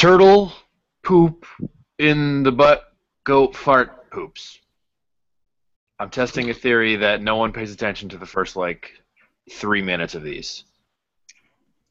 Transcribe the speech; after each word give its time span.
Turtle 0.00 0.50
poop 1.02 1.44
in 1.98 2.42
the 2.42 2.50
butt, 2.50 2.84
goat 3.24 3.54
fart 3.54 4.10
poops. 4.10 4.58
I'm 5.98 6.08
testing 6.08 6.48
a 6.48 6.54
theory 6.54 6.96
that 6.96 7.20
no 7.20 7.36
one 7.36 7.52
pays 7.52 7.70
attention 7.70 8.08
to 8.08 8.16
the 8.16 8.24
first 8.24 8.56
like 8.56 8.92
three 9.52 9.82
minutes 9.82 10.14
of 10.14 10.22
these. 10.22 10.64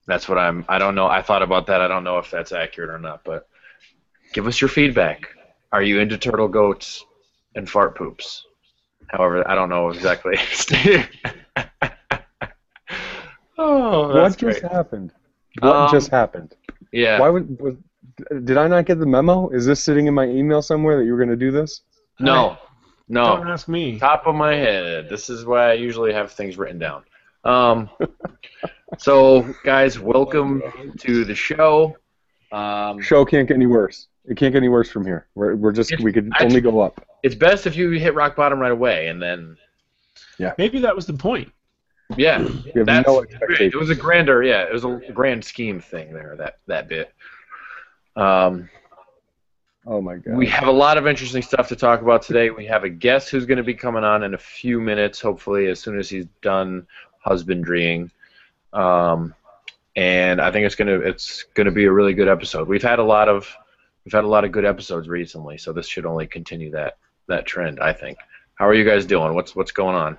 That's 0.08 0.28
what 0.28 0.40
I'm. 0.40 0.66
I 0.68 0.80
don't 0.80 0.96
know. 0.96 1.06
I 1.06 1.22
thought 1.22 1.44
about 1.44 1.68
that. 1.68 1.82
I 1.82 1.88
don't 1.88 2.04
know 2.04 2.18
if 2.18 2.32
that's 2.32 2.52
accurate 2.52 2.90
or 2.90 2.98
not, 2.98 3.24
but 3.24 3.48
give 4.34 4.48
us 4.48 4.60
your 4.60 4.70
feedback. 4.70 5.28
Are 5.72 5.84
you 5.84 6.00
into 6.00 6.18
turtle 6.18 6.48
goats 6.48 7.06
and 7.54 7.70
fart 7.70 7.96
poops? 7.96 8.44
However, 9.10 9.48
I 9.48 9.54
don't 9.54 9.70
know 9.70 9.90
exactly. 9.90 10.36
oh, 13.60 14.08
what 14.16 14.30
just 14.30 14.40
great. 14.40 14.64
happened? 14.64 15.14
What 15.60 15.76
Um, 15.76 15.92
just 15.92 16.10
happened? 16.10 16.56
Yeah. 16.92 17.20
Why 17.20 17.30
would 17.30 17.62
was, 17.62 17.76
did 18.44 18.58
I 18.58 18.68
not 18.68 18.86
get 18.86 19.00
the 19.00 19.06
memo? 19.06 19.50
Is 19.50 19.66
this 19.66 19.82
sitting 19.82 20.08
in 20.08 20.14
my 20.14 20.26
email 20.26 20.62
somewhere 20.62 20.98
that 20.98 21.06
you 21.06 21.12
were 21.12 21.18
going 21.18 21.30
to 21.30 21.36
do 21.36 21.52
this? 21.52 21.82
No. 22.20 22.58
No. 23.08 23.38
Don't 23.38 23.48
ask 23.50 23.68
me. 23.68 24.00
Top 24.00 24.28
of 24.28 24.36
my 24.36 24.54
head. 24.56 25.10
This 25.10 25.30
is 25.30 25.46
why 25.46 25.70
I 25.72 25.74
usually 25.74 26.14
have 26.14 26.32
things 26.32 26.58
written 26.58 26.80
down. 26.80 27.04
Um, 27.44 27.90
so, 28.98 29.48
guys, 29.64 30.00
welcome 30.00 30.62
to 31.00 31.26
the 31.26 31.36
show. 31.36 31.98
Um, 32.52 33.02
Show 33.02 33.26
can't 33.26 33.48
get 33.48 33.56
any 33.56 33.68
worse. 33.68 34.08
It 34.26 34.36
can't 34.38 34.52
get 34.54 34.58
any 34.58 34.70
worse 34.70 34.90
from 34.90 35.06
here. 35.06 35.28
We're, 35.36 35.56
we're 35.56 35.72
just 35.72 35.98
we 36.02 36.12
could 36.12 36.32
I- 36.36 36.44
only 36.44 36.62
go 36.62 36.80
up. 36.82 37.04
it's 37.24 37.36
best 37.36 37.66
if 37.68 37.76
you 37.76 37.92
hit 37.92 38.14
rock 38.16 38.36
bottom 38.36 38.60
right 38.60 38.72
away, 38.72 39.08
and 39.08 39.22
then 39.22 39.56
yeah, 40.38 40.54
Maybe 40.58 40.80
that 40.80 40.96
was 40.96 41.06
the 41.06 41.14
point. 41.14 41.52
yeah, 42.18 42.40
that's 42.74 43.08
no 43.08 43.24
great. 43.46 43.74
It 43.74 43.76
was 43.76 43.90
a 43.92 43.96
grander, 43.96 44.42
yeah, 44.44 44.64
it 44.64 44.74
was 44.74 44.84
a 44.84 45.00
grand 45.14 45.44
scheme 45.46 45.80
thing 45.80 46.12
there. 46.14 46.36
That 46.38 46.56
that 46.68 46.88
bit. 46.88 47.14
Um, 48.16 48.70
oh 49.86 50.02
my 50.02 50.18
god. 50.18 50.36
We 50.36 50.48
have 50.48 50.68
a 50.68 50.72
lot 50.72 50.98
of 50.98 51.08
interesting 51.08 51.42
stuff 51.42 51.68
to 51.70 51.76
talk 51.76 52.02
about 52.02 52.22
today. 52.22 52.50
We 52.50 52.66
have 52.66 52.84
a 52.84 52.90
guest 52.90 53.30
who's 53.30 53.46
going 53.46 53.58
to 53.58 53.64
be 53.64 53.74
coming 53.74 54.04
on 54.04 54.24
in 54.24 54.34
a 54.34 54.38
few 54.38 54.80
minutes, 54.80 55.20
hopefully, 55.20 55.68
as 55.68 55.80
soon 55.80 56.00
as 56.00 56.10
he's 56.10 56.26
done 56.42 56.88
husbandrying. 57.26 58.12
Um, 58.74 59.34
and 59.96 60.40
I 60.40 60.52
think 60.52 60.66
it's 60.66 60.76
gonna 60.76 61.00
it's 61.00 61.44
gonna 61.56 61.72
be 61.72 61.86
a 61.86 61.92
really 61.92 62.14
good 62.14 62.28
episode. 62.28 62.68
We've 62.68 62.84
had 62.84 63.00
a 63.00 63.04
lot 63.04 63.28
of 63.28 63.54
we've 64.06 64.14
had 64.14 64.24
a 64.24 64.28
lot 64.28 64.46
of 64.46 64.52
good 64.52 64.66
episodes 64.66 65.08
recently, 65.08 65.58
so 65.58 65.74
this 65.74 65.88
should 65.88 66.06
only 66.06 66.28
continue 66.28 66.72
that 66.72 66.98
that 67.28 67.46
trend. 67.46 67.80
I 67.80 67.94
think. 67.94 68.18
How 68.56 68.68
are 68.68 68.74
you 68.74 68.86
guys 68.86 69.06
doing? 69.06 69.34
What's 69.34 69.56
what's 69.56 69.72
going 69.72 69.96
on? 69.96 70.18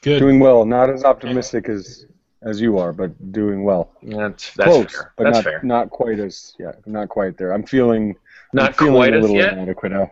Good. 0.00 0.18
doing 0.18 0.40
well. 0.40 0.64
Not 0.64 0.90
as 0.90 1.04
optimistic 1.04 1.68
as 1.68 2.06
as 2.44 2.60
you 2.60 2.78
are, 2.78 2.92
but 2.92 3.32
doing 3.32 3.64
well. 3.64 3.92
That's 4.02 4.52
that's 4.54 4.68
Close, 4.70 4.92
fair. 4.92 5.12
but 5.16 5.24
That's 5.24 5.36
not 5.36 5.44
fair. 5.44 5.60
not 5.62 5.90
quite 5.90 6.18
as 6.18 6.54
yeah, 6.58 6.72
not 6.86 7.08
quite 7.08 7.36
there. 7.36 7.52
I'm 7.52 7.64
feeling 7.64 8.10
I'm 8.10 8.16
Not 8.52 8.76
feeling 8.76 8.94
quite 8.94 9.14
a 9.14 9.18
as 9.18 9.22
little 9.22 9.36
yet. 9.36 9.52
inadequate. 9.54 9.92
now. 9.92 10.10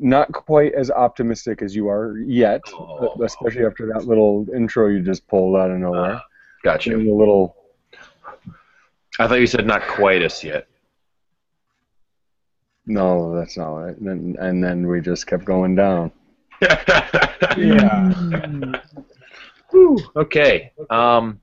Not 0.00 0.30
quite 0.32 0.74
as 0.74 0.90
optimistic 0.92 1.60
as 1.60 1.74
you 1.74 1.88
are 1.88 2.18
yet, 2.18 2.60
Oh. 2.72 3.20
especially 3.24 3.64
after 3.66 3.86
that 3.92 4.04
little 4.06 4.46
intro 4.54 4.86
you 4.88 5.00
just 5.02 5.26
pulled 5.28 5.56
out 5.56 5.70
of 5.70 5.78
nowhere. 5.78 6.12
Uh, 6.14 6.20
got 6.62 6.86
you. 6.86 6.92
Feeling 6.92 7.10
a 7.10 7.14
little 7.14 7.56
I 9.18 9.26
thought 9.26 9.40
you 9.40 9.46
said 9.48 9.66
not 9.66 9.82
quite 9.88 10.22
as 10.22 10.42
yet. 10.44 10.66
no, 12.86 13.34
that's 13.36 13.56
not 13.56 13.70
right. 13.70 13.96
And 13.98 14.06
then, 14.08 14.36
and 14.38 14.62
then 14.64 14.86
we 14.86 15.00
just 15.00 15.26
kept 15.26 15.44
going 15.44 15.74
down. 15.74 16.12
Yeah. 17.56 18.12
Whew. 19.78 19.98
Okay. 20.16 20.72
Um, 20.90 21.40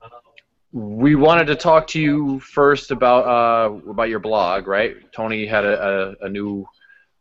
we 0.72 1.14
wanted 1.14 1.46
to 1.46 1.56
talk 1.56 1.86
to 1.88 2.00
you 2.00 2.38
first 2.40 2.90
about 2.90 3.24
uh, 3.24 3.90
about 3.90 4.10
your 4.10 4.18
blog, 4.18 4.66
right? 4.66 4.94
Tony 5.12 5.46
had 5.46 5.64
a, 5.64 6.16
a, 6.22 6.26
a 6.26 6.28
new 6.28 6.68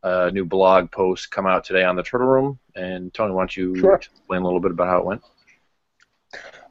uh, 0.03 0.30
new 0.33 0.43
blog 0.43 0.92
post 0.92 1.31
come 1.31 1.48
out 1.48 1.64
today 1.64 1.86
on 1.86 1.95
the 1.95 2.04
Turtle 2.04 2.27
Room, 2.27 2.59
and 2.75 3.14
Tony, 3.14 3.33
why 3.33 3.42
don't 3.42 3.55
you 3.55 3.75
Sure. 3.77 3.95
explain 3.95 4.42
a 4.42 4.45
little 4.45 4.59
bit 4.59 4.71
about 4.71 4.87
how 4.87 4.99
it 4.99 5.05
went? 5.05 5.21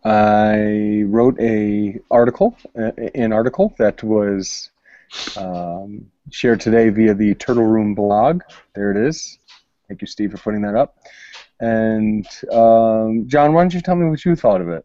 I 0.04 1.04
wrote 1.06 1.40
a 1.40 1.98
article, 2.10 2.54
an 2.74 3.32
article 3.32 3.74
that 3.78 4.02
was 4.02 4.70
um, 5.38 6.10
shared 6.30 6.60
today 6.60 6.90
via 6.90 7.14
the 7.14 7.34
Turtle 7.36 7.64
Room 7.64 7.94
blog. 7.94 8.42
There 8.74 8.90
it 8.90 8.98
is. 8.98 9.38
Thank 9.88 10.02
you, 10.02 10.06
Steve, 10.06 10.32
for 10.32 10.38
putting 10.38 10.60
that 10.62 10.74
up. 10.74 10.98
And 11.60 12.26
um, 12.52 13.28
John, 13.28 13.52
why 13.52 13.62
don't 13.62 13.74
you 13.74 13.80
tell 13.80 13.96
me 13.96 14.08
what 14.08 14.24
you 14.24 14.36
thought 14.36 14.60
of 14.60 14.68
it? 14.68 14.84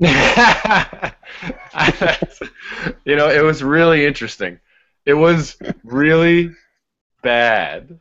you 3.04 3.16
know, 3.16 3.28
it 3.28 3.42
was 3.42 3.62
really 3.62 4.06
interesting. 4.06 4.60
It 5.04 5.14
was 5.14 5.56
really 5.84 6.50
bad. 7.22 7.98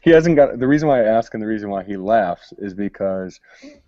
He 0.00 0.10
hasn't 0.10 0.36
got 0.36 0.58
the 0.58 0.66
reason 0.66 0.88
why 0.88 1.02
I 1.02 1.04
ask 1.04 1.34
and 1.34 1.42
the 1.42 1.46
reason 1.46 1.70
why 1.70 1.84
he 1.84 1.96
laughs 1.96 2.52
is 2.58 2.74
because 2.74 3.38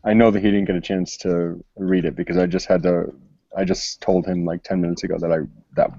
I 0.04 0.12
know 0.14 0.30
that 0.30 0.40
he 0.40 0.50
didn't 0.50 0.66
get 0.66 0.76
a 0.76 0.80
chance 0.80 1.16
to 1.18 1.64
read 1.76 2.04
it 2.04 2.14
because 2.14 2.36
I 2.36 2.46
just 2.46 2.66
had 2.66 2.82
to. 2.84 3.14
I 3.56 3.64
just 3.64 4.00
told 4.00 4.26
him 4.26 4.44
like 4.44 4.62
ten 4.62 4.80
minutes 4.80 5.02
ago 5.02 5.18
that 5.18 5.32
I 5.32 5.38
that 5.74 5.90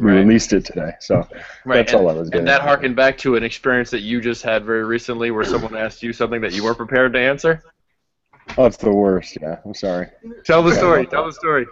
Right. 0.00 0.14
released 0.14 0.52
it 0.52 0.64
today. 0.64 0.92
So 1.00 1.26
Right. 1.64 1.76
That's 1.76 1.92
and, 1.92 2.00
all 2.02 2.08
I 2.10 2.14
was 2.14 2.28
getting 2.30 2.40
And 2.40 2.48
that 2.48 2.60
at. 2.60 2.66
harkened 2.66 2.96
back 2.96 3.18
to 3.18 3.36
an 3.36 3.42
experience 3.42 3.90
that 3.90 4.00
you 4.00 4.20
just 4.20 4.42
had 4.42 4.64
very 4.64 4.84
recently 4.84 5.30
where 5.30 5.44
someone 5.44 5.76
asked 5.76 6.02
you 6.02 6.12
something 6.12 6.40
that 6.42 6.52
you 6.52 6.64
weren't 6.64 6.76
prepared 6.78 7.12
to 7.14 7.18
answer. 7.20 7.62
oh, 8.56 8.66
it's 8.66 8.76
the 8.78 8.92
worst. 8.92 9.38
Yeah, 9.40 9.58
I'm 9.64 9.74
sorry. 9.74 10.08
Tell 10.44 10.62
the 10.62 10.74
story. 10.74 11.06
Tell 11.06 11.26
the 11.26 11.32
story. 11.32 11.66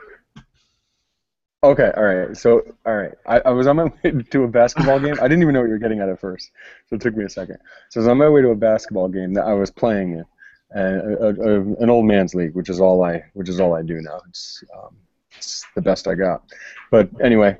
Okay, 1.65 1.91
all 1.97 2.05
right. 2.05 2.37
So, 2.37 2.63
all 2.85 2.95
right, 2.97 3.13
I, 3.27 3.41
I 3.41 3.51
was 3.51 3.67
on 3.67 3.77
my 3.77 3.85
way 4.05 4.13
to 4.31 4.45
a 4.45 4.49
basketball 4.49 5.01
game. 5.01 5.17
I 5.21 5.27
didn't 5.27 5.43
even 5.43 5.55
know 5.55 5.61
what 5.61 5.67
you 5.67 5.73
were 5.73 5.79
getting 5.79 6.01
at 6.01 6.09
at 6.09 6.21
first, 6.21 6.51
so 6.89 6.97
it 6.97 7.01
took 7.03 7.17
me 7.17 7.25
a 7.25 7.29
second. 7.29 7.57
So, 7.89 7.99
I 7.99 8.03
was 8.03 8.09
on 8.09 8.19
my 8.19 8.29
way 8.29 8.43
to 8.43 8.51
a 8.51 8.55
basketball 8.55 9.09
game 9.09 9.33
that 9.35 9.47
I 9.47 9.55
was 9.55 9.71
playing 9.71 10.13
in, 10.13 10.25
and 10.71 11.15
a, 11.15 11.27
a, 11.29 11.61
an 11.83 11.91
old 11.91 12.05
man's 12.05 12.35
league, 12.35 12.55
which 12.55 12.69
is 12.69 12.81
all 12.81 13.03
I, 13.03 13.25
which 13.33 13.49
is 13.49 13.59
all 13.59 13.75
I 13.75 13.83
do 13.83 14.01
now. 14.01 14.21
It's, 14.29 14.63
um, 14.77 14.97
it's 15.37 15.65
the 15.75 15.83
best 15.83 16.07
I 16.07 16.15
got. 16.15 16.43
But 16.91 17.09
anyway, 17.23 17.57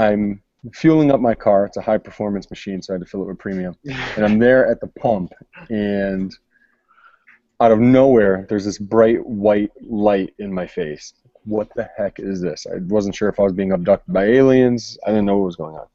I'm 0.00 0.42
fueling 0.72 1.10
up 1.10 1.20
my 1.20 1.34
car. 1.34 1.66
It's 1.66 1.76
a 1.76 1.82
high 1.82 1.98
performance 1.98 2.50
machine, 2.50 2.82
so 2.82 2.92
I 2.92 2.94
had 2.94 3.02
to 3.02 3.06
fill 3.06 3.22
it 3.22 3.28
with 3.28 3.38
premium. 3.38 3.74
And 4.16 4.24
I'm 4.24 4.38
there 4.38 4.66
at 4.70 4.80
the 4.80 4.86
pump, 4.86 5.32
and 5.68 6.34
out 7.60 7.72
of 7.72 7.78
nowhere, 7.78 8.46
there's 8.48 8.64
this 8.64 8.78
bright 8.78 9.24
white 9.26 9.70
light 9.82 10.34
in 10.38 10.52
my 10.52 10.66
face 10.66 11.12
what 11.44 11.68
the 11.74 11.88
heck 11.96 12.18
is 12.18 12.40
this? 12.40 12.66
I 12.66 12.78
wasn't 12.86 13.14
sure 13.14 13.28
if 13.28 13.38
I 13.40 13.42
was 13.42 13.52
being 13.52 13.72
abducted 13.72 14.12
by 14.12 14.24
aliens. 14.24 14.98
I 15.06 15.10
didn't 15.10 15.26
know 15.26 15.38
what 15.38 15.46
was 15.46 15.56
going 15.56 15.76
on. 15.76 15.86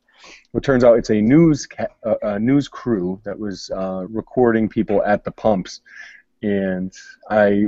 It 0.53 0.63
turns 0.63 0.83
out 0.83 0.97
it's 0.97 1.09
a 1.09 1.21
news 1.21 1.67
ca- 1.67 1.87
uh, 2.03 2.15
a 2.23 2.39
news 2.39 2.67
crew 2.67 3.21
that 3.25 3.37
was 3.37 3.69
uh, 3.75 4.05
recording 4.09 4.69
people 4.69 5.03
at 5.03 5.23
the 5.23 5.31
pumps, 5.31 5.81
and 6.41 6.93
I 7.29 7.67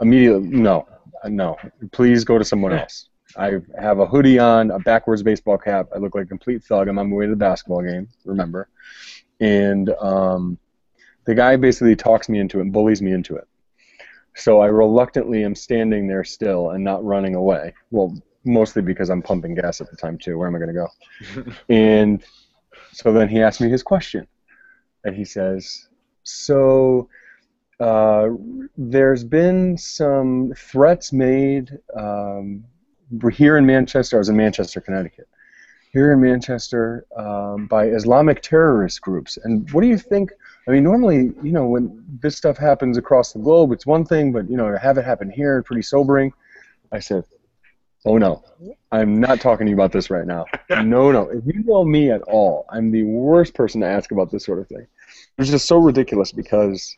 immediately 0.00 0.48
no, 0.48 0.86
uh, 1.22 1.28
no, 1.28 1.56
please 1.90 2.24
go 2.24 2.38
to 2.38 2.44
someone 2.44 2.72
else. 2.78 3.08
I 3.36 3.52
have 3.80 3.98
a 3.98 4.06
hoodie 4.06 4.38
on, 4.38 4.70
a 4.70 4.78
backwards 4.78 5.22
baseball 5.22 5.58
cap. 5.58 5.88
I 5.94 5.98
look 5.98 6.14
like 6.14 6.24
a 6.24 6.28
complete 6.28 6.62
thug. 6.64 6.88
I'm 6.88 6.98
on 6.98 7.10
my 7.10 7.16
way 7.16 7.26
to 7.26 7.30
the 7.30 7.36
basketball 7.36 7.82
game. 7.82 8.08
Remember, 8.24 8.68
and 9.40 9.90
um, 10.00 10.58
the 11.24 11.34
guy 11.34 11.56
basically 11.56 11.96
talks 11.96 12.28
me 12.28 12.38
into 12.38 12.58
it 12.58 12.62
and 12.62 12.72
bullies 12.72 13.02
me 13.02 13.12
into 13.12 13.36
it. 13.36 13.46
So 14.34 14.60
I 14.60 14.66
reluctantly 14.66 15.44
am 15.44 15.54
standing 15.54 16.08
there 16.08 16.24
still 16.24 16.70
and 16.70 16.82
not 16.82 17.04
running 17.04 17.34
away. 17.34 17.74
Well, 17.90 18.16
mostly 18.44 18.82
because 18.82 19.10
I'm 19.10 19.22
pumping 19.22 19.54
gas 19.54 19.80
at 19.80 19.90
the 19.90 19.96
time 19.96 20.18
too. 20.18 20.38
Where 20.38 20.48
am 20.48 20.56
I 20.56 20.58
going 20.58 20.74
to 20.74 21.44
go? 21.44 21.52
and 21.68 22.22
so 22.92 23.12
then 23.12 23.28
he 23.28 23.42
asked 23.42 23.60
me 23.60 23.68
his 23.68 23.82
question, 23.82 24.26
and 25.04 25.14
he 25.14 25.24
says, 25.24 25.88
"So 26.22 27.08
uh, 27.80 28.28
there's 28.76 29.24
been 29.24 29.76
some 29.76 30.52
threats 30.56 31.12
made 31.12 31.78
um, 31.96 32.64
here 33.32 33.56
in 33.56 33.66
Manchester. 33.66 34.16
I 34.16 34.18
was 34.18 34.28
in 34.28 34.36
Manchester, 34.36 34.80
Connecticut." 34.80 35.28
Here 35.92 36.12
in 36.14 36.22
Manchester, 36.22 37.04
um, 37.16 37.66
by 37.66 37.88
Islamic 37.88 38.40
terrorist 38.40 39.02
groups, 39.02 39.36
and 39.44 39.70
what 39.72 39.82
do 39.82 39.88
you 39.88 39.98
think 39.98 40.32
I 40.66 40.70
mean, 40.70 40.84
normally, 40.84 41.32
you 41.42 41.52
know, 41.52 41.66
when 41.66 42.04
this 42.20 42.36
stuff 42.36 42.56
happens 42.56 42.96
across 42.96 43.32
the 43.32 43.40
globe, 43.40 43.72
it's 43.72 43.86
one 43.86 44.04
thing, 44.04 44.32
but 44.32 44.48
you 44.48 44.56
know, 44.56 44.70
to 44.70 44.78
have 44.78 44.96
it 44.96 45.04
happen 45.04 45.28
here, 45.28 45.62
pretty 45.62 45.82
sobering. 45.82 46.32
I 46.92 47.00
said, 47.00 47.24
"Oh 48.04 48.16
no, 48.16 48.44
I'm 48.92 49.18
not 49.18 49.40
talking 49.40 49.66
to 49.66 49.70
you 49.70 49.76
about 49.76 49.92
this 49.92 50.10
right 50.10 50.26
now. 50.26 50.44
No, 50.84 51.12
no. 51.12 51.28
If 51.28 51.44
you 51.46 51.62
know 51.64 51.84
me 51.84 52.10
at 52.10 52.22
all, 52.22 52.64
I'm 52.70 52.90
the 52.90 53.02
worst 53.02 53.54
person 53.54 53.80
to 53.82 53.86
ask 53.86 54.10
about 54.10 54.30
this 54.30 54.44
sort 54.44 54.58
of 54.58 54.68
thing. 54.68 54.86
It's 55.36 55.50
just 55.50 55.66
so 55.66 55.76
ridiculous 55.76 56.32
because 56.32 56.96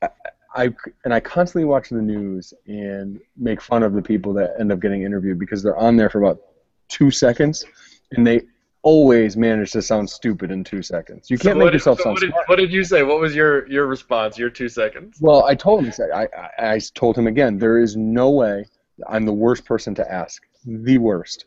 I, 0.00 0.08
I 0.54 0.74
and 1.04 1.12
I 1.12 1.20
constantly 1.20 1.64
watch 1.64 1.90
the 1.90 2.02
news 2.02 2.54
and 2.66 3.20
make 3.36 3.60
fun 3.60 3.82
of 3.82 3.92
the 3.92 4.02
people 4.02 4.32
that 4.34 4.54
end 4.58 4.72
up 4.72 4.80
getting 4.80 5.02
interviewed 5.02 5.38
because 5.38 5.62
they're 5.62 5.76
on 5.76 5.96
there 5.96 6.08
for 6.10 6.22
about 6.22 6.40
two 6.88 7.10
seconds, 7.10 7.64
and 8.12 8.26
they 8.26 8.42
always 8.82 9.36
manage 9.36 9.72
to 9.72 9.82
sound 9.82 10.08
stupid 10.08 10.50
in 10.50 10.64
two 10.64 10.82
seconds. 10.82 11.28
You 11.30 11.36
can't 11.36 11.56
what 11.58 11.64
make 11.64 11.72
did- 11.72 11.78
yourself 11.78 11.98
so 11.98 12.04
sound 12.04 12.14
what 12.14 12.20
did, 12.20 12.30
smart. 12.30 12.48
what 12.48 12.56
did 12.56 12.72
you 12.72 12.84
say? 12.84 13.02
What 13.02 13.20
was 13.20 13.34
your, 13.34 13.68
your 13.68 13.86
response? 13.86 14.38
Your 14.38 14.48
two 14.50 14.68
seconds? 14.68 15.18
Well, 15.20 15.44
I 15.44 15.54
told 15.54 15.84
him. 15.84 15.92
I, 16.14 16.28
I, 16.58 16.74
I 16.74 16.78
told 16.94 17.18
him 17.18 17.26
again. 17.26 17.58
There 17.58 17.78
is 17.78 17.96
no 17.96 18.30
way. 18.30 18.64
I'm 19.08 19.26
the 19.26 19.32
worst 19.32 19.64
person 19.64 19.94
to 19.96 20.10
ask. 20.12 20.42
the 20.64 20.96
worst. 20.98 21.44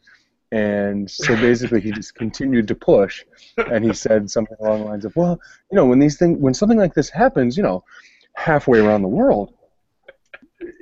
And 0.52 1.10
so 1.10 1.34
basically, 1.38 1.80
he 1.80 1.92
just 1.92 2.14
continued 2.16 2.68
to 2.68 2.76
push, 2.76 3.24
and 3.58 3.86
he 3.86 3.94
said 3.94 4.30
something 4.30 4.58
along 4.60 4.82
the 4.82 4.86
lines 4.86 5.06
of, 5.06 5.16
"Well, 5.16 5.40
you 5.72 5.78
know, 5.78 5.86
when 5.86 5.98
these 5.98 6.18
things, 6.18 6.38
when 6.40 6.54
something 6.54 6.78
like 6.78 6.94
this 6.94 7.10
happens, 7.10 7.56
you 7.56 7.64
know, 7.64 7.86
halfway 8.36 8.80
around 8.80 9.02
the 9.02 9.08
world, 9.08 9.54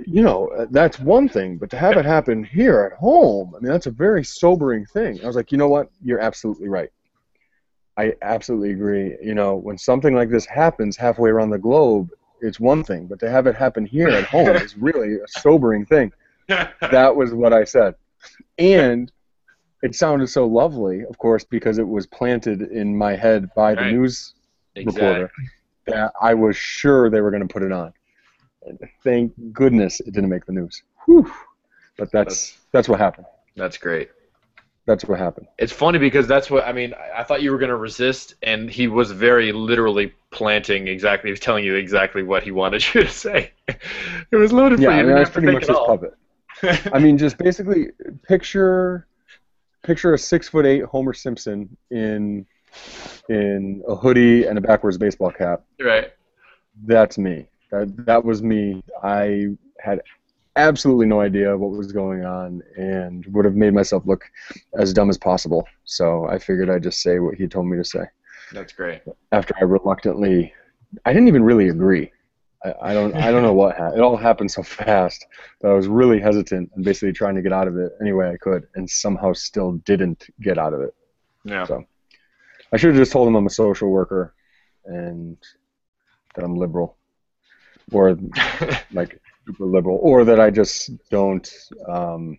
you 0.05 0.23
know, 0.23 0.47
uh, 0.47 0.65
that's 0.71 0.99
one 0.99 1.29
thing, 1.29 1.57
but 1.57 1.69
to 1.69 1.77
have 1.77 1.97
it 1.97 2.05
happen 2.05 2.43
here 2.43 2.81
at 2.81 2.97
home, 2.97 3.53
I 3.55 3.59
mean, 3.59 3.71
that's 3.71 3.85
a 3.87 3.91
very 3.91 4.23
sobering 4.23 4.85
thing." 4.85 5.19
I 5.23 5.27
was 5.27 5.35
like, 5.35 5.51
"You 5.51 5.57
know 5.57 5.67
what? 5.67 5.89
You're 6.03 6.19
absolutely 6.19 6.67
right. 6.67 6.89
I 7.97 8.13
absolutely 8.21 8.71
agree. 8.71 9.17
You 9.21 9.35
know, 9.35 9.55
when 9.55 9.77
something 9.77 10.15
like 10.15 10.29
this 10.29 10.45
happens 10.45 10.97
halfway 10.97 11.29
around 11.29 11.49
the 11.49 11.57
globe, 11.57 12.09
it's 12.41 12.59
one 12.59 12.83
thing, 12.83 13.07
but 13.07 13.19
to 13.19 13.29
have 13.29 13.47
it 13.47 13.55
happen 13.55 13.85
here 13.85 14.07
at 14.09 14.23
home 14.25 14.55
is 14.57 14.77
really 14.77 15.15
a 15.15 15.27
sobering 15.27 15.85
thing." 15.85 16.11
that 16.91 17.15
was 17.15 17.33
what 17.33 17.53
I 17.53 17.63
said, 17.63 17.95
and 18.57 19.11
it 19.81 19.95
sounded 19.95 20.27
so 20.27 20.45
lovely, 20.47 21.05
of 21.05 21.17
course, 21.17 21.43
because 21.45 21.77
it 21.77 21.87
was 21.87 22.05
planted 22.07 22.63
in 22.63 22.97
my 22.97 23.15
head 23.15 23.49
by 23.55 23.75
the 23.75 23.81
Right. 23.81 23.93
news 23.93 24.33
Exactly. 24.75 25.07
reporter 25.07 25.31
that 25.91 26.13
I 26.21 26.33
was 26.33 26.55
sure 26.55 27.09
they 27.09 27.21
were 27.21 27.31
going 27.31 27.47
to 27.47 27.51
put 27.51 27.63
it 27.63 27.71
on. 27.71 27.93
And 28.65 28.77
thank 29.03 29.33
goodness 29.53 29.99
it 30.01 30.13
didn't 30.13 30.29
make 30.29 30.45
the 30.45 30.51
news. 30.51 30.83
Whew. 31.05 31.31
But 31.97 32.11
that's 32.11 32.57
that's 32.71 32.87
what 32.89 32.99
happened. 32.99 33.25
That's 33.55 33.77
great. 33.77 34.09
That's 34.85 35.05
what 35.05 35.19
happened. 35.19 35.47
It's 35.59 35.71
funny 35.71 35.99
because 35.99 36.27
that's 36.27 36.49
what 36.49 36.65
I 36.65 36.71
mean. 36.73 36.93
I- 37.15 37.23
thought 37.23 37.41
you 37.43 37.51
were 37.51 37.57
going 37.59 37.69
to 37.69 37.75
resist, 37.77 38.35
and 38.41 38.69
he 38.69 38.87
was 38.87 39.11
very 39.11 39.51
literally 39.51 40.13
planting 40.31 40.87
exactly. 40.87 41.27
He 41.29 41.31
was 41.31 41.39
telling 41.39 41.63
you 41.63 41.75
exactly 41.75 42.23
what 42.23 42.41
he 42.43 42.51
wanted 42.51 42.83
you 42.93 43.03
to 43.03 43.09
say. 43.09 43.51
it 43.67 44.35
was 44.35 44.51
loaded 44.51 44.79
Yeah, 44.79 44.87
for 44.89 44.93
you. 44.93 44.99
I 44.99 45.03
mean, 45.03 45.15
that's 45.15 45.29
pretty 45.29 45.51
much 45.51 45.67
his 45.67 45.75
all. 45.75 45.85
puppet. 45.87 46.13
I 46.93 46.99
mean, 46.99 47.17
just 47.17 47.37
basically 47.37 47.87
picture 48.27 49.05
picture 49.83 50.13
a 50.13 50.17
six 50.17 50.49
foot 50.49 50.65
eight 50.65 50.83
Homer 50.85 51.13
Simpson 51.13 51.75
in 51.91 52.45
in 53.29 53.83
a 53.87 53.95
hoodie 53.95 54.45
and 54.45 54.57
a 54.57 54.61
backwards 54.61 54.97
baseball 54.97 55.31
cap. 55.31 55.63
right. 55.79 56.11
That's 56.85 57.17
me. 57.17 57.47
That 57.71 58.05
that 58.05 58.23
was 58.23 58.41
me. 58.41 58.81
I 59.03 59.47
had 59.79 60.01
absolutely 60.55 61.05
no 61.05 61.21
idea 61.21 61.55
what 61.57 61.71
was 61.71 61.91
going 61.91 62.25
on 62.25 62.61
and 62.77 63.25
would 63.27 63.45
have 63.45 63.55
made 63.55 63.73
myself 63.73 64.03
look 64.05 64.25
as 64.77 64.93
dumb 64.93 65.09
as 65.09 65.17
possible. 65.17 65.67
So 65.85 66.27
I 66.27 66.37
figured 66.37 66.69
I'd 66.69 66.83
just 66.83 67.01
say 67.01 67.19
what 67.19 67.35
he 67.35 67.47
told 67.47 67.67
me 67.67 67.77
to 67.77 67.83
say. 67.83 68.05
That's 68.51 68.73
great. 68.73 69.01
After 69.31 69.53
I 69.59 69.63
reluctantly, 69.63 70.53
I 71.05 71.13
didn't 71.13 71.27
even 71.27 71.43
really 71.43 71.69
agree. 71.69 72.11
I, 72.63 72.73
I 72.81 72.93
don't 72.93 73.15
I 73.15 73.31
don't 73.31 73.43
know 73.43 73.53
what 73.53 73.75
happened. 73.75 73.97
It 73.97 74.01
all 74.01 74.17
happened 74.17 74.51
so 74.51 74.63
fast 74.63 75.25
that 75.61 75.69
I 75.69 75.73
was 75.73 75.87
really 75.87 76.19
hesitant 76.19 76.71
and 76.75 76.83
basically 76.83 77.13
trying 77.13 77.35
to 77.35 77.41
get 77.41 77.53
out 77.53 77.67
of 77.67 77.77
it 77.77 77.91
any 78.01 78.13
way 78.13 78.29
I 78.29 78.37
could, 78.37 78.67
and 78.75 78.89
somehow 78.89 79.33
still 79.33 79.73
didn't 79.85 80.27
get 80.41 80.57
out 80.57 80.73
of 80.73 80.81
it. 80.81 80.93
Yeah. 81.43 81.65
So 81.65 81.85
I 82.71 82.77
should 82.77 82.89
have 82.89 82.97
just 82.97 83.11
told 83.11 83.27
him 83.27 83.35
I'm 83.35 83.47
a 83.47 83.49
social 83.49 83.89
worker 83.89 84.33
and 84.85 85.37
that 86.35 86.43
I'm 86.43 86.55
liberal, 86.55 86.97
or 87.91 88.17
like 88.91 89.19
super 89.45 89.65
liberal, 89.65 89.99
or 90.01 90.25
that 90.25 90.39
I 90.39 90.49
just 90.49 90.91
don't. 91.09 91.51
Um, 91.87 92.37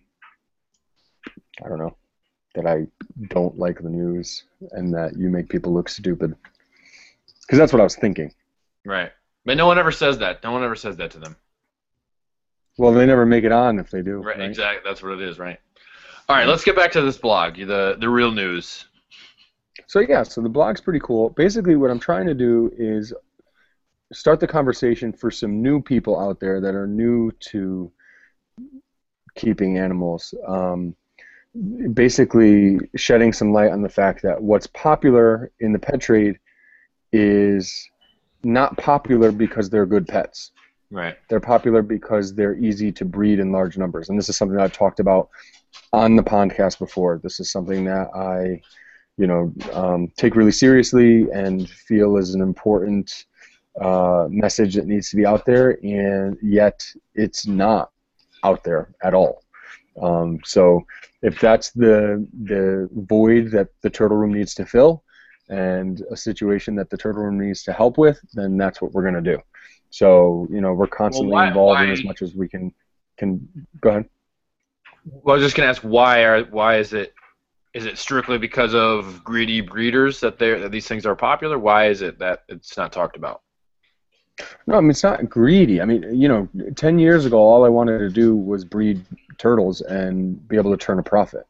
I 1.63 1.69
don't 1.69 1.79
know 1.79 1.95
that 2.55 2.67
I 2.67 2.87
don't 3.27 3.57
like 3.57 3.81
the 3.81 3.89
news 3.89 4.43
and 4.71 4.93
that 4.93 5.17
you 5.17 5.29
make 5.29 5.49
people 5.49 5.73
look 5.73 5.89
stupid. 5.89 6.35
Because 7.41 7.59
that's 7.59 7.73
what 7.73 7.79
I 7.79 7.83
was 7.83 7.95
thinking. 7.95 8.33
right. 8.85 9.11
But 9.43 9.57
no 9.57 9.65
one 9.65 9.79
ever 9.79 9.91
says 9.91 10.19
that. 10.19 10.43
No 10.43 10.51
one 10.51 10.63
ever 10.63 10.75
says 10.75 10.97
that 10.97 11.11
to 11.11 11.19
them. 11.19 11.35
Well, 12.77 12.93
they 12.93 13.07
never 13.07 13.25
make 13.25 13.43
it 13.43 13.51
on 13.51 13.79
if 13.79 13.89
they 13.89 14.03
do. 14.03 14.17
Right. 14.17 14.37
right? 14.37 14.47
Exactly. 14.47 14.87
That's 14.87 15.01
what 15.01 15.13
it 15.13 15.21
is. 15.21 15.39
Right. 15.39 15.59
All 16.29 16.35
right. 16.35 16.47
Let's 16.47 16.63
get 16.63 16.75
back 16.75 16.91
to 16.91 17.01
this 17.01 17.17
blog. 17.17 17.55
The 17.55 17.97
the 17.99 18.09
real 18.09 18.31
news. 18.31 18.85
So 19.87 19.99
yeah, 19.99 20.23
so 20.23 20.41
the 20.41 20.49
blog's 20.49 20.81
pretty 20.81 20.99
cool. 20.99 21.29
Basically, 21.31 21.75
what 21.75 21.91
I'm 21.91 21.99
trying 21.99 22.27
to 22.27 22.33
do 22.33 22.71
is 22.77 23.13
start 24.13 24.39
the 24.39 24.47
conversation 24.47 25.13
for 25.13 25.31
some 25.31 25.61
new 25.61 25.81
people 25.81 26.19
out 26.19 26.39
there 26.39 26.59
that 26.61 26.75
are 26.75 26.87
new 26.87 27.31
to 27.51 27.91
keeping 29.35 29.77
animals. 29.77 30.33
Um, 30.47 30.95
basically, 31.93 32.79
shedding 32.95 33.33
some 33.33 33.53
light 33.53 33.71
on 33.71 33.81
the 33.81 33.89
fact 33.89 34.21
that 34.23 34.41
what's 34.41 34.67
popular 34.67 35.51
in 35.59 35.73
the 35.73 35.79
pet 35.79 36.01
trade 36.01 36.39
is 37.11 37.89
not 38.43 38.77
popular 38.77 39.31
because 39.31 39.69
they're 39.69 39.85
good 39.85 40.07
pets. 40.07 40.51
Right. 40.89 41.17
They're 41.29 41.39
popular 41.39 41.81
because 41.81 42.33
they're 42.33 42.57
easy 42.57 42.91
to 42.93 43.05
breed 43.05 43.39
in 43.39 43.51
large 43.51 43.77
numbers. 43.77 44.09
And 44.09 44.17
this 44.17 44.27
is 44.27 44.37
something 44.37 44.57
that 44.57 44.63
I've 44.63 44.73
talked 44.73 44.99
about 44.99 45.29
on 45.93 46.15
the 46.15 46.23
podcast 46.23 46.79
before. 46.79 47.19
This 47.23 47.39
is 47.39 47.49
something 47.49 47.85
that 47.85 48.09
I, 48.13 48.61
you 49.21 49.27
know, 49.27 49.53
um, 49.73 50.11
take 50.17 50.35
really 50.35 50.51
seriously 50.51 51.27
and 51.31 51.69
feel 51.69 52.17
is 52.17 52.33
an 52.33 52.41
important 52.41 53.25
uh, 53.79 54.25
message 54.29 54.73
that 54.73 54.87
needs 54.87 55.11
to 55.11 55.15
be 55.15 55.27
out 55.27 55.45
there. 55.45 55.77
And 55.83 56.37
yet 56.41 56.83
it's 57.13 57.45
not 57.45 57.91
out 58.43 58.63
there 58.63 58.95
at 59.03 59.13
all. 59.13 59.43
Um, 60.01 60.39
so 60.43 60.83
if 61.21 61.39
that's 61.39 61.69
the 61.71 62.27
the 62.45 62.89
void 62.93 63.51
that 63.51 63.67
the 63.83 63.91
turtle 63.91 64.17
room 64.17 64.33
needs 64.33 64.55
to 64.55 64.65
fill, 64.65 65.03
and 65.49 66.01
a 66.09 66.17
situation 66.17 66.73
that 66.75 66.89
the 66.89 66.97
turtle 66.97 67.21
room 67.23 67.37
needs 67.39 67.61
to 67.63 67.73
help 67.73 67.99
with, 67.99 68.19
then 68.33 68.57
that's 68.57 68.81
what 68.81 68.93
we're 68.93 69.03
going 69.03 69.21
to 69.23 69.35
do. 69.35 69.39
So 69.91 70.47
you 70.49 70.61
know 70.61 70.73
we're 70.73 70.87
constantly 70.87 71.33
why- 71.33 71.49
involved 71.49 71.81
in 71.81 71.91
as 71.91 72.03
much 72.03 72.23
as 72.23 72.33
we 72.33 72.47
can. 72.47 72.73
Can 73.17 73.47
go 73.81 73.89
ahead. 73.91 74.09
Well, 75.05 75.35
I 75.35 75.37
was 75.37 75.45
just 75.45 75.55
gonna 75.55 75.69
ask 75.69 75.81
why 75.83 76.23
are 76.23 76.43
why 76.45 76.77
is 76.77 76.93
it 76.93 77.13
is 77.73 77.85
it 77.85 77.97
strictly 77.97 78.37
because 78.37 78.73
of 78.75 79.23
greedy 79.23 79.61
breeders 79.61 80.19
that 80.21 80.39
that 80.39 80.71
these 80.71 80.87
things 80.87 81.05
are 81.05 81.15
popular? 81.15 81.57
Why 81.57 81.87
is 81.87 82.01
it 82.01 82.19
that 82.19 82.43
it's 82.47 82.77
not 82.77 82.91
talked 82.91 83.15
about? 83.15 83.41
No, 84.67 84.75
I 84.75 84.81
mean 84.81 84.91
it's 84.91 85.03
not 85.03 85.29
greedy. 85.29 85.81
I 85.81 85.85
mean 85.85 86.19
you 86.19 86.27
know, 86.27 86.49
ten 86.75 86.99
years 86.99 87.25
ago, 87.25 87.37
all 87.37 87.65
I 87.65 87.69
wanted 87.69 87.99
to 87.99 88.09
do 88.09 88.35
was 88.35 88.65
breed 88.65 89.05
turtles 89.37 89.81
and 89.81 90.47
be 90.47 90.57
able 90.57 90.71
to 90.71 90.77
turn 90.77 90.99
a 90.99 91.03
profit. 91.03 91.45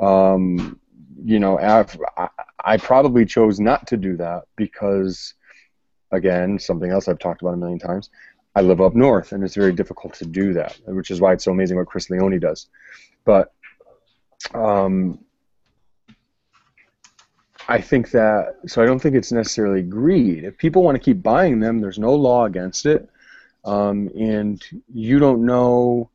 Um, 0.00 0.78
you 1.24 1.38
know, 1.38 1.58
I, 1.58 2.28
I 2.64 2.76
probably 2.76 3.24
chose 3.24 3.60
not 3.60 3.86
to 3.88 3.96
do 3.96 4.16
that 4.16 4.44
because, 4.56 5.34
again, 6.10 6.58
something 6.58 6.90
else 6.90 7.08
I've 7.08 7.18
talked 7.18 7.42
about 7.42 7.54
a 7.54 7.56
million 7.56 7.78
times. 7.78 8.10
I 8.54 8.60
live 8.60 8.80
up 8.80 8.94
north, 8.94 9.32
and 9.32 9.42
it's 9.42 9.54
very 9.54 9.72
difficult 9.72 10.14
to 10.14 10.26
do 10.26 10.52
that, 10.54 10.78
which 10.86 11.10
is 11.10 11.20
why 11.20 11.32
it's 11.32 11.44
so 11.44 11.52
amazing 11.52 11.78
what 11.78 11.86
Chris 11.86 12.10
Leone 12.10 12.38
does. 12.38 12.68
But 13.24 13.52
um, 14.52 15.24
I 17.68 17.80
think 17.80 18.10
that 18.10 18.56
so 18.66 18.82
I 18.82 18.86
don't 18.86 18.98
think 18.98 19.14
it's 19.14 19.32
necessarily 19.32 19.82
greed. 19.82 20.44
If 20.44 20.58
people 20.58 20.82
want 20.82 20.96
to 20.96 21.00
keep 21.00 21.22
buying 21.22 21.60
them, 21.60 21.80
there's 21.80 21.98
no 21.98 22.14
law 22.14 22.44
against 22.44 22.86
it, 22.86 23.08
um, 23.64 24.10
and 24.18 24.62
you 24.92 25.18
don't 25.18 25.44
know 25.44 26.10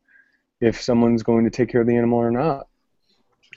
if 0.60 0.82
someone's 0.82 1.24
going 1.24 1.46
to 1.46 1.52
take 1.52 1.70
care 1.70 1.82
of 1.82 1.88
the 1.88 1.96
animal 1.96 2.20
or 2.20 2.32
not, 2.32 2.68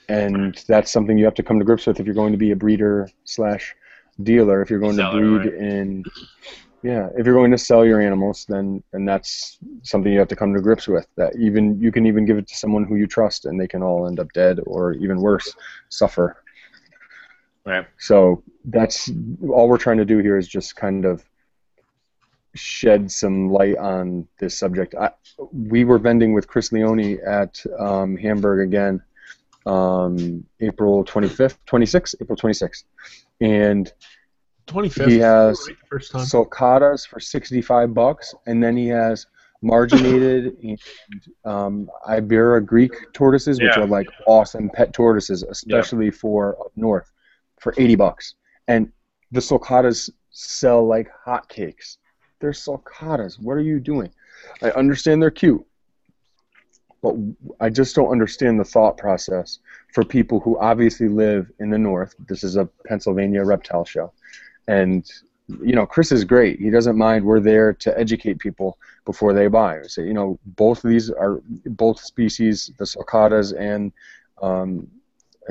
and 0.09 0.61
that's 0.67 0.91
something 0.91 1.17
you 1.17 1.25
have 1.25 1.33
to 1.35 1.43
come 1.43 1.59
to 1.59 1.65
grips 1.65 1.85
with 1.85 1.99
if 1.99 2.05
you're 2.05 2.15
going 2.15 2.31
to 2.31 2.37
be 2.37 2.51
a 2.51 2.55
breeder 2.55 3.09
slash 3.23 3.75
dealer. 4.23 4.61
If 4.61 4.69
you're 4.69 4.79
going 4.79 4.95
Seller, 4.95 5.21
to 5.21 5.39
breed 5.39 5.53
right. 5.53 5.61
in, 5.61 6.03
yeah, 6.83 7.09
if 7.17 7.25
you're 7.25 7.35
going 7.35 7.51
to 7.51 7.57
sell 7.57 7.85
your 7.85 8.01
animals, 8.01 8.45
then 8.47 8.83
and 8.93 9.07
that's 9.07 9.59
something 9.83 10.11
you 10.11 10.19
have 10.19 10.27
to 10.29 10.35
come 10.35 10.53
to 10.53 10.61
grips 10.61 10.87
with. 10.87 11.07
That 11.15 11.35
even 11.37 11.79
you 11.79 11.91
can 11.91 12.05
even 12.05 12.25
give 12.25 12.37
it 12.37 12.47
to 12.47 12.55
someone 12.55 12.85
who 12.85 12.95
you 12.95 13.07
trust, 13.07 13.45
and 13.45 13.59
they 13.59 13.67
can 13.67 13.83
all 13.83 14.07
end 14.07 14.19
up 14.19 14.31
dead 14.33 14.59
or 14.65 14.93
even 14.93 15.21
worse, 15.21 15.55
suffer. 15.89 16.40
Right. 17.65 17.85
So 17.99 18.43
that's 18.65 19.09
all 19.49 19.67
we're 19.69 19.77
trying 19.77 19.97
to 19.97 20.05
do 20.05 20.17
here 20.19 20.37
is 20.37 20.47
just 20.47 20.75
kind 20.75 21.05
of 21.05 21.23
shed 22.55 23.11
some 23.11 23.49
light 23.49 23.77
on 23.77 24.27
this 24.39 24.57
subject. 24.57 24.95
I, 24.95 25.11
we 25.51 25.83
were 25.83 25.99
vending 25.99 26.33
with 26.33 26.47
Chris 26.47 26.71
Leone 26.71 27.19
at 27.25 27.63
um, 27.79 28.17
Hamburg 28.17 28.67
again, 28.67 29.01
um, 29.65 30.43
April 30.59 31.05
25th, 31.05 31.57
26th, 31.67 32.15
April 32.21 32.35
26th, 32.35 32.83
and 33.39 33.91
25th. 34.67 35.07
He 35.07 35.17
has 35.19 35.65
right, 35.67 35.77
first 35.87 36.11
time. 36.11 36.25
sulcatas 36.25 37.07
for 37.07 37.19
65 37.19 37.93
bucks, 37.93 38.33
and 38.47 38.61
then 38.61 38.75
he 38.75 38.87
has 38.87 39.27
marginated 39.61 40.57
and 40.63 40.79
um, 41.45 41.89
Ibera 42.07 42.65
Greek 42.65 42.91
tortoises, 43.13 43.61
which 43.61 43.77
Yeah. 43.77 43.83
are 43.83 43.87
like 43.87 44.07
awesome 44.27 44.69
pet 44.69 44.93
tortoises, 44.93 45.43
especially 45.43 46.11
for 46.11 46.59
up 46.59 46.71
north, 46.75 47.11
for 47.61 47.73
80 47.77 47.95
bucks. 47.95 48.35
And 48.67 48.91
the 49.31 49.39
sulcatas 49.39 50.09
sell 50.31 50.85
like 50.85 51.09
hotcakes. 51.25 51.97
They're 52.39 52.51
sulcatas. 52.51 53.39
What 53.39 53.53
are 53.53 53.61
you 53.61 53.79
doing? 53.79 54.11
I 54.61 54.71
understand 54.71 55.21
they're 55.21 55.31
cute, 55.31 55.65
but 57.01 57.15
I 57.59 57.69
just 57.69 57.95
don't 57.95 58.11
understand 58.11 58.59
the 58.59 58.65
thought 58.65 58.97
process 58.97 59.59
for 59.93 60.03
people 60.03 60.39
who 60.39 60.57
obviously 60.59 61.07
live 61.07 61.49
in 61.59 61.69
the 61.69 61.77
north. 61.77 62.15
This 62.27 62.43
is 62.43 62.57
a 62.57 62.67
Pennsylvania 62.87 63.43
reptile 63.43 63.85
show 63.85 64.11
and 64.67 65.09
you 65.61 65.73
know, 65.73 65.85
Chris 65.85 66.11
is 66.11 66.23
great. 66.23 66.59
He 66.59 66.69
doesn't 66.69 66.97
mind. 66.97 67.25
We're 67.25 67.39
there 67.39 67.73
to 67.73 67.97
educate 67.99 68.39
people 68.39 68.77
before 69.05 69.33
they 69.33 69.47
buy. 69.47 69.81
So, 69.83 70.01
you 70.01 70.13
know, 70.13 70.39
both 70.45 70.83
of 70.83 70.89
these 70.89 71.09
are 71.09 71.41
both 71.65 71.99
species, 71.99 72.71
the 72.77 72.85
sulcatas 72.85 73.53
and 73.57 73.91
um, 74.41 74.87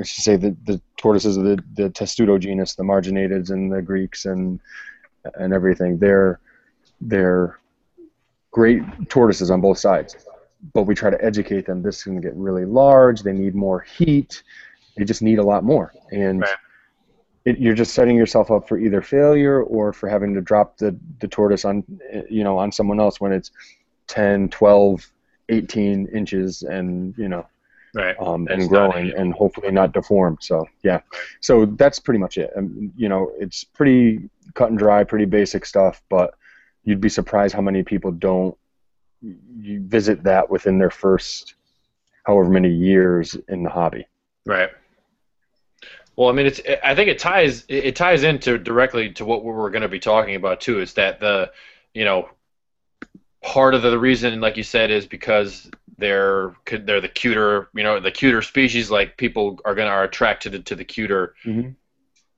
I 0.01 0.03
should 0.03 0.23
say 0.23 0.35
the, 0.35 0.55
the 0.65 0.81
tortoises 0.97 1.37
of 1.37 1.43
the, 1.43 1.63
the 1.75 1.89
testudo 1.89 2.37
genus, 2.37 2.75
the 2.75 2.83
marginateds 2.83 3.51
and 3.51 3.71
the 3.71 3.81
Greeks 3.81 4.25
and 4.25 4.59
and 5.35 5.53
everything. 5.53 5.97
They're 5.97 6.39
they're 6.99 7.59
great 8.51 8.81
tortoises 9.09 9.51
on 9.51 9.61
both 9.61 9.77
sides. 9.77 10.15
But 10.73 10.83
we 10.83 10.93
try 10.93 11.09
to 11.09 11.23
educate 11.23 11.65
them. 11.65 11.81
This 11.81 12.03
to 12.03 12.19
get 12.19 12.35
really 12.35 12.65
large. 12.65 13.23
They 13.23 13.33
need 13.33 13.55
more 13.55 13.79
heat. 13.81 14.43
They 14.97 15.05
just 15.05 15.21
need 15.21 15.39
a 15.39 15.43
lot 15.43 15.63
more. 15.63 15.93
And 16.11 16.41
right 16.41 16.55
it, 17.45 17.59
you're 17.59 17.75
just 17.75 17.93
setting 17.93 18.15
yourself 18.15 18.51
up 18.51 18.67
for 18.67 18.77
either 18.77 19.01
failure 19.01 19.63
or 19.63 19.93
for 19.93 20.07
having 20.07 20.33
to 20.33 20.41
drop 20.41 20.77
the, 20.77 20.95
the 21.19 21.27
tortoise 21.27 21.65
on 21.65 21.83
you 22.29 22.43
know 22.43 22.57
on 22.57 22.71
someone 22.71 22.99
else 22.99 23.19
when 23.19 23.31
it's 23.31 23.51
10 24.07 24.49
12 24.49 25.11
18 25.49 26.07
inches 26.07 26.63
and 26.63 27.15
you 27.17 27.27
know 27.27 27.45
right 27.93 28.15
um, 28.19 28.47
and 28.49 28.69
growing 28.69 29.11
and 29.15 29.33
hopefully 29.33 29.71
not 29.71 29.93
deformed 29.93 30.37
so 30.41 30.65
yeah 30.83 30.99
so 31.39 31.65
that's 31.65 31.99
pretty 31.99 32.19
much 32.19 32.37
it 32.37 32.51
and 32.55 32.91
you 32.95 33.09
know 33.09 33.31
it's 33.37 33.63
pretty 33.63 34.29
cut 34.53 34.69
and 34.69 34.79
dry 34.79 35.03
pretty 35.03 35.25
basic 35.25 35.65
stuff 35.65 36.01
but 36.09 36.33
you'd 36.83 37.01
be 37.01 37.09
surprised 37.09 37.53
how 37.53 37.61
many 37.61 37.83
people 37.83 38.11
don't 38.11 38.57
visit 39.21 40.23
that 40.23 40.49
within 40.49 40.79
their 40.79 40.89
first 40.89 41.55
however 42.25 42.49
many 42.49 42.69
years 42.69 43.35
in 43.47 43.63
the 43.63 43.69
hobby 43.69 44.05
right 44.45 44.71
well, 46.15 46.29
I 46.29 46.33
mean, 46.33 46.45
it's. 46.45 46.61
I 46.83 46.93
think 46.93 47.09
it 47.09 47.19
ties. 47.19 47.65
It 47.67 47.95
ties 47.95 48.23
into 48.23 48.57
directly 48.57 49.11
to 49.13 49.25
what 49.25 49.43
we're 49.43 49.69
going 49.69 49.81
to 49.81 49.87
be 49.87 49.99
talking 49.99 50.35
about 50.35 50.61
too. 50.61 50.81
Is 50.81 50.93
that 50.93 51.19
the, 51.19 51.51
you 51.93 52.05
know, 52.05 52.29
part 53.41 53.73
of 53.73 53.81
the 53.81 53.97
reason, 53.97 54.39
like 54.41 54.57
you 54.57 54.63
said, 54.63 54.91
is 54.91 55.07
because 55.07 55.69
they're 56.01 56.53
they're 56.65 56.99
the 56.99 57.07
cuter, 57.07 57.69
you 57.73 57.83
know, 57.83 57.99
the 57.99 58.11
cuter 58.11 58.41
species. 58.41 58.91
Like 58.91 59.15
people 59.15 59.59
are 59.63 59.75
going 59.75 59.87
to 59.87 59.91
are 59.91 60.03
attracted 60.03 60.65
to 60.65 60.75
the 60.75 60.83
cuter 60.83 61.35
mm-hmm. 61.45 61.69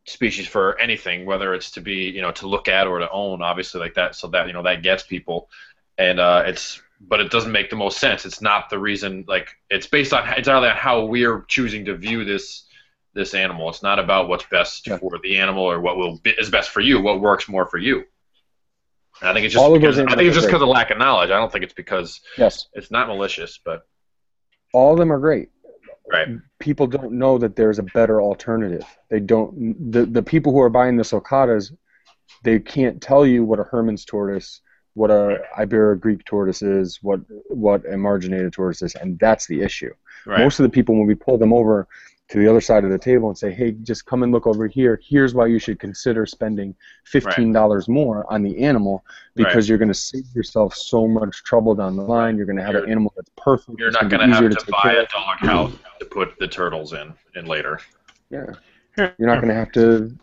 species 0.06 0.48
for 0.48 0.80
anything, 0.80 1.26
whether 1.26 1.54
it's 1.54 1.72
to 1.72 1.82
be, 1.82 2.12
you 2.12 2.22
know, 2.22 2.32
to 2.34 2.48
look 2.48 2.68
at 2.68 2.86
or 2.86 3.00
to 3.00 3.10
own. 3.10 3.42
Obviously, 3.42 3.80
like 3.80 3.96
that. 3.96 4.16
So 4.16 4.28
that 4.28 4.46
you 4.48 4.54
know 4.54 4.64
that 4.64 4.84
gets 4.84 5.04
people, 5.04 5.50
and 5.98 6.20
uh, 6.20 6.44
it's. 6.46 6.82
But 7.06 7.20
it 7.20 7.32
doesn't 7.32 7.52
make 7.52 7.70
the 7.70 7.76
most 7.76 7.98
sense. 7.98 8.26
It's 8.26 8.42
not 8.42 8.70
the 8.70 8.80
reason. 8.80 9.26
Like 9.28 9.50
it's 9.70 9.88
based 9.88 10.14
on 10.14 10.32
entirely 10.38 10.70
on 10.70 10.78
how 10.78 11.04
we're 11.04 11.42
choosing 11.50 11.84
to 11.86 11.98
view 11.98 12.24
this 12.24 12.64
this 13.14 13.34
animal. 13.34 13.70
It's 13.70 13.84
not 13.84 14.00
about 14.00 14.30
what's 14.30 14.46
best 14.46 14.88
yeah. 14.88 14.98
for 14.98 15.20
the 15.22 15.38
animal 15.38 15.64
or 15.64 15.82
what 15.82 15.98
will 15.98 16.20
be, 16.20 16.32
is 16.32 16.50
best 16.50 16.70
for 16.70 16.80
you. 16.80 17.02
What 17.02 17.20
works 17.20 17.50
more 17.50 17.66
for 17.66 17.78
you. 17.78 18.06
I 19.24 19.34
think 19.34 19.46
it's 19.46 19.54
just 19.54 19.74
because, 19.74 20.00
I 20.00 20.06
think 20.16 20.22
it's 20.22 20.36
just 20.36 20.48
because 20.48 20.62
of 20.62 20.68
lack 20.68 20.92
of 20.92 20.98
knowledge. 20.98 21.30
I 21.30 21.38
don't 21.38 21.52
think 21.52 21.64
it's 21.64 21.74
because 21.74 22.20
yes, 22.38 22.68
it's 22.74 22.92
not 22.92 23.08
malicious, 23.08 23.60
but 23.64 23.88
all 24.74 24.94
of 24.94 25.00
them 25.00 25.12
are 25.12 25.20
great. 25.20 25.50
Right. 26.12 26.28
People 26.60 26.88
don't 26.88 27.14
know 27.14 27.38
that 27.38 27.56
there's 27.56 27.80
a 27.80 27.84
better 27.84 28.22
alternative. 28.22 28.86
They 29.10 29.22
don't. 29.22 29.92
The 29.92 30.06
the 30.06 30.24
people 30.24 30.52
who 30.52 30.60
are 30.60 30.70
buying 30.70 30.98
the 30.98 31.04
sulcatas, 31.04 31.72
they 32.44 32.60
can't 32.60 33.02
tell 33.02 33.26
you 33.26 33.46
what 33.46 33.60
a 33.60 33.64
Hermann's 33.64 34.04
tortoise, 34.04 34.60
what 34.96 35.10
a 35.10 35.40
Ibero 35.58 35.98
Greek 36.00 36.26
tortoise 36.26 36.62
is, 36.62 37.00
what 37.02 37.22
what 37.48 37.82
a 37.90 37.98
marginated 37.98 38.52
tortoise 38.52 38.82
is, 38.82 38.96
and 38.96 39.18
that's 39.20 39.48
the 39.48 39.62
issue. 39.62 39.94
Right. 40.26 40.40
Most 40.40 40.60
of 40.60 40.64
the 40.64 40.70
people, 40.70 40.96
when 40.96 41.08
we 41.08 41.16
pull 41.16 41.38
them 41.38 41.54
over, 41.54 41.88
to 42.34 42.40
the 42.40 42.50
other 42.50 42.62
side 42.62 42.84
of 42.84 42.90
the 42.90 42.98
table 42.98 43.30
and 43.30 43.38
say, 43.38 43.52
hey, 43.52 43.74
just 43.84 44.08
come 44.08 44.24
and 44.24 44.32
look 44.32 44.48
over 44.48 44.66
here. 44.66 45.00
Here's 45.08 45.36
why 45.36 45.46
you 45.46 45.60
should 45.60 45.80
consider 45.80 46.26
spending 46.26 46.74
$15 47.08 47.54
right. 47.54 47.88
more 47.88 48.26
on 48.34 48.42
the 48.42 48.58
animal 48.64 49.06
because 49.36 49.56
right. 49.56 49.68
you're 49.68 49.78
going 49.78 49.90
to 49.90 49.94
save 49.94 50.26
yourself 50.34 50.74
so 50.74 51.08
much 51.08 51.44
trouble 51.44 51.76
down 51.76 51.96
the 51.96 52.02
line. 52.02 52.36
You're 52.36 52.48
going 52.48 52.58
to 52.58 52.64
have 52.64 52.74
you're, 52.74 52.86
an 52.86 52.90
animal 52.90 53.14
that's 53.16 53.30
perfect. 53.38 53.78
You're 53.78 53.92
not 53.92 54.10
going 54.10 54.28
to 54.28 54.36
have 54.36 54.50
to, 54.50 54.72
buy 54.72 54.94
a 54.94 55.06
dog 55.06 55.38
house 55.42 55.74
to 56.00 56.06
put 56.08 56.40
the 56.40 56.48
turtles 56.48 56.94
in, 56.94 57.14
in 57.36 57.46
later. 57.46 57.80
Yeah. 58.32 58.56
You're 58.98 59.14
not 59.20 59.36
going 59.36 59.50
to 59.50 59.54
have 59.54 59.72
to 59.74 60.18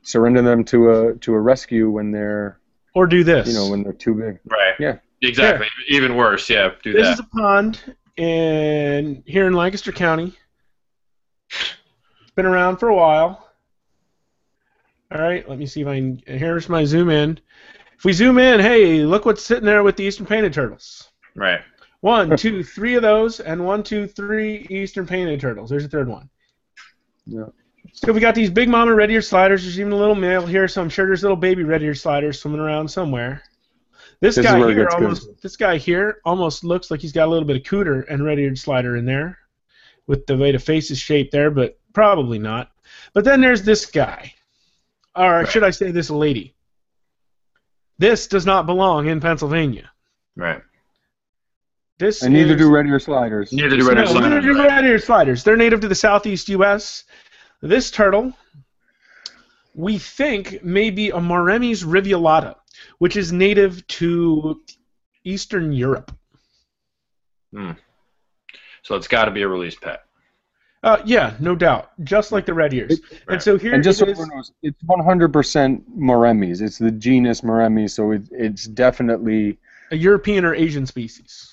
surrender 0.00 0.40
them 0.40 0.64
to 0.64 0.90
a 0.90 1.14
to 1.16 1.34
a 1.34 1.38
rescue 1.38 1.90
when 1.90 2.12
they're 2.12 2.58
or 2.94 3.06
do 3.06 3.24
this. 3.24 3.48
You 3.48 3.54
know, 3.54 3.68
when 3.68 3.82
they're 3.82 3.92
too 3.92 4.14
big. 4.14 4.38
Right. 4.46 4.74
Yeah. 4.78 4.96
Exactly. 5.20 5.66
Yeah. 5.86 5.96
Even 5.96 6.16
worse. 6.16 6.48
Yeah. 6.48 6.70
Do 6.82 6.94
this 6.94 7.02
that. 7.02 7.10
This 7.10 7.18
is 7.18 7.26
a 7.26 7.36
pond 7.36 7.96
in 8.16 9.22
here 9.26 9.46
in 9.46 9.52
Lancaster 9.52 9.92
County 9.92 10.34
been 12.34 12.46
around 12.46 12.78
for 12.78 12.88
a 12.88 12.94
while. 12.94 13.48
All 15.12 15.20
right, 15.20 15.46
let 15.48 15.58
me 15.58 15.66
see 15.66 15.82
if 15.82 15.86
I 15.86 15.96
can. 15.96 16.22
Here's 16.26 16.68
my 16.68 16.84
zoom 16.84 17.10
in. 17.10 17.38
If 17.96 18.04
we 18.04 18.12
zoom 18.12 18.38
in, 18.38 18.60
hey, 18.60 19.04
look 19.04 19.26
what's 19.26 19.44
sitting 19.44 19.66
there 19.66 19.82
with 19.82 19.96
the 19.96 20.04
eastern 20.04 20.26
painted 20.26 20.52
turtles. 20.52 21.10
Right. 21.34 21.60
One, 22.00 22.36
two, 22.36 22.64
three 22.64 22.96
of 22.96 23.02
those, 23.02 23.38
and 23.38 23.64
one, 23.64 23.82
two, 23.82 24.08
three 24.08 24.66
eastern 24.70 25.06
painted 25.06 25.40
turtles. 25.40 25.70
There's 25.70 25.84
a 25.84 25.88
third 25.88 26.08
one. 26.08 26.28
Yeah. 27.26 27.46
So 27.92 28.12
we 28.12 28.20
got 28.20 28.34
these 28.34 28.50
big 28.50 28.68
mama 28.68 28.94
red 28.94 29.10
ear 29.10 29.22
sliders. 29.22 29.62
There's 29.62 29.78
even 29.78 29.92
a 29.92 29.96
little 29.96 30.14
male 30.14 30.46
here, 30.46 30.66
so 30.66 30.80
I'm 30.82 30.88
sure 30.88 31.06
there's 31.06 31.22
little 31.22 31.36
baby 31.36 31.62
red 31.62 31.82
ear 31.82 31.94
sliders 31.94 32.40
swimming 32.40 32.60
around 32.60 32.88
somewhere. 32.88 33.42
This, 34.20 34.36
this 34.36 34.46
guy 34.46 34.58
here 34.72 34.88
almost. 34.88 35.26
Good. 35.26 35.42
This 35.42 35.56
guy 35.56 35.76
here 35.76 36.20
almost 36.24 36.64
looks 36.64 36.90
like 36.90 37.00
he's 37.00 37.12
got 37.12 37.28
a 37.28 37.30
little 37.30 37.46
bit 37.46 37.56
of 37.56 37.62
cooter 37.62 38.04
and 38.08 38.24
red 38.24 38.38
eared 38.38 38.58
slider 38.58 38.96
in 38.96 39.04
there, 39.04 39.38
with 40.12 40.26
the 40.26 40.36
way 40.36 40.52
the 40.52 40.58
face 40.58 40.90
is 40.90 40.98
shaped 40.98 41.32
there. 41.32 41.50
But 41.50 41.78
Probably 41.92 42.38
not. 42.38 42.70
But 43.12 43.24
then 43.24 43.40
there's 43.40 43.62
this 43.62 43.86
guy. 43.86 44.34
Or 45.14 45.38
right. 45.38 45.48
should 45.48 45.64
I 45.64 45.70
say 45.70 45.90
this 45.90 46.10
lady? 46.10 46.54
This 47.98 48.26
does 48.26 48.46
not 48.46 48.66
belong 48.66 49.08
in 49.08 49.20
Pennsylvania. 49.20 49.90
Right. 50.36 50.62
This 51.98 52.22
and 52.22 52.32
neither 52.32 52.54
is, 52.54 52.58
do 52.58 52.70
red 52.70 52.86
ear 52.86 52.98
sliders. 52.98 53.52
Neither 53.52 53.76
do 53.76 53.88
red 53.88 53.98
ear 53.98 54.04
no, 54.04 54.10
sliders. 54.10 54.30
Neither 54.30 54.40
do 54.40 54.62
red 54.62 54.84
ear 54.84 54.98
sliders. 54.98 55.44
They're 55.44 55.56
native 55.56 55.80
to 55.82 55.88
the 55.88 55.94
southeast 55.94 56.48
U.S. 56.48 57.04
This 57.60 57.90
turtle, 57.90 58.32
we 59.74 59.98
think, 59.98 60.64
may 60.64 60.90
be 60.90 61.10
a 61.10 61.18
Mauremys 61.18 61.84
rivulata, 61.84 62.56
which 62.98 63.16
is 63.16 63.32
native 63.32 63.86
to 63.88 64.60
Eastern 65.22 65.72
Europe. 65.72 66.10
Hmm. 67.52 67.72
So 68.82 68.96
it's 68.96 69.08
got 69.08 69.26
to 69.26 69.30
be 69.30 69.42
a 69.42 69.48
released 69.48 69.80
pet. 69.80 70.02
Uh, 70.82 71.00
yeah, 71.04 71.34
no 71.38 71.54
doubt. 71.54 71.92
Just 72.02 72.32
like 72.32 72.44
the 72.44 72.54
red 72.54 72.74
ears. 72.74 72.92
It, 72.92 73.22
and 73.28 73.40
so 73.40 73.56
here 73.56 73.72
and 73.72 73.84
just 73.84 74.00
so 74.00 74.06
everyone 74.06 74.30
knows, 74.34 74.52
it's 74.62 74.82
100% 74.82 75.82
Mauremys. 75.96 76.60
It's 76.60 76.78
the 76.78 76.90
genus 76.90 77.42
Mauremys, 77.42 77.90
so 77.90 78.10
it, 78.10 78.22
it's 78.32 78.64
definitely 78.64 79.58
a 79.92 79.96
European 79.96 80.44
or 80.44 80.54
Asian 80.54 80.84
species. 80.84 81.52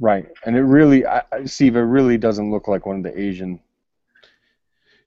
Right, 0.00 0.26
and 0.44 0.56
it 0.56 0.62
really, 0.62 1.06
I, 1.06 1.22
Steve, 1.44 1.76
it 1.76 1.80
really 1.80 2.18
doesn't 2.18 2.50
look 2.50 2.66
like 2.66 2.86
one 2.86 2.96
of 2.96 3.02
the 3.04 3.18
Asian. 3.18 3.60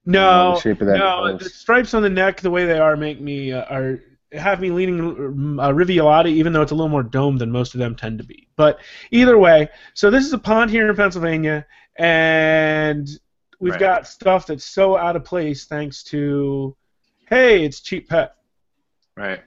No, 0.06 0.20
you 0.20 0.24
know, 0.24 0.56
the 0.56 0.62
shape 0.62 0.82
of 0.82 0.88
that 0.88 0.98
no. 0.98 1.28
Nose. 1.28 1.42
The 1.42 1.50
stripes 1.50 1.94
on 1.94 2.01
the 2.01 2.10
neck, 2.10 2.39
the 2.39 2.50
way 2.50 2.66
they 2.66 2.80
are, 2.80 2.96
make 2.96 3.20
me 3.20 3.51
uh, 3.51 3.66
are 3.66 4.00
have 4.31 4.62
me 4.62 4.71
leaning 4.71 5.59
uh, 5.59 5.69
Rivulata, 5.69 6.27
even 6.27 6.53
though 6.53 6.62
it's 6.62 6.71
a 6.71 6.75
little 6.75 6.89
more 6.89 7.03
domed 7.03 7.39
than 7.39 7.51
most 7.51 7.74
of 7.74 7.79
them 7.79 7.95
tend 7.95 8.19
to 8.19 8.24
be. 8.24 8.48
But 8.55 8.79
either 9.12 9.38
way, 9.38 9.69
so 9.93 10.12
this 10.12 10.25
is 10.25 10.33
a 10.33 10.38
pond 10.38 10.69
here 10.71 10.89
in 10.89 10.95
Pennsylvania, 10.95 11.65
and 11.98 13.09
we've 13.59 13.74
right. 13.74 13.79
got 13.79 14.07
stuff 14.07 14.48
that's 14.48 14.65
so 14.65 14.98
out 14.98 15.15
of 15.15 15.24
place 15.24 15.65
thanks 15.65 16.03
to, 16.05 16.75
hey, 17.27 17.63
it's 17.65 17.79
cheap 17.79 18.09
pet. 18.09 18.36
Right. 19.15 19.41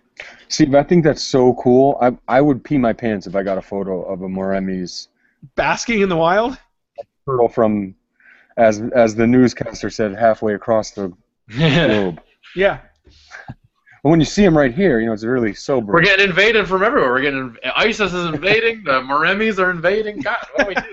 Steve, 0.48 0.74
I 0.74 0.82
think 0.82 1.04
that's 1.04 1.22
so 1.22 1.54
cool. 1.54 1.98
I 2.00 2.16
I 2.28 2.40
would 2.40 2.62
pee 2.62 2.78
my 2.78 2.92
pants 2.92 3.26
if 3.26 3.34
I 3.34 3.42
got 3.42 3.58
a 3.58 3.62
photo 3.62 4.02
of 4.02 4.22
a 4.22 4.28
Mauremys 4.28 5.08
basking 5.54 6.00
in 6.00 6.08
the 6.08 6.16
wild. 6.16 6.58
Turtle 7.26 7.48
from, 7.48 7.94
as 8.56 8.82
as 8.94 9.14
the 9.14 9.26
newscaster 9.26 9.90
said, 9.90 10.14
halfway 10.14 10.54
across 10.54 10.90
the 10.90 11.12
globe. 11.50 12.20
Yeah. 12.54 12.80
But 14.02 14.11
when 14.11 14.21
you 14.21 14.26
see 14.26 14.44
him 14.44 14.56
right 14.56 14.75
here, 14.75 14.99
you 15.00 15.06
know 15.06 15.12
it's 15.12 15.25
really 15.25 15.54
sober. 15.54 15.92
We're 15.92 16.02
getting 16.02 16.28
invaded 16.28 16.66
from 16.66 16.82
everywhere. 16.82 17.12
We're 17.12 17.21
getting 17.21 17.56
ISIS 17.76 18.12
is 18.12 18.26
invading. 18.26 18.82
the 18.85 18.90
Mauremys 19.02 19.59
are 19.59 19.71
invading. 19.71 20.21
God, 20.21 20.44
what 20.54 20.64
do 20.64 20.68
we 20.68 20.75
do? 20.75 20.90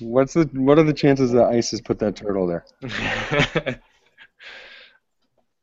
What's 0.00 0.34
the 0.34 0.44
what 0.52 0.78
are 0.78 0.84
the 0.84 0.92
chances 0.92 1.32
that 1.32 1.46
ISIS 1.46 1.80
put 1.80 1.98
that 1.98 2.14
turtle 2.14 2.46
there? 2.46 2.64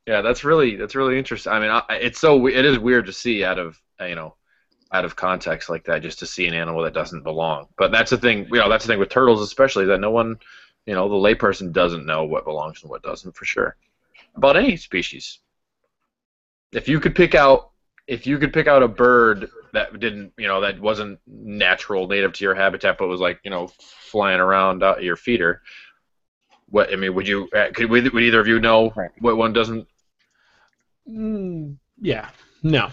yeah, 0.05 0.21
that's 0.21 0.43
really 0.43 0.75
that's 0.75 0.95
really 0.95 1.17
interesting. 1.17 1.53
I 1.53 1.59
mean, 1.59 1.69
I, 1.69 1.83
it's 1.89 2.19
so 2.19 2.45
it 2.47 2.65
is 2.65 2.77
weird 2.77 3.05
to 3.05 3.13
see 3.13 3.45
out 3.45 3.57
of 3.57 3.79
you 4.01 4.15
know 4.15 4.35
out 4.91 5.05
of 5.05 5.15
context 5.15 5.69
like 5.69 5.83
that, 5.85 6.01
just 6.01 6.19
to 6.19 6.25
see 6.25 6.47
an 6.47 6.53
animal 6.53 6.83
that 6.83 6.93
doesn't 6.93 7.23
belong. 7.23 7.67
But 7.77 7.91
that's 7.91 8.11
the 8.11 8.17
thing, 8.17 8.47
you 8.51 8.59
know, 8.59 8.69
that's 8.69 8.85
the 8.85 8.93
thing 8.93 8.99
with 8.99 9.09
turtles, 9.09 9.41
especially 9.41 9.85
that 9.85 9.99
no 9.99 10.11
one, 10.11 10.37
you 10.85 10.93
know, 10.93 11.09
the 11.09 11.15
layperson 11.15 11.71
doesn't 11.71 12.05
know 12.05 12.23
what 12.23 12.45
belongs 12.45 12.81
and 12.81 12.89
what 12.89 13.03
doesn't 13.03 13.35
for 13.35 13.45
sure. 13.45 13.75
About 14.35 14.57
any 14.57 14.77
species, 14.77 15.39
if 16.71 16.87
you 16.87 16.99
could 16.99 17.15
pick 17.15 17.35
out 17.35 17.71
if 18.07 18.27
you 18.27 18.37
could 18.37 18.53
pick 18.53 18.67
out 18.67 18.83
a 18.83 18.87
bird 18.87 19.49
that 19.73 19.99
didn't, 19.99 20.31
you 20.37 20.47
know, 20.47 20.61
that 20.61 20.79
wasn't 20.79 21.19
natural, 21.27 22.07
native 22.07 22.33
to 22.33 22.43
your 22.43 22.53
habitat, 22.53 22.97
but 22.99 23.07
was 23.07 23.19
like, 23.19 23.39
you 23.43 23.49
know, 23.49 23.67
flying 24.11 24.39
around 24.39 24.83
out 24.83 25.01
your 25.01 25.15
feeder, 25.15 25.61
what 26.69 26.91
I 26.93 26.95
mean, 26.95 27.13
would 27.15 27.27
you? 27.27 27.47
Uh, 27.55 27.67
could 27.73 27.89
would, 27.89 28.11
would 28.13 28.23
either 28.23 28.39
of 28.39 28.47
you 28.47 28.59
know 28.59 28.91
right. 28.95 29.11
what 29.19 29.37
one 29.37 29.53
doesn't? 29.53 29.87
Mm, 31.09 31.77
Yeah. 31.99 32.29
No. 32.63 32.89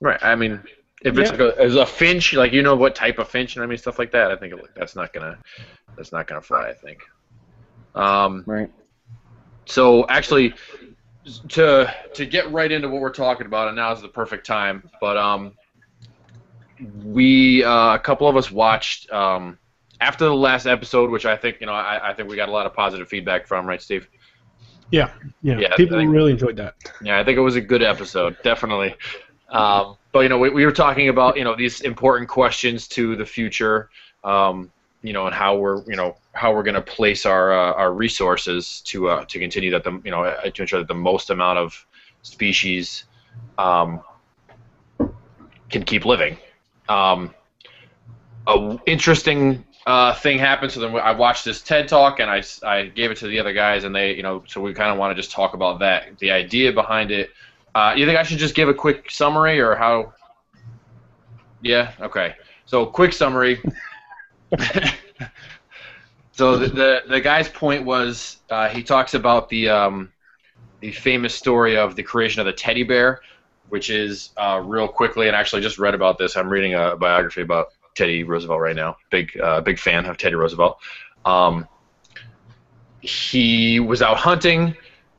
Right. 0.00 0.22
I 0.22 0.34
mean, 0.34 0.60
if 1.02 1.16
it's 1.18 1.30
Yeah. 1.30 1.36
like 1.36 1.56
a, 1.56 1.60
as 1.60 1.76
a 1.76 1.86
finch, 1.86 2.32
like 2.32 2.52
you 2.52 2.62
know 2.62 2.74
what 2.74 2.94
type 2.94 3.18
of 3.18 3.28
finch, 3.28 3.56
and 3.56 3.62
I 3.62 3.66
mean 3.66 3.78
stuff 3.78 3.98
like 3.98 4.10
that. 4.12 4.30
I 4.30 4.36
think 4.36 4.54
it, 4.54 4.60
that's 4.74 4.96
not 4.96 5.12
gonna 5.12 5.38
that's 5.96 6.12
not 6.12 6.26
gonna 6.26 6.40
fly. 6.40 6.68
I 6.68 6.72
think. 6.72 7.00
Um, 7.94 8.42
Right. 8.46 8.70
so 9.66 10.06
actually, 10.08 10.54
to 11.50 11.94
to 12.14 12.26
get 12.26 12.50
right 12.52 12.70
into 12.70 12.88
what 12.88 13.00
we're 13.00 13.10
talking 13.10 13.46
about, 13.46 13.68
and 13.68 13.76
now 13.76 13.92
is 13.92 14.02
the 14.02 14.08
perfect 14.08 14.46
time. 14.46 14.88
But 15.00 15.16
um, 15.16 15.52
we 17.04 17.64
uh, 17.64 17.94
a 17.94 17.98
couple 17.98 18.28
of 18.28 18.36
us 18.36 18.50
watched 18.50 19.10
um, 19.10 19.58
after 20.00 20.24
the 20.24 20.34
last 20.34 20.66
episode, 20.66 21.10
which 21.10 21.26
I 21.26 21.36
think 21.36 21.58
you 21.60 21.66
know 21.66 21.72
I, 21.72 22.10
I 22.10 22.14
think 22.14 22.28
we 22.28 22.36
got 22.36 22.48
a 22.48 22.52
lot 22.52 22.66
of 22.66 22.74
positive 22.74 23.08
feedback 23.08 23.46
from, 23.46 23.66
right, 23.66 23.80
Steve? 23.80 24.08
Yeah. 24.90 25.10
Yeah. 25.42 25.58
Yeah, 25.58 25.74
People 25.76 25.98
think- 25.98 26.12
really 26.12 26.32
enjoyed 26.32 26.56
that. 26.56 26.74
Yeah, 27.02 27.18
I 27.18 27.24
think 27.24 27.38
it 27.38 27.40
was 27.40 27.56
a 27.56 27.60
good 27.60 27.82
episode, 27.82 28.36
definitely. 28.42 28.94
Um, 29.48 29.96
but 30.12 30.20
you 30.20 30.28
know, 30.28 30.38
we, 30.38 30.50
we 30.50 30.64
were 30.64 30.72
talking 30.72 31.08
about 31.08 31.36
you 31.36 31.44
know 31.44 31.56
these 31.56 31.80
important 31.80 32.28
questions 32.28 32.86
to 32.88 33.16
the 33.16 33.24
future, 33.26 33.88
um, 34.24 34.70
you 35.04 35.12
know, 35.12 35.26
and 35.26 35.34
how 35.34 35.54
we're 35.56 35.84
you 35.84 35.96
know 35.96 36.16
how 36.32 36.52
we're 36.52 36.62
going 36.62 36.74
to 36.74 36.80
place 36.80 37.26
our 37.26 37.52
uh, 37.52 37.74
our 37.74 37.92
resources 37.92 38.80
to 38.86 39.10
uh, 39.10 39.24
to 39.26 39.38
continue 39.38 39.70
that 39.70 39.84
the 39.84 40.00
you 40.02 40.10
know 40.10 40.24
uh, 40.24 40.50
to 40.50 40.62
ensure 40.62 40.80
that 40.80 40.88
the 40.88 40.94
most 40.94 41.28
amount 41.28 41.58
of 41.58 41.86
species 42.22 43.04
um, 43.58 44.00
can 45.68 45.82
keep 45.84 46.06
living. 46.06 46.38
Um, 46.88 47.34
a 48.46 48.78
interesting 48.86 49.64
uh, 49.86 50.14
thing 50.14 50.38
happened. 50.38 50.72
So 50.72 50.80
then 50.80 50.96
I 50.96 51.12
watched 51.12 51.44
this 51.44 51.60
TED 51.60 51.86
talk 51.86 52.18
and 52.18 52.30
I, 52.30 52.42
I 52.62 52.86
gave 52.86 53.10
it 53.10 53.18
to 53.18 53.26
the 53.26 53.38
other 53.38 53.52
guys 53.52 53.84
and 53.84 53.94
they 53.94 54.16
you 54.16 54.22
know 54.22 54.42
so 54.46 54.62
we 54.62 54.72
kind 54.72 54.90
of 54.90 54.96
want 54.96 55.14
to 55.14 55.14
just 55.14 55.30
talk 55.30 55.52
about 55.52 55.80
that 55.80 56.18
the 56.18 56.30
idea 56.30 56.72
behind 56.72 57.10
it. 57.10 57.28
Uh, 57.74 57.92
you 57.94 58.06
think 58.06 58.18
I 58.18 58.22
should 58.22 58.38
just 58.38 58.54
give 58.54 58.70
a 58.70 58.74
quick 58.74 59.10
summary 59.10 59.60
or 59.60 59.74
how? 59.74 60.14
Yeah. 61.60 61.92
Okay. 62.00 62.36
So 62.64 62.86
quick 62.86 63.12
summary. 63.12 63.60
so 66.32 66.58
the, 66.58 66.68
the 66.68 67.02
the 67.08 67.20
guy's 67.20 67.48
point 67.48 67.84
was 67.84 68.38
uh, 68.50 68.68
he 68.68 68.82
talks 68.82 69.14
about 69.14 69.48
the 69.48 69.68
um, 69.68 70.12
the 70.80 70.92
famous 70.92 71.34
story 71.34 71.76
of 71.76 71.96
the 71.96 72.02
creation 72.02 72.40
of 72.40 72.46
the 72.46 72.52
teddy 72.52 72.82
bear, 72.82 73.20
which 73.68 73.90
is 73.90 74.30
uh, 74.36 74.60
real 74.64 74.88
quickly 74.88 75.26
and 75.26 75.36
actually 75.36 75.62
just 75.62 75.78
read 75.78 75.94
about 75.94 76.18
this. 76.18 76.36
I'm 76.36 76.48
reading 76.48 76.74
a 76.74 76.96
biography 76.96 77.42
about 77.42 77.68
Teddy 77.94 78.24
Roosevelt 78.24 78.60
right 78.60 78.76
now. 78.76 78.96
Big 79.10 79.38
uh, 79.40 79.60
big 79.60 79.78
fan 79.78 80.06
of 80.06 80.18
Teddy 80.18 80.34
Roosevelt. 80.34 80.78
Um, 81.24 81.68
he 83.00 83.80
was 83.80 84.02
out 84.02 84.16
hunting. 84.16 84.76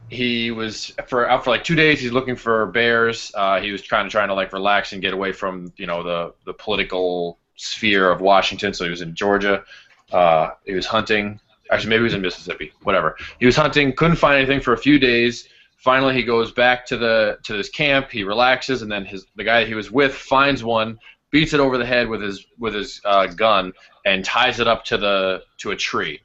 He 0.10 0.51
was 0.51 0.94
for 1.08 1.27
out 1.29 1.44
for 1.44 1.50
like 1.50 1.63
two 1.63 1.75
days. 1.75 2.00
He's 2.00 2.12
looking 2.12 2.36
for 2.36 2.67
bears. 2.67 3.32
Uh, 3.34 3.60
he 3.60 3.72
was 3.72 3.82
kind 3.82 4.05
of 4.05 4.12
trying 4.12 4.27
to 4.27 4.34
like 4.34 4.53
relax 4.53 4.94
and 4.94 5.01
get 5.01 5.13
away 5.13 5.32
from 5.32 5.74
you 5.77 5.88
know 5.88 6.03
the 6.03 6.34
the 6.46 6.53
political 6.53 7.39
sphere 7.55 8.12
of 8.12 8.21
Washington. 8.21 8.74
So 8.74 8.83
he 8.83 8.89
was 8.89 9.01
in 9.01 9.15
Georgia. 9.15 9.63
Uh, 10.12 10.51
he 10.65 10.74
was 10.74 10.85
hunting. 10.85 11.39
Actually, 11.71 11.89
maybe 11.89 12.00
he 12.00 12.03
was 12.03 12.13
in 12.13 12.21
Mississippi. 12.21 12.71
Whatever. 12.83 13.17
He 13.39 13.45
was 13.45 13.55
hunting. 13.55 13.93
Couldn't 13.93 14.17
find 14.17 14.38
anything 14.38 14.62
for 14.62 14.74
a 14.74 14.77
few 14.77 15.00
days. 15.00 15.47
Finally, 15.77 16.15
he 16.15 16.24
goes 16.24 16.51
back 16.51 16.85
to 16.88 16.97
the 16.97 17.38
to 17.43 17.53
this 17.53 17.69
camp. 17.69 18.09
He 18.12 18.24
relaxes, 18.24 18.81
and 18.81 18.91
then 18.91 19.05
his 19.05 19.25
the 19.35 19.43
guy 19.43 19.65
he 19.65 19.75
was 19.75 19.91
with 19.91 20.13
finds 20.13 20.63
one, 20.63 21.00
beats 21.31 21.53
it 21.53 21.59
over 21.59 21.77
the 21.77 21.85
head 21.85 22.07
with 22.07 22.21
his 22.21 22.45
with 22.59 22.74
his 22.74 23.01
uh, 23.05 23.27
gun, 23.27 23.74
and 24.05 24.24
ties 24.24 24.59
it 24.59 24.67
up 24.67 24.85
to 24.85 24.97
the 24.97 25.43
to 25.57 25.71
a 25.71 25.75
tree. 25.75 26.21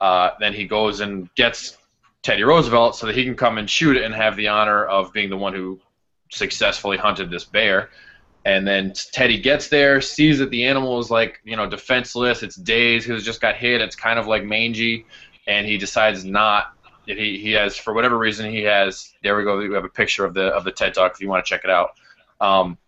Uh, 0.00 0.30
then 0.40 0.52
he 0.52 0.66
goes 0.66 1.00
and 1.00 1.34
gets 1.34 1.78
Teddy 2.22 2.42
Roosevelt 2.42 2.96
so 2.96 3.06
that 3.06 3.14
he 3.14 3.24
can 3.24 3.34
come 3.34 3.58
and 3.58 3.68
shoot 3.68 3.96
it 3.96 4.04
and 4.04 4.14
have 4.14 4.36
the 4.36 4.48
honor 4.48 4.84
of 4.84 5.12
being 5.12 5.30
the 5.30 5.36
one 5.36 5.54
who 5.54 5.80
successfully 6.30 6.96
hunted 6.96 7.30
this 7.30 7.44
bear. 7.44 7.90
And 8.46 8.64
then 8.64 8.92
Teddy 9.10 9.40
gets 9.40 9.66
there, 9.66 10.00
sees 10.00 10.38
that 10.38 10.50
the 10.50 10.66
animal 10.66 11.00
is 11.00 11.10
like, 11.10 11.40
you 11.42 11.56
know, 11.56 11.68
defenseless. 11.68 12.44
It's 12.44 12.54
dazed 12.54 13.10
it 13.10 13.18
just 13.18 13.40
got 13.40 13.56
hit. 13.56 13.80
It's 13.80 13.96
kind 13.96 14.20
of 14.20 14.28
like 14.28 14.44
mangy, 14.44 15.04
and 15.48 15.66
he 15.66 15.76
decides 15.76 16.24
not. 16.24 16.72
He, 17.06 17.38
he 17.38 17.50
has 17.52 17.76
for 17.76 17.92
whatever 17.92 18.16
reason 18.16 18.48
he 18.48 18.62
has. 18.62 19.12
There 19.24 19.36
we 19.36 19.42
go. 19.42 19.58
We 19.58 19.74
have 19.74 19.84
a 19.84 19.88
picture 19.88 20.24
of 20.24 20.32
the 20.32 20.44
of 20.54 20.62
the 20.62 20.70
TED 20.70 20.94
talk 20.94 21.14
if 21.14 21.20
you 21.20 21.28
want 21.28 21.44
to 21.44 21.48
check 21.48 21.62
it 21.64 21.70
out. 21.70 21.98
Um, 22.40 22.78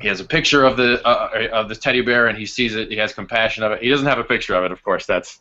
he 0.00 0.06
has 0.06 0.20
a 0.20 0.24
picture 0.24 0.62
of 0.62 0.76
the 0.76 1.04
uh, 1.04 1.48
of 1.52 1.68
the 1.68 1.74
teddy 1.74 2.02
bear, 2.02 2.28
and 2.28 2.38
he 2.38 2.46
sees 2.46 2.76
it. 2.76 2.88
He 2.88 2.96
has 2.98 3.12
compassion 3.12 3.64
of 3.64 3.72
it. 3.72 3.82
He 3.82 3.88
doesn't 3.88 4.06
have 4.06 4.18
a 4.20 4.24
picture 4.24 4.54
of 4.54 4.62
it, 4.62 4.70
of 4.70 4.84
course. 4.84 5.04
That's 5.04 5.40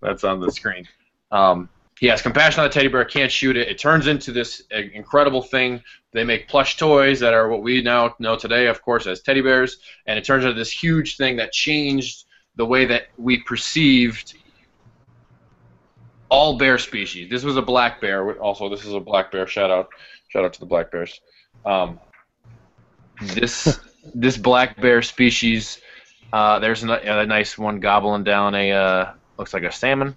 that's 0.00 0.24
on 0.24 0.40
the 0.40 0.50
screen. 0.50 0.88
Um, 1.30 1.68
he 1.98 2.06
has 2.08 2.20
compassion 2.22 2.60
on 2.60 2.68
the 2.68 2.72
teddy 2.72 2.88
bear, 2.88 3.04
can't 3.04 3.30
shoot 3.30 3.56
it. 3.56 3.68
It 3.68 3.78
turns 3.78 4.06
into 4.06 4.32
this 4.32 4.62
incredible 4.70 5.42
thing. 5.42 5.82
They 6.12 6.24
make 6.24 6.48
plush 6.48 6.76
toys 6.76 7.20
that 7.20 7.32
are 7.32 7.48
what 7.48 7.62
we 7.62 7.80
now 7.80 8.14
know 8.18 8.36
today, 8.36 8.66
of 8.66 8.82
course, 8.82 9.06
as 9.06 9.22
teddy 9.22 9.40
bears, 9.40 9.78
and 10.06 10.18
it 10.18 10.24
turns 10.24 10.44
into 10.44 10.58
this 10.58 10.70
huge 10.70 11.16
thing 11.16 11.36
that 11.36 11.52
changed 11.52 12.24
the 12.56 12.66
way 12.66 12.84
that 12.86 13.04
we 13.16 13.38
perceived 13.42 14.34
all 16.28 16.56
bear 16.56 16.78
species. 16.78 17.30
This 17.30 17.44
was 17.44 17.56
a 17.56 17.62
black 17.62 18.00
bear. 18.00 18.38
Also, 18.40 18.68
this 18.68 18.84
is 18.84 18.94
a 18.94 19.00
black 19.00 19.30
bear. 19.30 19.46
Shout 19.46 19.70
out, 19.70 19.88
shout 20.28 20.44
out 20.44 20.52
to 20.54 20.60
the 20.60 20.66
black 20.66 20.90
bears. 20.90 21.20
Um, 21.64 22.00
this 23.20 23.80
this 24.14 24.36
black 24.36 24.80
bear 24.80 25.02
species. 25.02 25.80
Uh, 26.32 26.58
there's 26.58 26.82
a, 26.82 26.90
a 26.90 27.26
nice 27.26 27.58
one 27.58 27.80
gobbling 27.80 28.24
down 28.24 28.54
a 28.54 28.72
uh, 28.72 29.12
looks 29.38 29.52
like 29.52 29.62
a 29.62 29.72
salmon. 29.72 30.16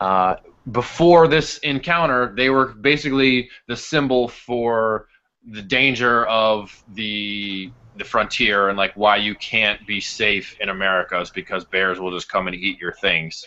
Uh, 0.00 0.36
before 0.72 1.28
this 1.28 1.58
encounter, 1.58 2.32
they 2.36 2.50
were 2.50 2.66
basically 2.66 3.48
the 3.66 3.76
symbol 3.76 4.28
for 4.28 5.08
the 5.50 5.62
danger 5.62 6.26
of 6.26 6.82
the 6.94 7.70
the 7.96 8.04
frontier 8.04 8.68
and 8.68 8.78
like 8.78 8.92
why 8.94 9.16
you 9.16 9.34
can't 9.34 9.84
be 9.84 10.00
safe 10.00 10.56
in 10.60 10.68
America 10.68 11.18
is 11.20 11.30
because 11.30 11.64
bears 11.64 11.98
will 11.98 12.12
just 12.12 12.28
come 12.28 12.46
and 12.46 12.54
eat 12.54 12.78
your 12.78 12.92
things, 12.92 13.44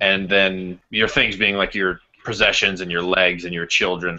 and 0.00 0.28
then 0.28 0.80
your 0.90 1.08
things 1.08 1.36
being 1.36 1.56
like 1.56 1.74
your 1.74 2.00
possessions 2.24 2.80
and 2.80 2.90
your 2.90 3.02
legs 3.02 3.44
and 3.44 3.52
your 3.52 3.66
children. 3.66 4.18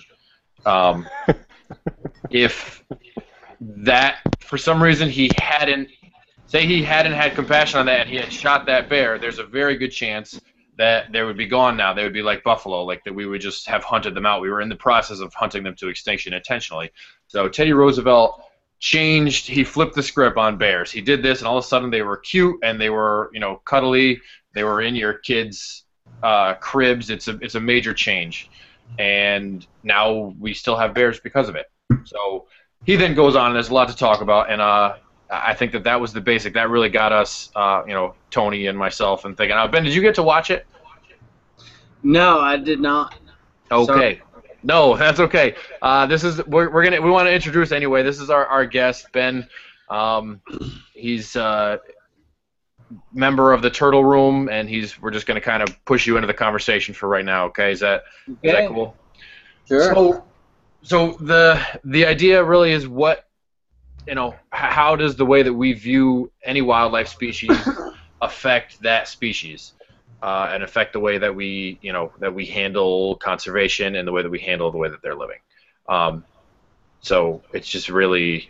Um, 0.65 1.07
if 2.29 2.83
that 3.59 4.19
for 4.39 4.57
some 4.57 4.81
reason 4.81 5.09
he 5.09 5.31
hadn't 5.37 5.89
say 6.45 6.65
he 6.65 6.83
hadn't 6.83 7.13
had 7.13 7.35
compassion 7.35 7.79
on 7.79 7.85
that 7.87 8.01
and 8.01 8.09
he 8.09 8.17
had 8.17 8.31
shot 8.31 8.65
that 8.65 8.89
bear, 8.89 9.17
there's 9.17 9.39
a 9.39 9.43
very 9.45 9.77
good 9.77 9.91
chance 9.91 10.39
that 10.77 11.11
they 11.11 11.23
would 11.23 11.37
be 11.37 11.47
gone 11.47 11.75
now. 11.75 11.93
They 11.93 12.03
would 12.03 12.13
be 12.13 12.21
like 12.21 12.43
buffalo, 12.43 12.83
like 12.83 13.03
that 13.03 13.13
we 13.13 13.25
would 13.25 13.41
just 13.41 13.67
have 13.67 13.83
hunted 13.83 14.13
them 14.13 14.25
out. 14.25 14.41
We 14.41 14.49
were 14.49 14.61
in 14.61 14.69
the 14.69 14.75
process 14.75 15.19
of 15.19 15.33
hunting 15.33 15.63
them 15.63 15.75
to 15.77 15.87
extinction 15.87 16.33
intentionally. 16.33 16.91
So 17.27 17.49
Teddy 17.49 17.73
Roosevelt 17.73 18.43
changed. 18.79 19.47
He 19.47 19.63
flipped 19.63 19.95
the 19.95 20.03
script 20.03 20.37
on 20.37 20.57
bears. 20.57 20.91
He 20.91 21.01
did 21.01 21.23
this, 21.23 21.39
and 21.39 21.47
all 21.47 21.57
of 21.57 21.63
a 21.63 21.67
sudden 21.67 21.89
they 21.89 22.03
were 22.03 22.17
cute 22.17 22.59
and 22.63 22.79
they 22.79 22.89
were, 22.89 23.29
you 23.33 23.39
know, 23.39 23.61
cuddly. 23.65 24.21
They 24.53 24.63
were 24.63 24.81
in 24.81 24.95
your 24.95 25.13
kids' 25.13 25.85
uh, 26.23 26.53
cribs. 26.55 27.09
It's 27.09 27.27
a 27.27 27.37
it's 27.41 27.55
a 27.55 27.59
major 27.59 27.93
change, 27.93 28.49
and 28.99 29.65
now 29.83 30.35
we 30.39 30.53
still 30.53 30.77
have 30.77 30.93
bears 30.93 31.19
because 31.19 31.49
of 31.49 31.55
it. 31.55 31.65
So 32.05 32.47
he 32.85 32.95
then 32.95 33.15
goes 33.15 33.35
on. 33.35 33.47
and 33.47 33.55
There's 33.55 33.69
a 33.69 33.73
lot 33.73 33.89
to 33.89 33.95
talk 33.95 34.21
about, 34.21 34.51
and 34.51 34.61
uh, 34.61 34.95
I 35.29 35.53
think 35.53 35.71
that 35.73 35.83
that 35.83 35.99
was 35.99 36.13
the 36.13 36.21
basic. 36.21 36.53
That 36.53 36.69
really 36.69 36.89
got 36.89 37.11
us, 37.11 37.49
uh, 37.55 37.83
you 37.85 37.93
know, 37.93 38.15
Tony 38.31 38.67
and 38.67 38.77
myself, 38.77 39.25
and 39.25 39.35
thinking. 39.35 39.57
Uh, 39.57 39.67
ben, 39.67 39.83
did 39.83 39.93
you 39.93 40.01
get 40.01 40.15
to 40.15 40.23
watch 40.23 40.51
it? 40.51 40.65
No, 42.03 42.39
I 42.39 42.57
did 42.57 42.79
not. 42.79 43.15
Okay. 43.71 44.21
No, 44.63 44.95
that's 44.97 45.19
okay. 45.19 45.55
Uh, 45.81 46.05
this 46.05 46.23
is 46.23 46.45
we're, 46.45 46.71
we're 46.71 46.83
gonna 46.83 47.01
we 47.01 47.09
want 47.09 47.27
to 47.27 47.33
introduce 47.33 47.71
anyway. 47.71 48.03
This 48.03 48.19
is 48.19 48.29
our, 48.29 48.45
our 48.45 48.65
guest 48.65 49.07
Ben. 49.11 49.47
Um, 49.89 50.41
he's 50.93 51.35
uh, 51.35 51.77
member 53.13 53.53
of 53.53 53.61
the 53.61 53.69
Turtle 53.69 54.03
Room, 54.03 54.49
and 54.49 54.69
he's 54.69 55.01
we're 55.01 55.11
just 55.11 55.25
gonna 55.25 55.41
kind 55.41 55.63
of 55.63 55.83
push 55.85 56.07
you 56.07 56.17
into 56.17 56.27
the 56.27 56.33
conversation 56.33 56.93
for 56.93 57.07
right 57.09 57.25
now. 57.25 57.45
Okay, 57.47 57.71
is 57.71 57.79
that 57.81 58.03
is 58.27 58.37
that 58.43 58.55
Okay. 58.55 58.67
cool? 58.67 58.95
Sure. 59.67 59.93
So, 59.93 60.23
so 60.81 61.11
the 61.19 61.61
the 61.83 62.05
idea 62.05 62.43
really 62.43 62.71
is 62.71 62.87
what 62.87 63.26
you 64.07 64.15
know. 64.15 64.35
How 64.51 64.95
does 64.95 65.15
the 65.15 65.25
way 65.25 65.43
that 65.43 65.53
we 65.53 65.73
view 65.73 66.31
any 66.43 66.61
wildlife 66.61 67.07
species 67.07 67.51
affect 68.21 68.81
that 68.81 69.07
species, 69.07 69.73
uh, 70.21 70.49
and 70.51 70.63
affect 70.63 70.93
the 70.93 70.99
way 70.99 71.17
that 71.17 71.35
we 71.35 71.77
you 71.81 71.93
know 71.93 72.11
that 72.19 72.33
we 72.33 72.45
handle 72.45 73.15
conservation 73.17 73.95
and 73.95 74.07
the 74.07 74.11
way 74.11 74.23
that 74.23 74.29
we 74.29 74.39
handle 74.39 74.71
the 74.71 74.77
way 74.77 74.89
that 74.89 75.01
they're 75.01 75.15
living. 75.15 75.39
Um, 75.87 76.23
so 77.01 77.41
it's 77.53 77.67
just 77.67 77.89
really. 77.89 78.49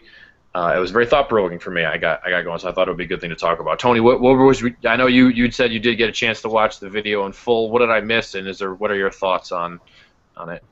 Uh, 0.56 0.74
it 0.76 0.80
was 0.80 0.90
very 0.90 1.06
thought 1.06 1.30
provoking 1.30 1.60
for 1.60 1.70
me. 1.70 1.86
I 1.86 1.98
got 1.98 2.26
I 2.26 2.32
got 2.32 2.44
going, 2.44 2.58
so 2.58 2.70
I 2.70 2.72
thought 2.72 2.88
it 2.88 2.92
would 2.92 2.98
be 2.98 3.04
a 3.04 3.08
good 3.08 3.22
thing 3.22 3.30
to 3.30 3.36
talk 3.36 3.60
about. 3.60 3.78
Tony, 3.78 4.00
what, 4.00 4.22
what 4.22 4.34
was 4.38 4.64
I 4.86 4.96
know 4.96 5.06
you 5.06 5.28
you 5.28 5.52
said 5.52 5.72
you 5.72 5.80
did 5.80 5.98
get 5.98 6.10
a 6.10 6.12
chance 6.12 6.42
to 6.42 6.50
watch 6.50 6.80
the 6.80 6.90
video 6.90 7.28
in 7.28 7.32
full. 7.32 7.70
What 7.70 7.80
did 7.80 7.92
I 7.92 8.00
miss, 8.00 8.34
and 8.34 8.48
is 8.48 8.58
there 8.58 8.74
what 8.74 8.90
are 8.90 8.96
your 8.96 9.12
thoughts 9.12 9.52
on 9.52 9.80
on 10.36 10.50
it? 10.50 10.64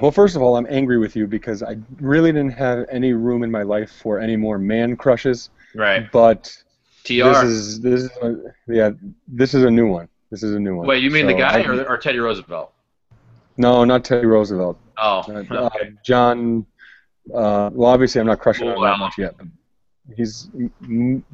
Well, 0.00 0.10
first 0.10 0.36
of 0.36 0.42
all, 0.42 0.56
I'm 0.56 0.66
angry 0.68 0.98
with 0.98 1.16
you 1.16 1.26
because 1.26 1.62
I 1.62 1.76
really 2.00 2.30
didn't 2.32 2.52
have 2.52 2.86
any 2.90 3.12
room 3.12 3.42
in 3.42 3.50
my 3.50 3.62
life 3.62 3.90
for 4.02 4.18
any 4.20 4.36
more 4.36 4.58
man 4.58 4.96
crushes. 4.96 5.50
Right. 5.74 6.10
But 6.12 6.56
TR. 7.04 7.12
this 7.24 7.42
is 7.44 7.80
this 7.80 8.00
is 8.02 8.10
a, 8.22 8.36
yeah 8.68 8.90
this 9.28 9.54
is 9.54 9.64
a 9.64 9.70
new 9.70 9.88
one. 9.88 10.08
This 10.30 10.42
is 10.42 10.54
a 10.54 10.60
new 10.60 10.76
one. 10.76 10.86
Wait, 10.86 11.02
you 11.02 11.10
mean 11.10 11.26
the 11.26 11.34
guy 11.34 11.60
I- 11.60 11.64
or, 11.64 11.84
or 11.84 11.98
Teddy 11.98 12.18
Roosevelt? 12.18 12.72
No, 13.56 13.84
not 13.84 14.04
Teddy 14.04 14.26
Roosevelt. 14.26 14.78
Oh, 14.98 15.22
Uh, 15.28 15.32
okay. 15.32 15.56
uh, 15.56 15.68
John. 16.04 16.66
Uh, 17.34 17.70
well, 17.72 17.90
obviously, 17.90 18.20
I'm 18.20 18.26
not 18.26 18.38
crushing 18.38 18.68
on 18.68 18.82
that 18.82 18.98
much 18.98 19.14
yet. 19.18 19.34
He's 20.16 20.48
M-. 20.84 21.24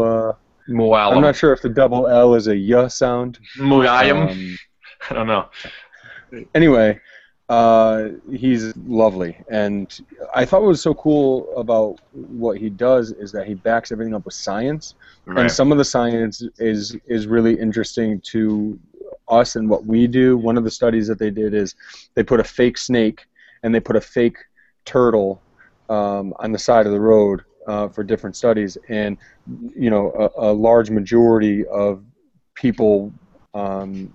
Uh, 0.00 0.32
I'm 0.68 1.20
not 1.20 1.36
sure 1.36 1.52
if 1.52 1.60
the 1.62 1.68
double 1.68 2.06
L 2.06 2.34
is 2.34 2.48
a 2.48 2.56
y 2.56 2.88
sound. 2.88 3.38
Mooallem. 3.58 4.30
Um, 4.30 4.58
I 5.10 5.14
don't 5.14 5.26
know. 5.26 5.48
anyway, 6.54 6.98
uh, 7.48 8.08
he's 8.32 8.74
lovely, 8.76 9.36
and 9.50 10.00
I 10.34 10.44
thought 10.44 10.62
what 10.62 10.68
was 10.68 10.80
so 10.82 10.94
cool 10.94 11.54
about 11.56 12.00
what 12.12 12.56
he 12.58 12.70
does 12.70 13.12
is 13.12 13.32
that 13.32 13.46
he 13.46 13.54
backs 13.54 13.92
everything 13.92 14.14
up 14.14 14.24
with 14.24 14.34
science, 14.34 14.94
Right. 15.26 15.40
and 15.40 15.50
some 15.50 15.70
of 15.72 15.78
the 15.78 15.84
science 15.84 16.42
is 16.58 16.96
is 17.06 17.26
really 17.26 17.58
interesting 17.58 18.20
to 18.32 18.78
us 19.28 19.56
and 19.56 19.68
what 19.68 19.84
we 19.86 20.06
do. 20.06 20.36
One 20.36 20.56
of 20.56 20.64
the 20.64 20.70
studies 20.70 21.06
that 21.08 21.18
they 21.18 21.30
did 21.30 21.54
is 21.54 21.74
they 22.14 22.22
put 22.22 22.40
a 22.40 22.44
fake 22.44 22.78
snake 22.78 23.26
and 23.62 23.74
they 23.74 23.80
put 23.80 23.96
a 23.96 24.00
fake 24.00 24.36
turtle 24.84 25.40
um, 25.88 26.34
on 26.38 26.52
the 26.52 26.58
side 26.58 26.86
of 26.86 26.92
the 26.92 27.00
road 27.00 27.42
uh, 27.66 27.88
for 27.88 28.02
different 28.04 28.36
studies, 28.36 28.76
and 28.88 29.18
you 29.76 29.90
know 29.90 30.12
a, 30.38 30.50
a 30.50 30.52
large 30.52 30.90
majority 30.90 31.66
of 31.66 32.02
people 32.54 33.12
um, 33.54 34.12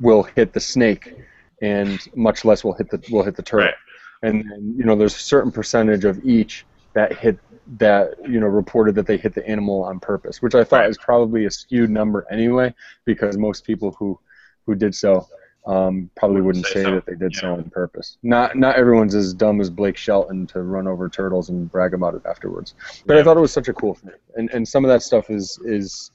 will 0.00 0.22
hit 0.22 0.52
the 0.52 0.60
snake, 0.60 1.14
and 1.62 1.98
much 2.14 2.44
less 2.44 2.62
will 2.64 2.74
hit 2.74 2.90
the 2.90 3.02
will 3.10 3.22
hit 3.22 3.36
the 3.36 3.42
turtle. 3.42 3.66
Right. 3.66 3.74
And 4.22 4.44
then 4.50 4.74
you 4.76 4.84
know 4.84 4.94
there's 4.96 5.16
a 5.16 5.18
certain 5.18 5.50
percentage 5.50 6.04
of 6.04 6.22
each 6.24 6.66
that 6.92 7.16
hit 7.16 7.38
that 7.78 8.14
you 8.28 8.38
know 8.40 8.46
reported 8.48 8.94
that 8.96 9.06
they 9.06 9.16
hit 9.16 9.34
the 9.34 9.46
animal 9.48 9.82
on 9.84 9.98
purpose, 10.00 10.42
which 10.42 10.54
I 10.54 10.64
thought 10.64 10.80
Right. 10.80 10.90
is 10.90 10.98
probably 10.98 11.46
a 11.46 11.50
skewed 11.50 11.90
number 11.90 12.26
anyway, 12.30 12.74
because 13.06 13.38
most 13.38 13.64
people 13.64 13.92
who 13.98 14.18
who 14.66 14.74
did 14.74 14.94
so 14.94 15.26
um, 15.66 16.10
probably 16.16 16.40
Wouldn't 16.40 16.64
wouldn't 16.64 16.66
say 16.66 16.72
say, 16.74 16.82
so. 16.84 16.94
that 16.96 17.06
they 17.06 17.14
did 17.14 17.34
so 17.36 17.54
on 17.54 17.70
purpose. 17.70 18.18
Not 18.22 18.56
not 18.56 18.74
everyone's 18.76 19.14
as 19.14 19.32
dumb 19.32 19.60
as 19.60 19.70
Blake 19.70 19.96
Shelton 19.96 20.46
to 20.48 20.62
run 20.62 20.88
over 20.88 21.08
turtles 21.08 21.48
and 21.50 21.70
brag 21.70 21.94
about 21.94 22.14
it 22.16 22.22
afterwards. 22.26 22.74
But 23.06 23.16
I 23.16 23.22
thought 23.22 23.36
it 23.36 23.40
was 23.40 23.52
such 23.52 23.68
a 23.68 23.72
cool 23.72 23.94
thing, 23.94 24.10
and 24.36 24.50
and 24.50 24.66
some 24.66 24.84
of 24.84 24.88
that 24.88 25.02
stuff 25.02 25.30
is 25.30 25.58
is 25.64 26.10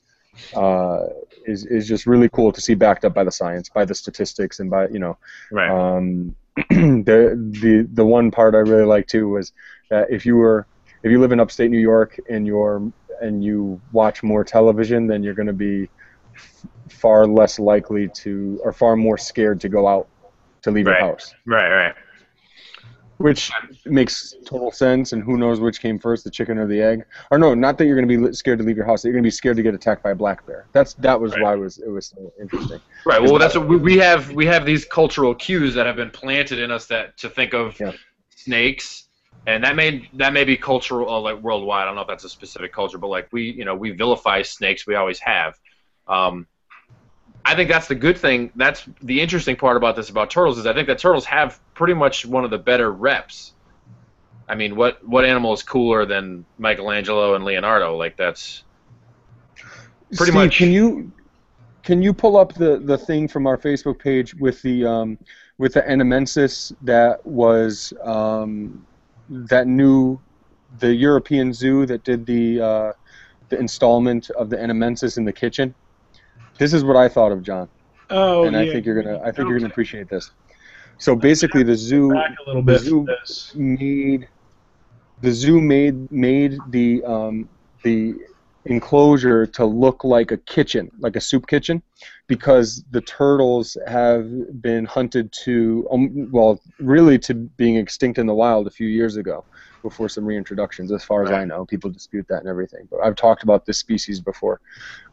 uh, 0.54 1.08
is 1.48 1.66
is 1.66 1.88
just 1.88 2.06
really 2.06 2.30
cool 2.30 2.52
to 2.52 2.62
see 2.62 2.76
backed 2.76 3.06
up 3.06 3.14
by 3.14 3.24
the 3.24 3.32
science, 3.32 3.70
by 3.70 3.86
the 3.86 3.96
statistics, 3.96 4.60
and 4.60 4.70
by 4.70 4.88
you 4.90 5.00
know 5.00 5.18
Right. 5.52 5.70
um, 5.70 6.36
the 6.70 7.36
the 7.62 7.88
the 7.94 8.06
one 8.06 8.30
part 8.32 8.54
I 8.56 8.60
really 8.60 8.86
liked 8.86 9.10
too 9.10 9.30
was 9.30 9.54
that 9.90 10.12
if 10.12 10.26
you 10.26 10.36
were 10.36 10.68
if 11.04 11.12
you 11.12 11.20
live 11.20 11.32
in 11.32 11.40
upstate 11.40 11.72
New 11.72 11.80
York 11.80 12.20
and 12.30 12.46
you're 12.46 12.92
and 13.22 13.44
you 13.44 13.82
watch 13.92 14.22
more 14.24 14.44
television, 14.44 15.08
then 15.08 15.24
you're 15.24 15.34
going 15.34 15.48
to 15.48 15.54
be 15.54 15.90
f- 16.36 16.66
far 16.90 17.26
less 17.26 17.58
likely 17.58 18.10
to 18.10 18.60
or 18.64 18.72
far 18.72 18.96
more 18.96 19.18
scared 19.18 19.60
to 19.62 19.70
go 19.70 19.88
out 19.88 20.08
to 20.64 20.72
leave 20.72 20.86
Right. 20.88 21.00
your 21.00 21.10
house, 21.12 21.34
right. 21.46 21.70
Right. 21.70 21.96
Which 23.18 23.52
makes 23.86 24.36
total 24.46 24.72
sense. 24.72 25.14
And 25.14 25.24
who 25.24 25.38
knows 25.38 25.60
which 25.60 25.80
came 25.80 26.00
first, 26.00 26.24
the 26.24 26.32
chicken 26.32 26.58
or 26.58 26.68
the 26.68 26.82
egg? 26.82 27.04
Or 27.32 27.38
no, 27.38 27.54
not 27.54 27.78
that 27.78 27.86
you're 27.86 27.96
going 27.96 28.08
to 28.08 28.28
be 28.28 28.34
scared 28.34 28.60
to 28.60 28.66
leave 28.66 28.78
your 28.78 28.86
house. 28.86 29.02
That 29.02 29.10
you're 29.10 29.14
going 29.14 29.24
to 29.24 29.28
be 29.28 29.32
scared 29.32 29.58
to 29.58 29.64
get 29.64 29.74
attacked 29.74 30.04
by 30.04 30.12
a 30.12 30.16
black 30.16 30.46
bear. 30.46 30.68
That's 30.74 30.94
that 30.96 31.20
was 31.20 31.34
Right. 31.34 31.42
why 31.42 31.54
it 31.54 31.58
was 31.58 31.78
it 31.80 31.90
was 31.90 32.08
so 32.08 32.32
interesting. 32.40 32.80
Right. 33.06 33.22
Well, 33.22 33.38
that's 33.38 33.56
what 33.56 33.68
we, 33.68 33.98
have. 33.98 34.32
We 34.32 34.46
have 34.46 34.66
these 34.66 34.86
cultural 34.86 35.34
cues 35.34 35.74
that 35.74 35.86
have 35.86 35.96
been 35.96 36.12
planted 36.12 36.60
in 36.60 36.72
us 36.72 36.86
that 36.88 37.18
to 37.18 37.30
think 37.30 37.54
of 37.54 37.80
Yeah. 37.80 37.94
snakes, 38.36 39.10
and 39.46 39.64
that 39.64 39.76
may 39.76 40.10
that 40.14 40.34
may 40.34 40.44
be 40.44 40.58
cultural, 40.58 41.10
uh, 41.10 41.20
like 41.20 41.42
worldwide. 41.42 41.84
I 41.84 41.86
don't 41.86 41.96
know 41.96 42.02
if 42.02 42.08
that's 42.08 42.24
a 42.26 42.30
specific 42.30 42.74
culture, 42.74 42.98
but 42.98 43.08
like 43.08 43.30
we, 43.32 43.52
you 43.52 43.66
know, 43.66 43.76
we 43.76 43.92
vilify 43.92 44.42
snakes. 44.42 44.86
We 44.86 44.96
always 44.96 45.20
have. 45.20 45.56
Um, 46.08 46.48
I 47.48 47.56
think 47.56 47.70
that's 47.70 47.88
the 47.88 47.96
good 47.96 48.18
thing. 48.18 48.52
That's 48.56 48.86
the 49.02 49.22
interesting 49.22 49.56
part 49.56 49.78
about 49.78 49.96
this 49.96 50.10
about 50.10 50.30
turtles 50.30 50.58
is 50.58 50.66
I 50.66 50.74
think 50.74 50.88
that 50.88 51.00
turtles 51.00 51.24
have 51.26 51.60
pretty 51.74 51.94
much 51.94 52.26
one 52.26 52.44
of 52.44 52.52
the 52.52 52.58
better 52.58 52.92
reps. 52.92 53.54
I 54.50 54.56
mean, 54.56 54.76
what 54.76 55.06
what 55.08 55.24
animal 55.24 55.54
is 55.54 55.64
cooler 55.64 56.06
than 56.06 56.46
Michelangelo 56.58 57.36
and 57.36 57.46
Leonardo? 57.46 57.96
Like 57.96 58.18
that's 58.18 58.64
Pretty 60.16 60.32
Steve, 60.32 60.34
much. 60.34 60.58
Can 60.58 60.72
you 60.72 61.12
can 61.84 62.02
you 62.02 62.14
pull 62.14 62.36
up 62.36 62.54
the, 62.54 62.80
the 62.80 62.98
thing 62.98 63.28
from 63.28 63.48
our 63.48 63.58
Facebook 63.58 64.00
page 64.00 64.36
with 64.36 64.62
the 64.62 64.86
um, 64.86 65.18
with 65.58 65.74
the 65.74 65.82
Annamensis 65.82 66.74
that 66.82 67.26
was 67.26 67.94
um, 68.04 68.86
that 69.30 69.68
new 69.68 70.20
the 70.80 70.94
European 70.94 71.54
zoo 71.54 71.86
that 71.86 72.04
did 72.04 72.26
the 72.26 72.62
uh, 72.62 72.94
the 73.50 73.58
installment 73.58 74.30
of 74.32 74.50
the 74.50 74.58
Annamensis 74.58 75.18
in 75.18 75.26
the 75.26 75.34
kitchen? 75.34 75.74
This 76.60 76.74
is 76.74 76.84
what 76.84 76.96
I 76.96 77.08
thought 77.08 77.32
of, 77.32 77.43
John, 77.43 77.70
Oh, 78.10 78.46
and 78.46 78.56
I 78.56 78.72
think 78.72 78.86
you're 78.86 79.02
gonna 79.02 79.20
I 79.20 79.32
think 79.32 79.50
you're 79.50 79.60
gonna 79.60 79.70
appreciate 79.70 80.10
this. 80.10 80.32
So 80.98 81.15
basically, 81.15 81.63
the 81.63 81.76
zoo 81.76 82.12
back 82.12 82.36
a 82.39 82.48
little 82.48 82.63
the 82.63 82.74
bit. 82.74 82.82
zoo 82.82 83.08
made 83.56 84.28
the 85.22 85.32
zoo 85.32 85.60
made 85.62 86.12
made 86.12 86.58
the 86.70 87.04
um, 87.04 87.50
the 87.84 88.15
enclosure 88.65 89.46
to 89.46 89.65
look 89.65 90.04
like 90.04 90.32
a 90.32 90.38
kitchen, 90.38 90.91
like 91.00 91.15
a 91.15 91.22
soup 91.22 91.48
kitchen, 91.48 91.82
because 92.28 92.84
the 92.91 93.02
turtles 93.02 93.78
have 93.88 94.28
been 94.62 94.86
hunted 94.86 95.32
to 95.43 95.88
um, 95.91 96.30
well, 96.32 96.60
really 96.80 97.17
to 97.20 97.34
being 97.34 97.76
extinct 97.76 98.17
in 98.17 98.26
the 98.26 98.34
wild 98.34 98.67
a 98.67 98.72
few 98.72 98.88
years 98.88 99.17
ago, 99.17 99.46
before 99.89 100.10
some 100.10 100.26
reintroductions. 100.26 100.91
As 100.91 101.04
far 101.04 101.23
as 101.23 101.32
I 101.32 101.43
know, 101.45 101.65
people 101.65 101.89
dispute 101.89 102.26
that 102.30 102.39
and 102.39 102.47
everything. 102.47 102.88
But 102.91 103.00
I've 103.06 103.15
talked 103.15 103.43
about 103.43 103.65
this 103.65 103.78
species 103.78 104.19
before 104.19 104.60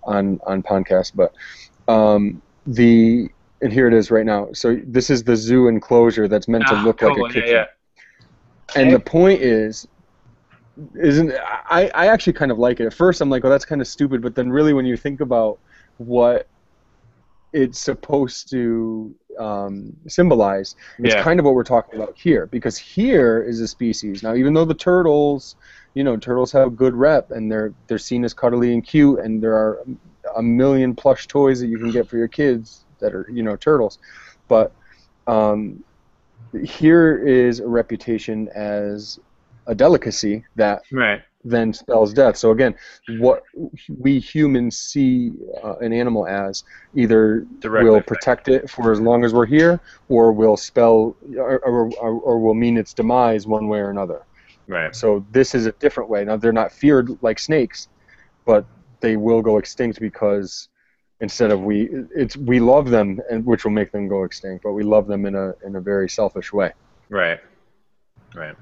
on 0.02 0.40
on 0.46 0.62
podcast. 0.62 1.12
But 1.14 1.30
um, 1.92 2.42
the 2.66 3.28
and 3.62 3.72
here 3.72 3.86
it 3.88 3.94
is 3.94 4.10
right 4.10 4.26
now. 4.26 4.48
So 4.52 4.66
this 4.84 5.10
is 5.10 5.22
the 5.24 5.36
zoo 5.36 5.68
enclosure 5.68 6.28
that's 6.28 6.48
meant 6.48 6.66
to 6.68 6.74
Ah, 6.74 6.84
look 6.84 7.02
like 7.02 7.16
a 7.16 7.20
yeah, 7.20 7.28
kitchen. 7.28 7.48
yeah. 7.48 7.66
And 8.76 8.92
the 8.92 8.98
point 9.00 9.40
is, 9.40 9.86
isn't 11.00 11.32
I, 11.70 11.90
I 11.94 12.08
actually 12.08 12.32
kind 12.32 12.50
of 12.50 12.58
like 12.58 12.80
it. 12.80 12.86
At 12.86 12.94
first, 12.94 13.20
I'm 13.20 13.30
like, 13.30 13.44
oh, 13.44 13.50
that's 13.50 13.64
kind 13.64 13.80
of 13.80 13.86
stupid. 13.86 14.20
But 14.22 14.34
then, 14.34 14.50
really, 14.50 14.72
when 14.72 14.86
you 14.86 14.96
think 14.96 15.20
about 15.20 15.58
what 15.98 16.48
it's 17.52 17.78
supposed 17.78 18.50
to 18.50 19.14
um, 19.38 19.92
symbolize, 20.06 20.74
it's 20.98 21.14
Yeah. 21.14 21.22
kind 21.22 21.38
of 21.40 21.46
what 21.46 21.54
we're 21.54 21.64
talking 21.64 22.00
about 22.00 22.16
here. 22.16 22.46
Because 22.46 22.76
here 22.76 23.42
is 23.42 23.60
a 23.60 23.68
species. 23.68 24.22
Now, 24.22 24.34
even 24.34 24.54
though 24.54 24.64
the 24.64 24.74
turtles, 24.74 25.56
you 25.94 26.04
know, 26.04 26.16
turtles 26.16 26.52
have 26.52 26.68
a 26.68 26.70
good 26.70 26.94
rep 26.94 27.30
and 27.30 27.50
they're 27.50 27.72
they're 27.86 27.98
seen 27.98 28.24
as 28.24 28.34
cuddly 28.34 28.72
and 28.72 28.86
cute, 28.86 29.20
and 29.20 29.42
there 29.42 29.54
are 29.54 29.84
a 30.36 30.42
million 30.42 30.94
plush 30.94 31.26
toys 31.26 31.60
that 31.60 31.68
you 31.68 31.78
can 31.78 31.90
get 31.90 32.08
for 32.08 32.16
your 32.16 32.28
kids 32.28 32.84
that 33.00 33.14
are, 33.14 33.26
you 33.30 33.42
know, 33.42 33.56
turtles. 33.56 33.98
But 34.48 34.74
um, 35.26 35.84
here 36.64 37.18
is 37.26 37.60
a 37.60 37.66
reputation 37.66 38.48
as 38.54 39.18
a 39.66 39.74
delicacy 39.74 40.44
that 40.56 40.82
Right. 40.92 41.22
Then 41.44 41.72
spells 41.72 42.12
death. 42.12 42.36
So 42.36 42.50
again, 42.50 42.74
what 43.18 43.42
we 43.98 44.18
humans 44.18 44.78
see 44.78 45.32
uh, 45.62 45.76
an 45.76 45.92
animal 45.92 46.26
as 46.26 46.64
either 46.94 47.46
Directly 47.60 47.88
will 47.88 47.96
affect- 47.96 48.08
protect 48.08 48.48
it 48.48 48.70
for 48.70 48.92
as 48.92 49.00
long 49.00 49.24
as 49.24 49.34
we're 49.34 49.46
here, 49.46 49.80
or 50.08 50.32
will 50.32 50.56
spell 50.56 51.16
or, 51.36 51.58
or, 51.60 51.90
or, 52.00 52.20
or 52.20 52.38
will 52.38 52.54
mean 52.54 52.76
its 52.78 52.94
demise 52.94 53.46
one 53.46 53.68
way 53.68 53.78
or 53.78 53.90
another. 53.90 54.22
Right. 54.66 54.94
So 54.96 55.24
this 55.30 55.54
is 55.54 55.66
a 55.66 55.72
different 55.72 56.08
way. 56.08 56.24
Now 56.24 56.36
they're 56.36 56.52
not 56.52 56.72
feared 56.72 57.10
like 57.22 57.38
snakes, 57.38 57.88
but 58.46 58.64
they 59.00 59.16
will 59.16 59.42
go 59.42 59.58
extinct 59.58 60.00
because 60.00 60.68
instead 61.20 61.50
of 61.50 61.60
we 61.60 61.90
it's 62.14 62.36
we 62.36 62.60
love 62.60 62.90
them 62.90 63.20
and 63.30 63.44
which 63.44 63.64
will 63.64 63.72
make 63.72 63.92
them 63.92 64.08
go 64.08 64.24
extinct, 64.24 64.64
but 64.64 64.72
we 64.72 64.82
love 64.82 65.06
them 65.06 65.26
in 65.26 65.34
a 65.34 65.52
in 65.64 65.76
a 65.76 65.80
very 65.80 66.08
selfish 66.08 66.52
way. 66.52 66.72
Right. 67.10 67.40
Right. 68.34 68.56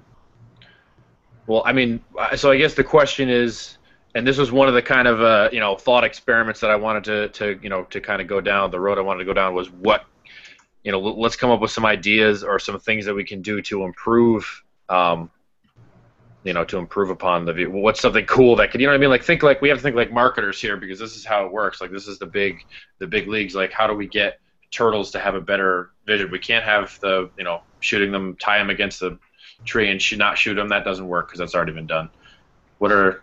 Well, 1.47 1.63
I 1.65 1.73
mean, 1.73 2.01
so 2.37 2.51
I 2.51 2.57
guess 2.57 2.75
the 2.75 2.85
question 2.85 3.29
is, 3.29 3.79
and 4.15 4.27
this 4.27 4.37
was 4.37 4.53
one 4.53 4.69
of 4.69 4.75
the 4.75 4.83
kind 4.83 5.09
of 5.09 5.21
uh, 5.21 5.49
you 5.53 5.61
know 5.61 5.77
thought 5.77 6.05
experiments 6.05 6.61
that 6.61 6.71
I 6.71 6.77
wanted 6.77 7.05
to 7.05 7.29
to 7.29 7.61
you 7.63 7.69
know 7.69 7.85
to 7.85 8.01
kind 8.01 8.21
of 8.21 8.29
go 8.29 8.41
down 8.41 8.71
the 8.71 8.81
road 8.81 8.99
I 8.99 9.01
wanted 9.01 9.21
to 9.21 9.25
go 9.25 9.33
down 9.33 9.55
was 9.55 9.71
what 9.71 10.05
you 10.85 10.93
know 10.93 11.01
let's 11.01 11.37
come 11.37 11.51
up 11.51 11.61
with 11.61 11.71
some 11.71 11.85
ideas 11.85 12.45
or 12.45 12.59
some 12.59 12.79
things 12.79 13.05
that 13.07 13.15
we 13.15 13.25
can 13.25 13.43
do 13.43 13.63
to 13.63 13.85
improve 13.85 14.63
um, 14.89 15.31
you 16.45 16.53
know 16.53 16.65
to 16.65 16.79
improve 16.79 17.11
upon 17.11 17.45
the 17.45 17.53
view. 17.53 17.71
What's 17.71 18.01
something 18.01 18.27
cool 18.27 18.57
that 18.57 18.71
could 18.71 18.81
you 18.81 18.87
know 18.87 18.93
what 18.93 18.99
I 18.99 19.01
mean? 19.01 19.11
Like 19.11 19.25
think 19.25 19.43
like 19.43 19.61
we 19.61 19.69
have 19.69 19.79
to 19.79 19.83
think 19.83 19.97
like 19.97 20.13
marketers 20.13 20.61
here 20.61 20.77
because 20.77 20.99
this 20.99 21.17
is 21.17 21.25
how 21.25 21.47
it 21.47 21.53
works. 21.53 21.81
Like 21.81 21.91
this 21.91 22.07
is 22.07 22.19
the 22.19 22.27
big 22.27 22.65
the 22.99 23.07
big 23.07 23.29
leagues. 23.29 23.55
Like 23.55 23.73
how 23.73 23.87
do 23.87 23.95
we 23.95 24.07
get 24.07 24.39
turtles 24.71 25.11
to 25.13 25.21
have 25.21 25.35
a 25.35 25.41
better 25.41 25.91
vision? 26.07 26.31
We 26.31 26.39
can't 26.39 26.65
have 26.65 26.99
the 27.01 27.31
you 27.39 27.45
know 27.45 27.63
shooting 27.81 28.13
them, 28.13 28.37
tie 28.37 28.59
them 28.59 28.71
against 28.71 29.01
the 29.01 29.19
tree 29.65 29.91
and 29.91 30.01
should 30.01 30.19
not 30.19 30.39
shoot 30.39 30.55
them. 30.55 30.69
That 30.69 30.85
doesn't 30.85 31.07
work 31.07 31.29
because 31.29 31.39
that's 31.39 31.55
already 31.55 31.73
been 31.73 31.87
done. 31.87 32.09
What 32.79 32.93
are 32.93 33.23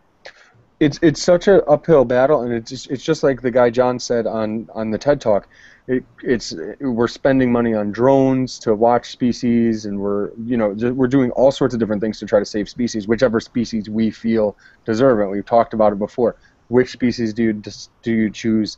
It's 0.79 0.99
it's 1.01 1.21
such 1.21 1.47
an 1.47 1.61
uphill 1.67 2.05
battle, 2.05 2.41
and 2.41 2.53
it's 2.53 2.69
just, 2.69 2.89
it's 2.89 3.03
just 3.03 3.23
like 3.23 3.41
the 3.41 3.51
guy 3.51 3.69
John 3.69 3.99
said 3.99 4.25
on 4.27 4.69
on 4.73 4.91
the 4.91 4.97
TED 4.97 5.19
Talk. 5.21 5.47
It, 5.87 6.03
it's 6.23 6.53
we're 6.79 7.07
spending 7.07 7.51
money 7.51 7.73
on 7.73 7.91
drones 7.91 8.59
to 8.59 8.75
watch 8.75 9.09
species, 9.09 9.85
and 9.85 9.99
we're 9.99 10.31
you 10.45 10.55
know 10.55 10.69
we're 10.93 11.07
doing 11.07 11.31
all 11.31 11.51
sorts 11.51 11.73
of 11.73 11.79
different 11.79 12.01
things 12.01 12.19
to 12.19 12.25
try 12.25 12.39
to 12.39 12.45
save 12.45 12.69
species, 12.69 13.07
whichever 13.07 13.39
species 13.39 13.89
we 13.89 14.11
feel 14.11 14.55
deserve 14.85 15.19
it. 15.19 15.27
We've 15.27 15.45
talked 15.45 15.73
about 15.73 15.91
it 15.91 15.99
before. 15.99 16.35
Which 16.67 16.91
species 16.91 17.33
do 17.33 17.43
you 17.43 17.53
do 17.53 18.11
you 18.11 18.29
choose 18.29 18.77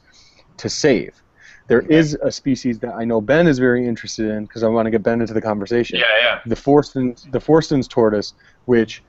to 0.58 0.70
save? 0.70 1.22
There 1.68 1.82
is 1.82 2.18
a 2.22 2.32
species 2.32 2.80
that 2.80 2.94
I 2.94 3.06
know 3.06 3.22
Ben 3.22 3.48
is 3.48 3.60
very 3.60 3.86
interested 3.86 4.30
in 4.30 4.46
because 4.46 4.64
I 4.64 4.68
want 4.68 4.86
to 4.88 4.92
get 4.92 5.04
Ben 5.04 5.22
into 5.22 5.34
the 5.34 5.42
conversation. 5.42 6.00
Yeah, 6.00 6.06
yeah. 6.22 6.40
The 6.46 6.56
Forstens, 6.56 7.28
the 7.32 7.40
Forstens 7.40 7.88
tortoise, 7.88 8.34
which, 8.66 9.04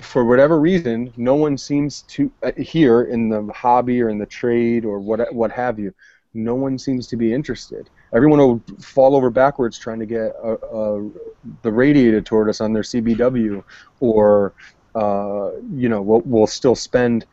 for 0.00 0.24
whatever 0.24 0.60
reason, 0.60 1.12
no 1.16 1.34
one 1.34 1.56
seems 1.56 2.02
to 2.02 2.30
uh, 2.42 2.52
here 2.56 3.02
in 3.02 3.28
the 3.28 3.50
hobby 3.54 4.02
or 4.02 4.08
in 4.08 4.18
the 4.18 4.26
trade 4.26 4.84
or 4.84 4.98
what 4.98 5.32
what 5.32 5.50
have 5.52 5.78
you. 5.78 5.94
No 6.36 6.56
one 6.56 6.78
seems 6.78 7.06
to 7.06 7.16
be 7.16 7.32
interested. 7.32 7.88
Everyone 8.12 8.40
will 8.40 8.62
fall 8.80 9.14
over 9.14 9.30
backwards 9.30 9.78
trying 9.78 10.00
to 10.00 10.06
get 10.06 10.34
a, 10.42 10.54
a, 10.54 11.10
the 11.62 11.70
radiated 11.70 12.26
tortoise 12.26 12.60
on 12.60 12.72
their 12.72 12.82
CBW, 12.82 13.62
or 14.00 14.52
uh, 14.94 15.52
you 15.72 15.88
know, 15.88 16.02
will 16.02 16.22
will 16.22 16.46
still 16.46 16.74
spend 16.74 17.24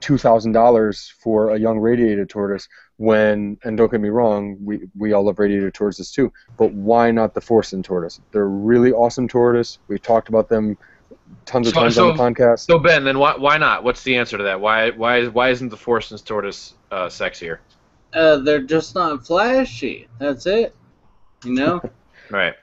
two 0.00 0.18
thousand 0.18 0.52
dollars 0.52 1.12
for 1.22 1.50
a 1.50 1.58
young 1.58 1.78
radiated 1.78 2.28
tortoise 2.28 2.68
when 2.98 3.56
and 3.64 3.76
don't 3.78 3.90
get 3.90 4.00
me 4.00 4.08
wrong 4.08 4.56
we, 4.60 4.80
we 4.96 5.12
all 5.12 5.22
love 5.24 5.38
radiated 5.38 5.72
tortoises 5.72 6.10
too 6.10 6.32
but 6.56 6.72
why 6.72 7.10
not 7.10 7.32
the 7.32 7.40
Forsten 7.40 7.82
tortoise 7.82 8.20
they're 8.32 8.48
really 8.48 8.92
awesome 8.92 9.26
tortoise 9.28 9.78
we've 9.88 10.02
talked 10.02 10.28
about 10.28 10.48
them 10.48 10.76
tons 11.46 11.68
of 11.68 11.74
So- 11.74 11.80
times 11.80 11.94
so- 11.94 12.10
on 12.10 12.16
the 12.16 12.22
podcast 12.22 12.58
So 12.60 12.78
Ben, 12.78 13.04
then 13.04 13.18
why 13.18 13.36
why 13.36 13.56
not? 13.56 13.84
What's 13.84 14.02
the 14.02 14.16
answer 14.16 14.36
to 14.36 14.44
that? 14.44 14.60
Why 14.60 14.90
why 14.90 15.26
why 15.28 15.50
isn't 15.50 15.68
the 15.68 15.76
Forstens 15.76 16.22
tortoise 16.22 16.74
uh, 16.90 17.06
sexier? 17.06 17.58
Uh, 18.12 18.36
they're 18.38 18.62
just 18.62 18.94
not 18.94 19.24
flashy. 19.26 20.08
That's 20.18 20.46
it. 20.46 20.74
You 21.44 21.52
know, 21.54 21.80
Right. 22.30 22.54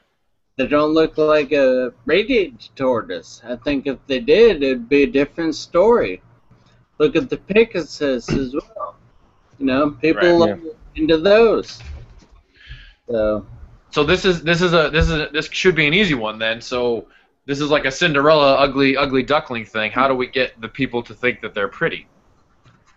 they 0.58 0.68
don't 0.68 0.94
look 0.94 1.18
like 1.18 1.52
a 1.54 1.94
radiated 2.06 2.68
tortoise. 2.76 3.42
I 3.48 3.56
think 3.56 3.88
if 3.88 3.98
they 4.08 4.20
did, 4.20 4.64
it'd 4.64 4.90
be 4.90 5.04
a 5.04 5.08
different 5.08 5.56
story. 5.56 6.22
Look 6.98 7.16
at 7.16 7.30
the 7.30 7.38
Pegasus 7.38 8.30
as 8.32 8.54
well. 8.54 8.96
You 9.60 9.66
know, 9.66 9.92
people 9.92 10.40
Right. 10.40 10.60
look 10.60 10.78
into 10.96 11.18
those. 11.18 11.80
So 13.10 13.46
So 13.92 14.04
this 14.04 14.26
is 14.26 14.44
this 14.44 14.62
is 14.62 14.74
a 14.74 14.90
this 14.90 15.06
is 15.06 15.12
a, 15.14 15.30
this 15.32 15.48
should 15.52 15.76
be 15.76 15.88
an 15.88 15.94
easy 15.94 16.14
one 16.16 16.40
then. 16.40 16.62
So 16.62 17.08
this 17.46 17.62
is 17.62 17.70
like 17.70 17.86
a 17.86 17.92
Cinderella 17.92 18.56
ugly 18.56 18.98
ugly 18.98 19.24
duckling 19.24 19.66
thing. 19.66 19.92
How 19.92 20.08
do 20.08 20.16
we 20.16 20.28
get 20.28 20.60
the 20.60 20.68
people 20.70 21.04
to 21.04 21.14
think 21.14 21.42
that 21.42 21.54
they're 21.54 21.68
pretty? 21.70 22.08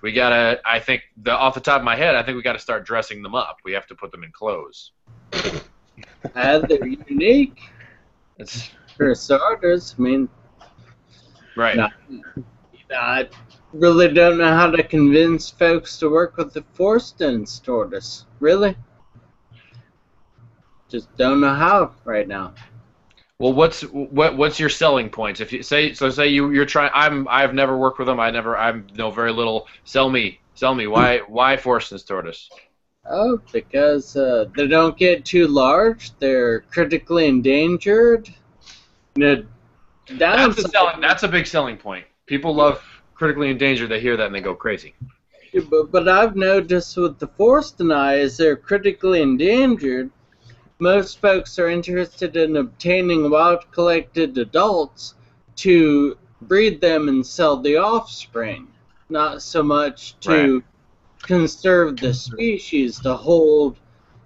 We 0.02 0.12
gotta. 0.12 0.60
I 0.64 0.80
think 0.80 1.02
the 1.22 1.32
off 1.32 1.54
the 1.54 1.60
top 1.60 1.80
of 1.80 1.84
my 1.84 1.96
head, 1.96 2.14
I 2.14 2.22
think 2.22 2.36
we 2.36 2.42
gotta 2.42 2.58
start 2.58 2.86
dressing 2.86 3.22
them 3.22 3.34
up. 3.34 3.58
We 3.64 3.72
have 3.72 3.86
to 3.88 3.94
put 3.94 4.12
them 4.12 4.22
in 4.24 4.32
clothes. 4.32 4.92
uh, 6.34 6.58
they're 6.60 6.86
unique 6.86 7.60
It's 8.38 8.70
for 8.96 9.14
starters. 9.14 9.94
I 9.98 10.02
mean, 10.02 10.28
right. 11.56 11.76
Not, 11.76 11.92
I 12.90 13.28
really 13.72 14.12
don't 14.12 14.38
know 14.38 14.54
how 14.54 14.70
to 14.70 14.82
convince 14.82 15.50
folks 15.50 15.98
to 15.98 16.10
work 16.10 16.36
with 16.36 16.52
the 16.52 16.64
Forstens 16.72 17.58
tortoise. 17.60 18.26
Really? 18.40 18.76
Just 20.88 21.14
don't 21.16 21.40
know 21.40 21.54
how 21.54 21.94
right 22.04 22.26
now. 22.26 22.54
Well, 23.38 23.52
what's 23.52 23.82
what 23.82 24.36
what's 24.36 24.58
your 24.58 24.68
selling 24.68 25.10
points? 25.10 25.40
If 25.40 25.52
you 25.52 25.62
say 25.62 25.92
so, 25.92 26.10
say 26.10 26.28
you 26.28 26.50
you're 26.50 26.64
trying. 26.64 26.90
I'm 26.92 27.28
I've 27.28 27.54
never 27.54 27.76
worked 27.76 27.98
with 27.98 28.08
them. 28.08 28.18
I 28.18 28.30
never 28.30 28.56
I 28.56 28.80
know 28.96 29.10
very 29.10 29.32
little. 29.32 29.68
Sell 29.84 30.10
me, 30.10 30.40
sell 30.54 30.74
me. 30.74 30.86
Why 30.88 31.18
why 31.28 31.56
Forstens 31.56 32.02
tortoise? 32.02 32.48
Oh, 33.08 33.40
because 33.52 34.16
uh, 34.16 34.46
they 34.56 34.66
don't 34.66 34.96
get 34.96 35.24
too 35.24 35.46
large. 35.46 36.18
They're 36.18 36.60
critically 36.62 37.26
endangered. 37.26 38.28
That's 39.14 39.44
a 40.58 40.68
selling. 40.68 41.00
That's 41.00 41.22
a 41.22 41.28
big 41.28 41.46
selling 41.46 41.76
point. 41.76 42.06
People 42.26 42.54
love 42.54 42.82
critically 43.18 43.50
endangered. 43.50 43.90
They 43.90 44.00
hear 44.00 44.16
that 44.16 44.26
and 44.26 44.34
they 44.34 44.40
go 44.40 44.54
crazy. 44.54 44.94
But, 45.68 45.90
but 45.90 46.08
I've 46.08 46.36
noticed 46.36 46.96
with 46.96 47.18
the 47.18 47.26
Forsteni 47.26 48.18
is 48.18 48.36
they're 48.36 48.56
critically 48.56 49.20
endangered. 49.20 50.10
Most 50.78 51.20
folks 51.20 51.58
are 51.58 51.68
interested 51.68 52.36
in 52.36 52.56
obtaining 52.56 53.28
wild 53.28 53.70
collected 53.72 54.38
adults 54.38 55.14
to 55.56 56.16
breed 56.42 56.80
them 56.80 57.08
and 57.08 57.26
sell 57.26 57.56
the 57.56 57.76
offspring, 57.76 58.68
not 59.08 59.42
so 59.42 59.64
much 59.64 60.18
to 60.20 60.62
conserve 61.22 61.96
the 61.96 62.14
species 62.14 63.00
to 63.00 63.14
hold 63.14 63.78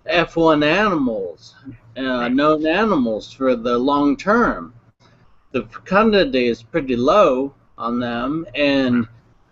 F1 0.07 0.63
animals, 0.63 1.55
uh, 1.97 2.29
known 2.29 2.67
animals 2.67 3.33
for 3.33 3.57
the 3.57 3.79
long 3.79 4.19
term. 4.19 4.75
The 5.53 5.63
fecundity 5.63 6.49
is 6.49 6.63
pretty 6.63 6.97
low 6.97 7.55
on 7.83 7.99
them, 7.99 8.47
and 8.55 9.07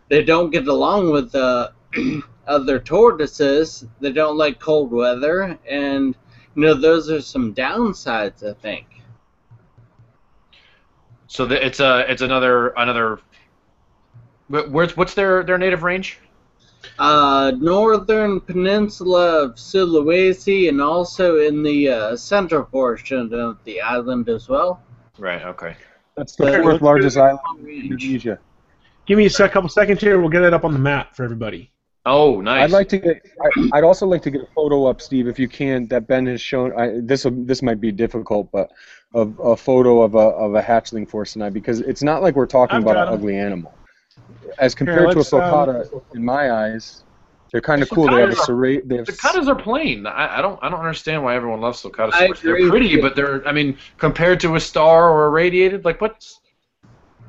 they 0.09 0.23
don't 0.23 0.51
get 0.51 0.69
along 0.69 1.11
with 1.11 1.33
the 1.33 1.73
other 2.47 2.79
tortoises. 2.79 3.85
They 4.01 4.13
don't 4.13 4.37
like 4.37 4.61
cold 4.61 4.93
weather, 4.93 5.59
and 5.69 6.15
you 6.55 6.63
know 6.63 6.75
those 6.75 7.11
are 7.11 7.21
some 7.21 7.55
downsides. 7.55 8.49
I 8.49 8.55
think. 8.55 8.87
So 11.27 11.47
the, 11.47 11.65
it's 11.65 11.81
a 11.81 12.11
it's 12.11 12.23
another 12.23 12.69
another. 12.69 13.19
wh- 14.49 14.71
Where's 14.71 14.97
what's 14.97 15.15
their 15.15 15.43
their 15.43 15.59
native 15.59 15.83
range? 15.83 16.19
Uh, 16.99 17.53
northern 17.59 18.41
peninsula 18.41 19.45
of 19.45 19.55
Sulawesi, 19.57 20.69
and 20.69 20.81
also 20.81 21.39
in 21.39 21.63
the 21.63 21.89
uh, 21.89 22.17
central 22.17 22.65
portion 22.65 23.33
of 23.35 23.59
the 23.65 23.81
island 23.81 24.29
as 24.29 24.49
well. 24.49 24.83
Right. 25.19 25.43
Okay. 25.43 25.77
That's 26.21 26.37
the 26.37 26.45
Sure, 26.47 26.63
fourth 26.63 26.73
let's 26.75 26.83
largest 26.83 27.17
island 27.17 27.41
in 27.61 27.93
Indonesia 27.93 28.39
Give 29.07 29.19
me 29.19 29.27
a 29.27 29.31
sec, 29.31 29.51
couple 29.53 29.69
seconds 29.69 30.01
here. 30.01 30.21
We'll 30.21 30.29
get 30.29 30.43
it 30.43 30.55
up 30.55 30.65
on 30.65 30.73
the 30.73 30.79
map 30.79 31.17
for 31.17 31.25
everybody. 31.25 31.73
Oh, 32.07 32.41
nice. 32.41 32.65
I'd 32.65 32.71
like 32.71 32.89
to 32.91 32.99
get. 32.99 33.27
I, 33.43 33.71
I'd 33.79 33.85
also 33.85 34.07
like 34.07 34.23
to 34.23 34.31
get 34.31 34.43
a 34.43 34.47
photo 34.55 34.87
up, 34.87 35.01
Steve, 35.01 35.27
if 35.27 35.39
you 35.39 35.49
can, 35.49 35.87
that 35.89 36.07
Ben 36.07 36.27
has 36.27 36.41
shown. 36.41 36.73
I, 36.79 37.01
this 37.01 37.27
this 37.31 37.61
might 37.61 37.81
be 37.81 37.91
difficult, 37.93 38.51
but 38.53 38.71
of 39.15 39.39
a 39.41 39.57
photo 39.57 40.03
of 40.03 40.15
a 40.15 40.19
of 40.19 40.55
a 40.55 40.63
hatchling 40.63 41.09
Forsteni 41.11 41.53
because 41.53 41.81
it's 41.81 42.03
not 42.03 42.23
like 42.23 42.37
we're 42.37 42.47
talking 42.47 42.77
I've 42.77 42.83
about 42.83 42.97
an 42.97 43.09
an 43.09 43.15
'em. 43.15 43.21
sulcata 43.21 43.35
animal. 43.35 43.75
As 44.59 44.75
compared 44.75 45.11
to 45.11 45.17
a 45.17 45.19
let's, 45.19 45.33
um, 45.33 45.41
sulcata, 45.41 46.03
in 46.15 46.25
my 46.25 46.53
eyes, 46.53 47.03
they're 47.53 47.61
kind 47.61 47.83
of 47.83 47.91
cool. 47.91 48.07
They 48.07 48.21
have 48.21 48.31
a 48.31 48.37
serrate. 48.37 48.89
They 48.89 48.97
have 48.97 49.07
Sulcatas 49.07 49.49
are 49.49 49.55
plain. 49.55 50.07
I, 50.07 50.39
I 50.39 50.43
don't 50.43 50.59
I 50.63 50.69
don't 50.69 50.81
understand 50.81 51.23
why 51.25 51.35
everyone 51.35 51.61
loves 51.61 51.83
sulcatas 51.83 52.13
so 52.13 52.29
much. 52.29 52.41
They're 52.41 52.69
pretty, 52.69 53.01
but 53.01 53.17
they're 53.17 53.47
I 53.47 53.53
mean 53.53 53.77
compared 53.99 54.41
to 54.41 54.57
a 54.57 54.61
star 54.61 55.11
or 55.11 55.27
a 55.27 55.29
radiated, 55.31 55.85
like 55.85 56.01
what's 56.01 56.41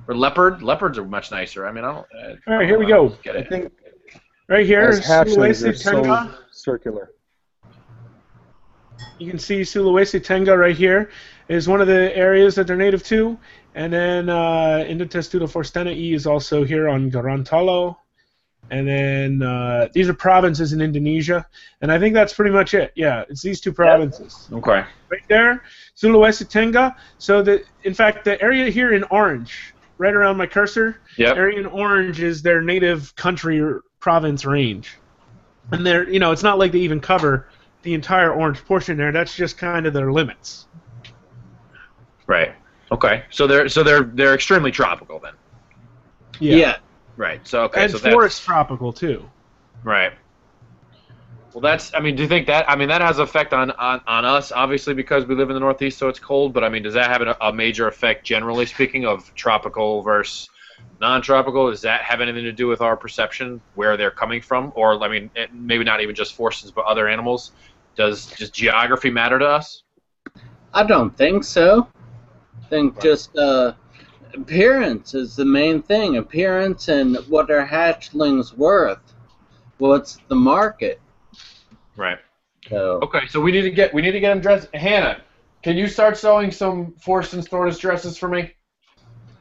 or 0.08 0.16
leopard? 0.16 0.62
Leopards 0.62 0.98
are 0.98 1.06
much 1.06 1.32
nicer. 1.32 1.66
I 1.66 1.72
mean 1.72 1.84
I 1.84 1.94
don't. 1.94 2.08
I, 2.48 2.52
All 2.52 2.58
right, 2.58 2.68
here 2.68 2.80
we 2.80 2.86
go. 2.86 3.10
Get 3.24 3.36
I 3.36 3.44
think 3.44 3.72
Right 4.52 4.66
here, 4.66 4.82
as 4.82 5.00
hatchlings, 5.00 5.62
they're 5.62 5.72
Sulawesi 5.72 6.28
so 6.28 6.34
circular. 6.52 7.12
You 9.18 9.30
can 9.30 9.40
see 9.40 9.62
Sulawesi 9.62 10.20
Tengah 10.20 10.60
right 10.60 10.76
here 10.76 11.10
is 11.48 11.70
one 11.70 11.80
of 11.80 11.88
the 11.88 12.14
areas 12.18 12.56
that 12.56 12.68
they're 12.68 12.76
native 12.76 13.02
to. 13.04 13.40
And 13.76 13.94
then 13.94 14.28
uh, 14.28 14.84
Indotestudo 14.86 15.44
forstenai 15.44 16.14
is 16.14 16.28
also 16.28 16.66
here 16.66 16.90
on 16.90 17.10
Gorontalo. 17.10 17.96
And 18.72 18.88
then 18.88 19.42
uh, 19.42 19.90
these 19.92 20.08
are 20.08 20.14
provinces 20.14 20.72
in 20.72 20.82
Indonesia. 20.82 21.46
And 21.82 21.92
I 21.92 22.00
think 22.00 22.14
that's 22.14 22.34
pretty 22.34 22.52
much 22.52 22.74
it. 22.74 22.94
Yeah, 22.96 23.26
it's 23.30 23.42
these 23.42 23.60
two 23.60 23.74
provinces. 23.74 24.48
Okay. 24.52 24.86
Right 25.10 25.28
there, 25.28 25.62
Sulawesi 25.98 26.50
Tengah. 26.50 26.96
So, 27.18 27.42
the, 27.42 27.64
in 27.84 27.94
fact, 27.94 28.24
the 28.24 28.42
area 28.42 28.72
here 28.72 28.94
in 28.94 29.04
orange, 29.12 29.74
right 29.98 30.14
around 30.14 30.38
my 30.38 30.48
cursor, 30.48 31.02
Yep. 31.18 31.36
area 31.36 31.60
in 31.60 31.66
orange 31.66 32.22
is 32.22 32.42
their 32.42 32.62
native 32.62 33.14
country 33.18 33.60
or 33.60 33.82
province 34.00 34.46
range. 34.46 34.98
And 35.74 35.86
they're, 35.86 36.10
you 36.10 36.20
know, 36.20 36.32
it's 36.32 36.44
not 36.44 36.58
like 36.58 36.72
they 36.72 36.80
even 36.80 37.02
cover 37.02 37.50
the 37.84 37.94
entire 37.94 38.34
orange 38.34 38.64
portion 38.64 38.96
there. 38.96 39.12
That's 39.12 39.36
just 39.36 39.58
kind 39.58 39.86
of 39.86 39.94
their 39.94 40.14
limits. 40.14 40.68
Right. 42.26 42.56
Okay. 42.90 43.26
So 43.32 43.48
they're 43.48 43.68
so 43.68 43.84
they're 43.84 44.04
they're 44.04 44.34
extremely 44.34 44.72
tropical 44.72 45.20
then. 45.20 45.34
Yeah. 46.40 46.56
Yeah. 46.56 46.78
Right. 47.17 47.45
So 47.47 47.63
okay. 47.63 47.84
and 47.84 47.91
so 47.91 47.97
that's- 47.97 48.13
forest 48.13 48.43
tropical 48.43 48.93
too. 48.93 49.30
Right. 49.84 50.13
Well, 51.54 51.62
that's. 51.62 51.93
I 51.93 52.00
mean, 52.00 52.15
do 52.15 52.24
you 52.24 52.30
think 52.30 52.47
that? 52.47 52.69
I 52.69 52.76
mean, 52.76 52.88
that 52.88 53.02
has 53.02 53.19
effect 53.19 53.54
on, 53.54 53.71
on, 53.71 54.00
on 54.08 54.24
us, 54.24 54.52
obviously, 54.54 54.93
because 54.93 55.26
we 55.26 55.36
live 55.36 55.50
in 55.50 55.54
the 55.54 55.60
Northeast, 55.60 55.97
so 55.97 56.08
it's 56.08 56.19
cold. 56.19 56.54
But 56.54 56.63
I 56.63 56.69
mean, 56.69 56.84
does 56.84 56.93
that 56.93 57.10
have 57.10 57.21
a, 57.21 57.36
a 57.41 57.52
major 57.52 57.88
effect, 57.88 58.26
generally 58.26 58.65
speaking, 58.65 59.06
of 59.06 59.34
tropical 59.36 60.02
versus 60.02 60.50
non-tropical? 61.02 61.69
Does 61.69 61.82
that 61.82 62.04
have 62.04 62.21
anything 62.21 62.43
to 62.45 62.54
do 62.54 62.67
with 62.67 62.80
our 62.80 62.95
perception, 62.95 63.60
where 63.76 63.97
they're 63.97 64.12
coming 64.12 64.41
from, 64.41 64.71
or 64.76 65.04
I 65.04 65.10
mean, 65.10 65.30
it, 65.36 65.54
maybe 65.54 65.84
not 65.84 66.00
even 66.00 66.15
just 66.15 66.36
forces, 66.36 66.71
but 66.71 66.86
other 66.86 67.10
animals? 67.10 67.52
Does 67.97 68.28
just 68.28 68.54
geography 68.54 69.10
matter 69.10 69.38
to 69.38 69.45
us? 69.45 69.84
I 70.74 70.86
don't 70.86 71.15
think 71.17 71.43
so. 71.43 71.88
I 72.63 72.67
think 72.67 73.02
just 73.02 73.36
uh, 73.36 73.74
appearance 74.34 75.13
is 75.13 75.36
the 75.36 75.46
main 75.46 75.82
thing. 75.82 76.17
Appearance 76.17 76.88
and 76.88 77.17
what 77.28 77.50
are 77.52 77.65
hatchlings 77.65 78.56
worth. 78.56 79.13
What's 79.78 80.17
the 80.28 80.36
market? 80.36 81.02
Right. 81.96 82.20
So 82.70 83.00
Okay, 83.02 83.28
so 83.28 83.39
we 83.41 83.52
need 83.52 83.63
to 83.63 83.72
get 83.72 83.94
we 83.94 84.02
need 84.02 84.12
to 84.12 84.20
get 84.20 84.30
them 84.30 84.41
dressed. 84.41 84.74
Hannah, 84.74 85.22
can 85.63 85.78
you 85.78 85.88
start 85.88 86.17
sewing 86.17 86.52
some 86.52 86.94
Forstens 86.94 87.48
tortoise 87.48 87.78
dresses 87.78 88.17
for 88.17 88.28
me? 88.28 88.54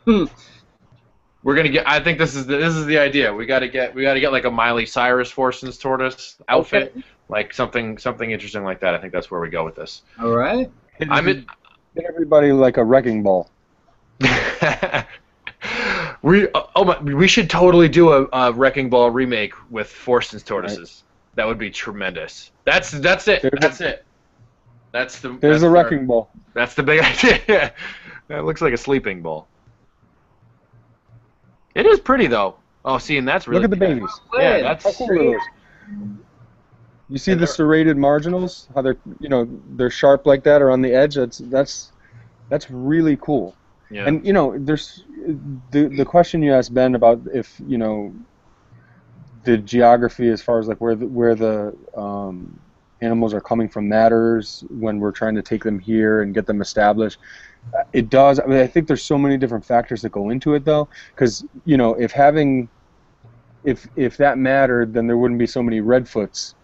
Hmm. 0.04 0.24
We're 1.42 1.54
gonna 1.54 1.68
get. 1.68 1.88
I 1.88 2.00
think 2.00 2.18
this 2.18 2.34
is 2.34 2.46
the, 2.46 2.56
this 2.56 2.74
is 2.74 2.86
the 2.86 2.98
idea. 2.98 3.32
We 3.32 3.46
gotta 3.46 3.68
get 3.68 3.94
we 3.94 4.02
gotta 4.02 4.20
get 4.20 4.32
like 4.32 4.44
a 4.44 4.50
Miley 4.50 4.86
Cyrus 4.86 5.30
Forstens 5.30 5.78
tortoise 5.78 6.36
outfit. 6.48 6.92
Okay. 6.96 7.04
like 7.28 7.54
something 7.54 7.96
something 7.98 8.30
interesting 8.30 8.64
like 8.64 8.80
that. 8.80 8.94
I 8.94 8.98
think 8.98 9.12
that's 9.12 9.30
where 9.30 9.40
we 9.40 9.48
go 9.48 9.64
with 9.64 9.76
this. 9.76 10.02
All 10.18 10.36
right. 10.36 10.70
I'm 11.08 11.28
in, 11.28 11.46
Hit 11.94 12.04
everybody 12.08 12.52
like 12.52 12.76
a 12.76 12.84
wrecking 12.84 13.22
ball. 13.22 13.50
we 16.22 16.48
uh, 16.50 16.62
oh 16.76 16.84
my, 16.84 16.98
we 17.00 17.26
should 17.28 17.48
totally 17.50 17.88
do 17.88 18.12
a, 18.12 18.26
a 18.32 18.52
wrecking 18.52 18.90
ball 18.90 19.10
remake 19.10 19.52
with 19.70 19.88
Forsten's 19.88 20.42
tortoises. 20.42 21.04
That 21.34 21.46
would 21.46 21.58
be 21.58 21.70
tremendous. 21.70 22.50
That's 22.64 22.90
that's 22.90 23.28
it. 23.28 23.42
There's 23.42 23.52
a- 23.54 23.60
that's 23.60 23.80
it. 23.80 24.04
That's 24.92 25.20
the 25.20 25.28
There's 25.30 25.60
that's 25.60 25.62
a 25.62 25.66
our- 25.66 25.72
wrecking 25.72 26.06
ball. 26.06 26.30
That's 26.54 26.74
the 26.74 26.82
big 26.82 27.00
idea. 27.04 27.72
that 28.28 28.44
looks 28.44 28.60
like 28.60 28.72
a 28.72 28.76
sleeping 28.78 29.22
ball. 29.22 29.46
It 31.74 31.86
is 31.86 32.00
pretty 32.00 32.26
though. 32.26 32.56
Oh, 32.84 32.98
see, 32.98 33.16
and 33.18 33.28
that's 33.28 33.46
really 33.46 33.62
Look 33.62 33.72
at 33.72 33.78
the 33.78 33.86
good. 33.86 33.94
babies. 34.00 34.20
Yeah, 34.34 34.62
that's 34.62 34.96
cool? 34.96 35.36
You 37.08 37.18
see 37.18 37.32
And 37.32 37.40
the 37.40 37.46
serrated 37.46 37.96
marginals? 37.96 38.68
How 38.74 38.82
they're 38.82 38.96
you 39.20 39.28
know 39.28 39.48
they're 39.70 39.90
sharp 39.90 40.26
like 40.26 40.42
that 40.44 40.62
or 40.62 40.70
on 40.70 40.80
the 40.82 40.92
edge? 40.92 41.14
That's 41.16 41.38
that's 41.38 41.92
that's 42.48 42.70
really 42.70 43.16
cool. 43.16 43.54
Yeah. 43.90 44.06
And 44.08 44.24
you 44.26 44.32
know, 44.32 44.56
there's 44.58 45.04
the 45.70 45.88
the 45.88 46.04
question 46.04 46.42
you 46.42 46.52
asked 46.54 46.74
Ben 46.74 46.94
about 46.94 47.20
if 47.32 47.60
you 47.60 47.78
know 47.78 48.14
the 49.44 49.58
geography 49.58 50.28
as 50.28 50.42
far 50.42 50.58
as 50.58 50.68
like 50.68 50.80
where 50.80 50.94
the, 50.94 51.06
where 51.06 51.34
the 51.34 51.72
um, 51.96 52.58
animals 53.00 53.32
are 53.32 53.40
coming 53.40 53.68
from 53.68 53.88
matters 53.88 54.64
when 54.68 54.98
we're 54.98 55.12
trying 55.12 55.34
to 55.34 55.42
take 55.42 55.64
them 55.64 55.78
here 55.78 56.22
and 56.22 56.34
get 56.34 56.46
them 56.46 56.60
established. 56.60 57.18
Uh, 57.76 57.82
It 57.92 58.10
does. 58.10 58.38
I 58.40 58.46
mean, 58.46 58.58
I 58.58 58.66
think 58.66 58.86
there's 58.86 59.04
so 59.04 59.18
many 59.18 59.36
different 59.38 59.64
factors 59.64 60.02
that 60.02 60.10
go 60.12 60.30
into 60.30 60.54
it 60.54 60.64
though, 60.64 60.88
because 61.14 61.44
you 61.64 61.76
know, 61.76 61.94
if 61.94 62.12
having 62.12 62.68
if 63.64 63.86
if 63.96 64.16
that 64.18 64.38
mattered, 64.38 64.92
then 64.94 65.06
there 65.06 65.16
wouldn't 65.18 65.38
be 65.38 65.46
so 65.46 65.62
many 65.62 65.80
redfoots 65.80 66.54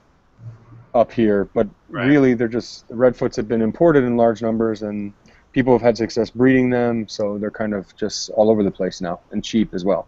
up 0.94 1.12
here. 1.12 1.50
But 1.54 1.68
Right. 1.88 2.06
really, 2.08 2.34
they're 2.34 2.48
just 2.48 2.88
redfoots 2.90 3.36
have 3.36 3.48
been 3.48 3.62
imported 3.62 4.04
in 4.04 4.16
large 4.16 4.42
numbers 4.42 4.82
and 4.82 5.14
people 5.56 5.72
have 5.72 5.80
had 5.80 5.96
success 5.96 6.28
breeding 6.28 6.68
them, 6.68 7.08
so 7.08 7.38
they're 7.38 7.50
kind 7.50 7.72
of 7.72 7.96
just 7.96 8.28
all 8.36 8.50
over 8.50 8.62
the 8.62 8.70
place 8.70 9.00
now 9.00 9.20
and 9.30 9.42
cheap 9.42 9.72
as 9.72 9.86
well. 9.86 10.06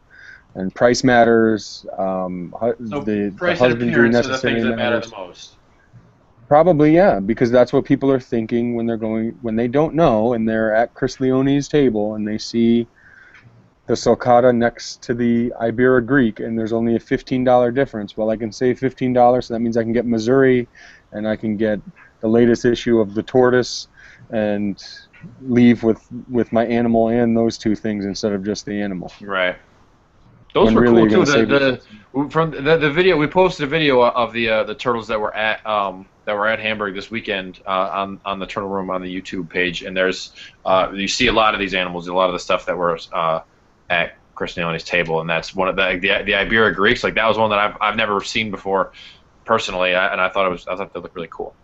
And 0.55 0.75
price 0.75 1.03
matters. 1.03 1.87
Um, 1.97 2.55
so 2.61 3.01
the, 3.01 3.31
the 3.31 3.35
price 3.35 3.59
and 3.59 3.73
husbandry 3.73 4.09
the 4.11 4.13
necessarily 4.13 4.43
things 4.43 4.65
that 4.65 4.77
matter 4.77 4.97
matters. 4.97 5.11
the 5.11 5.17
most. 5.17 5.57
Probably, 6.49 6.95
yeah, 6.95 7.19
because 7.19 7.51
that's 7.51 7.73
what 7.73 7.87
people 7.87 8.13
are 8.13 8.21
thinking 8.21 8.75
when 8.75 8.85
they're 8.85 8.99
going 8.99 9.39
when 9.41 9.57
they 9.57 9.69
don't 9.69 9.95
know 9.95 10.35
and 10.35 10.47
they're 10.47 10.75
at 10.75 10.93
Chris 10.93 11.19
Leone's 11.19 11.67
table 11.67 12.15
and 12.15 12.29
they 12.29 12.37
see 12.37 12.87
the 13.87 13.95
sulcata 13.95 14.55
next 14.55 15.01
to 15.05 15.15
the 15.15 15.51
Ibera 15.63 16.05
Greek 16.05 16.41
and 16.41 16.59
there's 16.59 16.75
only 16.75 16.95
a 16.97 17.01
fifteen 17.01 17.43
dollar 17.43 17.71
difference. 17.71 18.19
Well, 18.19 18.29
I 18.29 18.37
can 18.37 18.53
save 18.53 18.79
fifteen 18.79 19.15
dollars, 19.15 19.47
so 19.47 19.55
that 19.55 19.61
means 19.61 19.79
I 19.79 19.83
can 19.83 19.95
get 19.95 20.05
Missouri, 20.05 20.69
and 21.13 21.27
I 21.27 21.37
can 21.37 21.57
get 21.57 21.81
the 22.21 22.29
latest 22.29 22.67
issue 22.67 22.99
of 22.99 23.15
the 23.15 23.23
tortoise, 23.23 23.89
and 24.31 24.83
leave 25.43 25.83
with 25.83 26.07
with 26.29 26.53
my 26.53 26.67
animal 26.67 27.09
and 27.09 27.37
those 27.37 27.59
two 27.59 27.75
things 27.75 28.05
instead 28.05 28.33
of 28.33 28.45
just 28.45 28.65
the 28.67 28.81
animal. 28.81 29.13
Right. 29.21 29.57
Those 30.55 30.67
When 30.67 30.75
were 30.75 30.81
really 30.83 31.11
cool 31.11 31.27
too. 31.27 31.47
The, 31.47 31.81
the 32.15 32.31
from 32.31 32.51
the, 32.51 32.77
the 32.79 32.91
video 32.91 33.17
we 33.17 33.27
posted 33.27 33.65
a 33.65 33.69
video 33.69 34.03
of 34.03 34.33
the 34.33 34.49
uh, 34.49 34.65
the 34.65 34.75
turtles 34.75 35.09
that 35.09 35.21
were 35.21 35.35
at 35.35 35.65
um, 35.67 36.07
that 36.25 36.35
were 36.35 36.47
at 36.47 36.59
Hamburg 36.59 36.95
this 36.95 37.11
weekend 37.11 37.61
uh, 37.67 37.91
on 37.93 38.21
on 38.25 38.39
the 38.39 38.47
Turtle 38.47 38.69
Room 38.69 38.91
on 38.91 39.03
the 39.03 39.15
YouTube 39.15 39.49
page, 39.49 39.83
and 39.83 39.97
there's 39.97 40.33
uh, 40.65 40.91
you 40.93 41.09
see 41.09 41.27
a 41.27 41.33
lot 41.33 41.55
of 41.55 41.61
these 41.61 41.75
animals, 41.75 42.09
a 42.09 42.15
lot 42.15 42.29
of 42.29 42.33
the 42.33 42.39
stuff 42.39 42.67
that 42.67 42.77
were 42.77 42.99
uh, 43.13 43.41
at 43.91 44.17
Chris 44.35 44.57
Leone's 44.57 44.85
table, 44.85 45.21
and 45.21 45.29
that's 45.29 45.55
one 45.55 45.69
of 45.69 45.77
the 45.77 45.99
the, 46.01 46.09
the 46.25 46.33
Ibera 46.33 46.75
Greeks. 46.75 47.05
Like 47.05 47.15
that 47.15 47.27
was 47.27 47.37
one 47.37 47.51
that 47.51 47.59
I've 47.59 47.77
I've 47.81 47.97
never 47.97 48.23
seen 48.23 48.51
before 48.51 48.93
personally, 49.45 49.95
I, 49.95 50.13
and 50.13 50.21
I 50.21 50.29
thought 50.29 50.47
it 50.47 50.51
was 50.51 50.67
I 50.67 50.77
thought 50.77 50.93
they 50.93 51.01
looked 51.01 51.15
really 51.15 51.29
cool. 51.31 51.55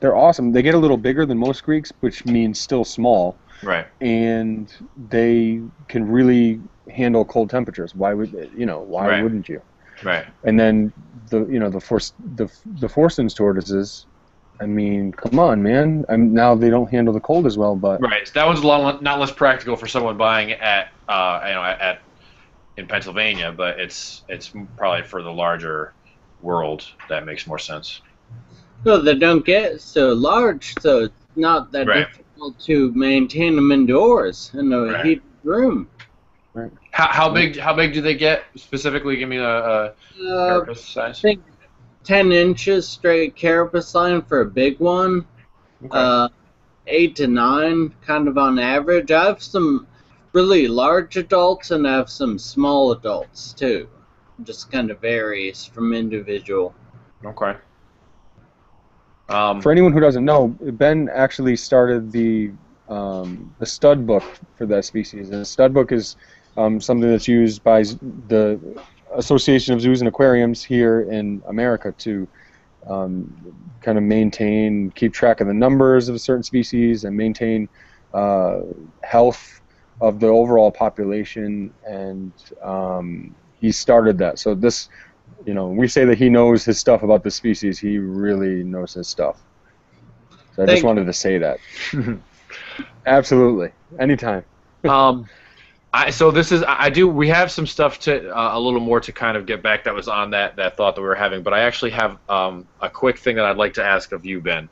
They're 0.00 0.16
awesome. 0.16 0.52
They 0.52 0.62
get 0.62 0.74
a 0.74 0.78
little 0.78 0.96
bigger 0.96 1.24
than 1.26 1.38
most 1.38 1.62
Greeks, 1.62 1.92
which 2.00 2.24
means 2.26 2.60
still 2.60 2.84
small. 2.84 3.40
Right. 3.62 3.86
and 4.02 4.70
they 4.94 5.62
can 5.88 6.06
really 6.06 6.60
handle 6.90 7.24
cold 7.24 7.48
temperatures. 7.48 7.94
Why 7.94 8.12
would 8.12 8.30
you 8.54 8.66
know? 8.66 8.80
Why 8.80 9.08
Right. 9.08 9.22
wouldn't 9.22 9.48
you? 9.48 9.62
Right. 10.04 10.26
And 10.44 10.60
then 10.60 10.92
the 11.30 11.46
you 11.46 11.58
know 11.58 11.70
the 11.70 11.80
force 11.80 12.12
the 12.36 12.48
the 12.78 12.88
Forsten's 12.88 13.32
tortoises. 13.32 14.06
I 14.60 14.66
mean, 14.66 15.12
come 15.12 15.38
on, 15.38 15.62
man. 15.62 16.04
I'm 16.10 16.32
now 16.34 16.54
they 16.54 16.70
don't 16.70 16.90
handle 16.90 17.14
the 17.14 17.20
cold 17.20 17.46
as 17.46 17.56
well, 17.56 17.76
but 17.76 18.00
Right. 18.02 18.26
So 18.28 18.32
that 18.34 18.46
one's 18.46 18.60
a 18.60 18.66
lot 18.66 19.02
not 19.02 19.18
less 19.18 19.32
practical 19.32 19.76
for 19.76 19.86
someone 19.86 20.18
buying 20.18 20.52
at 20.52 20.88
uh, 21.08 21.40
you 21.46 21.54
know 21.54 21.62
at, 21.64 21.80
at 21.80 21.98
in 22.76 22.86
Pennsylvania, 22.86 23.52
but 23.52 23.80
it's 23.80 24.22
it's 24.28 24.52
probably 24.76 25.02
for 25.04 25.22
the 25.22 25.32
larger 25.32 25.94
world 26.40 26.84
that 27.08 27.24
makes 27.24 27.46
more 27.46 27.58
sense. 27.58 28.02
Well, 28.86 29.02
they 29.02 29.16
don't 29.16 29.44
get 29.44 29.80
so 29.80 30.12
large, 30.12 30.80
so 30.80 31.06
it's 31.06 31.14
not 31.34 31.72
that 31.72 31.88
Right. 31.88 32.06
difficult 32.06 32.56
to 32.60 32.92
maintain 32.92 33.56
them 33.56 33.72
indoors 33.72 34.52
in 34.54 34.72
a 34.72 34.82
Right. 34.84 35.04
heated 35.04 35.24
room. 35.42 35.88
How, 36.92 37.08
how 37.08 37.28
big 37.28 37.58
how 37.58 37.74
big 37.74 37.92
do 37.92 38.00
they 38.00 38.14
get 38.14 38.44
specifically? 38.54 39.16
Give 39.16 39.28
me 39.28 39.38
a, 39.38 39.44
a 39.44 39.92
Uh, 40.24 40.46
carapace 40.46 40.84
size. 40.86 41.18
I 41.18 41.20
think 41.20 41.42
10 42.04 42.30
inches 42.30 42.88
straight 42.88 43.34
carapace 43.34 43.92
line 43.92 44.22
for 44.22 44.42
a 44.42 44.46
big 44.46 44.78
one. 44.78 45.26
Okay. 45.86 45.98
Uh, 45.98 46.28
8 46.86 47.16
to 47.16 47.26
9, 47.26 47.92
kind 48.06 48.28
of 48.28 48.38
on 48.38 48.60
average. 48.60 49.10
I 49.10 49.24
have 49.24 49.42
some 49.42 49.88
really 50.32 50.68
large 50.68 51.16
adults 51.16 51.72
and 51.72 51.88
I 51.88 51.96
have 51.96 52.08
some 52.08 52.38
small 52.38 52.92
adults 52.92 53.52
too. 53.52 53.88
Just 54.44 54.70
kind 54.70 54.92
of 54.92 55.00
varies 55.00 55.64
from 55.66 55.92
individual. 55.92 56.72
okay. 57.24 57.56
Um, 59.28 59.60
for 59.60 59.72
anyone 59.72 59.92
who 59.92 60.00
doesn't 60.00 60.24
know, 60.24 60.48
Ben 60.48 61.08
actually 61.12 61.56
started 61.56 62.12
the 62.12 62.52
um, 62.88 63.54
the 63.58 63.66
stud 63.66 64.06
book 64.06 64.22
for 64.56 64.66
that 64.66 64.84
species. 64.84 65.30
And 65.30 65.40
the 65.40 65.44
stud 65.44 65.74
book 65.74 65.90
is 65.90 66.16
um, 66.56 66.80
something 66.80 67.10
that's 67.10 67.28
used 67.28 67.64
by 67.64 67.82
the 68.28 68.60
Association 69.14 69.74
of 69.74 69.80
Zoos 69.80 70.00
and 70.00 70.08
Aquariums 70.08 70.62
here 70.62 71.02
in 71.02 71.42
America 71.48 71.92
to 71.98 72.28
um, 72.86 73.54
kind 73.80 73.98
of 73.98 74.04
maintain, 74.04 74.90
keep 74.92 75.12
track 75.12 75.40
of 75.40 75.48
the 75.48 75.54
numbers 75.54 76.08
of 76.08 76.14
a 76.14 76.18
certain 76.18 76.42
species 76.42 77.04
and 77.04 77.16
maintain 77.16 77.68
uh, 78.14 78.60
health 79.02 79.60
of 80.00 80.20
the 80.20 80.28
overall 80.28 80.70
population. 80.70 81.72
And 81.84 82.32
um, 82.62 83.34
he 83.60 83.72
started 83.72 84.18
that. 84.18 84.38
So 84.38 84.54
this, 84.54 84.88
you 85.44 85.54
know, 85.54 85.68
we 85.68 85.88
say 85.88 86.04
that 86.04 86.18
he 86.18 86.28
knows 86.28 86.64
his 86.64 86.78
stuff 86.78 87.02
about 87.02 87.22
the 87.22 87.30
species. 87.30 87.78
He 87.78 87.98
really 87.98 88.64
knows 88.64 88.94
his 88.94 89.08
stuff. 89.08 89.40
So 90.54 90.62
I 90.62 90.66
Thank 90.66 90.76
just 90.76 90.84
wanted 90.84 91.06
to 91.06 91.12
say 91.12 91.38
that. 91.38 91.58
Absolutely, 93.06 93.70
anytime. 93.98 94.44
um, 94.88 95.28
I, 95.92 96.10
so 96.10 96.30
this 96.30 96.52
is 96.52 96.62
I 96.62 96.84
I 96.84 96.90
do 96.90 97.08
we 97.08 97.28
have 97.28 97.50
some 97.50 97.66
stuff 97.66 97.98
to 98.00 98.30
uh, 98.36 98.56
a 98.56 98.60
little 98.60 98.80
more 98.80 99.00
to 99.00 99.12
kind 99.12 99.36
of 99.36 99.46
get 99.46 99.62
back 99.62 99.84
that 99.84 99.94
was 99.94 100.08
on 100.08 100.30
that 100.30 100.56
that 100.56 100.76
thought 100.76 100.94
that 100.94 101.00
we 101.02 101.06
were 101.06 101.14
having, 101.14 101.42
but 101.42 101.52
I 101.52 101.60
actually 101.60 101.90
have 101.92 102.18
um, 102.28 102.66
a 102.80 102.88
quick 102.88 103.18
thing 103.18 103.36
that 103.36 103.44
I'd 103.44 103.56
like 103.56 103.74
to 103.74 103.84
ask 103.84 104.12
of 104.12 104.24
you, 104.24 104.40
Ben. 104.40 104.68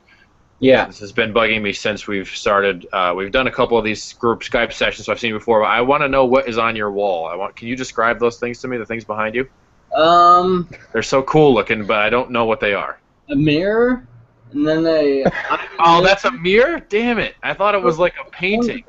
Yeah. 0.61 0.87
This 0.87 1.01
has 1.01 1.13
been 1.13 1.35
bugging 1.35 1.61
me 1.61 1.73
since 1.73 2.07
we've 2.07 2.29
started. 2.29 2.87
Uh, 2.93 3.13
we've 3.17 3.33
done 3.33 3.47
a 3.49 3.51
couple 3.51 3.77
of 3.77 3.85
these 3.85 4.15
group 4.15 4.41
Skype 4.41 4.73
sessions, 4.73 5.07
so 5.07 5.13
I've 5.13 5.21
seen 5.21 5.29
you 5.29 5.39
before. 5.39 5.61
But 5.61 5.67
I 5.67 5.83
want 5.83 6.03
to 6.03 6.09
know 6.09 6.25
what 6.25 6.49
is 6.49 6.57
on 6.57 6.77
your 6.77 6.91
wall. 6.91 7.27
I 7.27 7.35
want. 7.35 7.57
Can 7.57 7.69
you 7.69 7.77
describe 7.77 8.19
those 8.19 8.39
things 8.39 8.61
to 8.61 8.69
me? 8.69 8.79
The 8.79 8.87
things 8.87 9.05
behind 9.05 9.35
you. 9.35 9.49
Um, 9.95 10.69
They're 10.93 11.03
so 11.03 11.23
cool 11.23 11.55
looking, 11.55 11.87
but 11.87 11.99
I 11.99 12.11
don't 12.11 12.31
know 12.31 12.45
what 12.45 12.61
they 12.61 12.75
are. 12.75 12.99
a 13.31 13.37
mirror, 13.37 14.07
and 14.53 14.67
then 14.67 14.87
a. 14.87 15.25
Oh, 15.79 16.03
that's 16.03 16.25
a 16.25 16.31
mirror. 16.31 16.81
Damn 16.89 17.19
it! 17.19 17.35
I 17.43 17.53
thought 17.55 17.75
it 17.75 17.83
was 17.83 17.99
like 17.99 18.15
a 18.25 18.29
painting. 18.31 18.85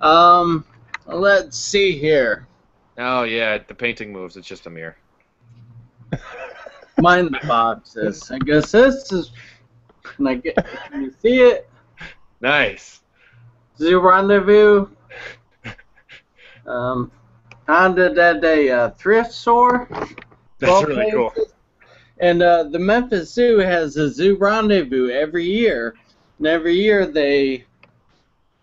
Um, 0.00 0.64
let's 1.06 1.56
see 1.58 1.98
here. 1.98 2.46
Oh 2.98 3.22
yeah, 3.24 3.58
the 3.66 3.74
painting 3.74 4.12
moves. 4.12 4.36
It's 4.36 4.46
just 4.46 4.66
a 4.66 4.70
mirror. 4.70 4.96
Mind 6.98 7.28
the 7.28 7.46
boxes. 7.46 8.30
I 8.30 8.38
guess 8.38 8.72
this 8.72 9.10
is. 9.12 9.32
Can 10.02 10.26
I 10.26 10.34
get? 10.34 10.56
Can 10.90 11.02
you 11.04 11.14
see 11.20 11.40
it? 11.40 11.68
Nice. 12.40 13.00
Zoo 13.78 14.00
Rendezvous. 14.00 14.86
Um, 16.66 17.10
founded 17.66 18.18
at 18.18 18.44
a 18.44 18.70
uh, 18.70 18.90
thrift 18.90 19.32
store. 19.32 19.88
That's 20.58 20.86
really 20.86 21.10
cool. 21.10 21.32
And 22.18 22.42
uh, 22.42 22.64
the 22.64 22.78
Memphis 22.78 23.32
Zoo 23.32 23.58
has 23.58 23.96
a 23.96 24.08
zoo 24.08 24.36
rendezvous 24.36 25.10
every 25.10 25.44
year, 25.44 25.94
and 26.38 26.46
every 26.46 26.74
year 26.74 27.06
they, 27.06 27.64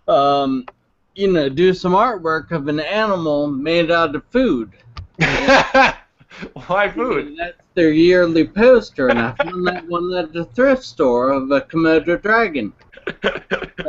um, 0.08 0.66
you 1.16 1.32
know, 1.32 1.49
do 1.49 1.74
some 1.74 1.91
artwork 1.91 2.52
of 2.52 2.68
an 2.68 2.80
animal 2.80 3.47
made 3.47 3.91
out 3.91 4.16
of 4.16 4.24
food. 4.26 4.72
Why 5.20 6.89
food? 6.89 7.36
That's 7.38 7.62
their 7.76 7.91
yearly 7.91 8.47
poster, 8.47 9.10
and 9.10 9.20
I 9.20 9.32
found 9.43 9.68
that 9.68 9.88
one 9.88 10.14
at 10.14 10.32
the 10.32 10.45
thrift 10.45 10.84
store 10.84 11.32
of 11.32 11.52
a 11.52 11.62
Komodo 11.62 12.22
dragon. 12.22 12.74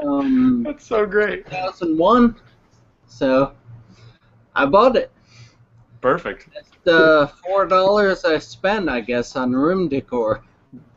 Um, 0.03 0.65
That's 0.65 0.87
so 0.87 1.07
great. 1.07 1.47
2001. 1.47 2.35
So 3.07 3.53
I 4.55 4.67
bought 4.67 4.97
it. 4.97 5.11
Perfect. 6.01 6.49
The 6.85 7.31
four 7.45 7.67
dollars 7.67 8.25
I 8.25 8.39
spent, 8.39 8.89
I 8.89 9.01
guess, 9.01 9.37
on 9.37 9.53
room 9.53 9.89
decor. 9.89 10.43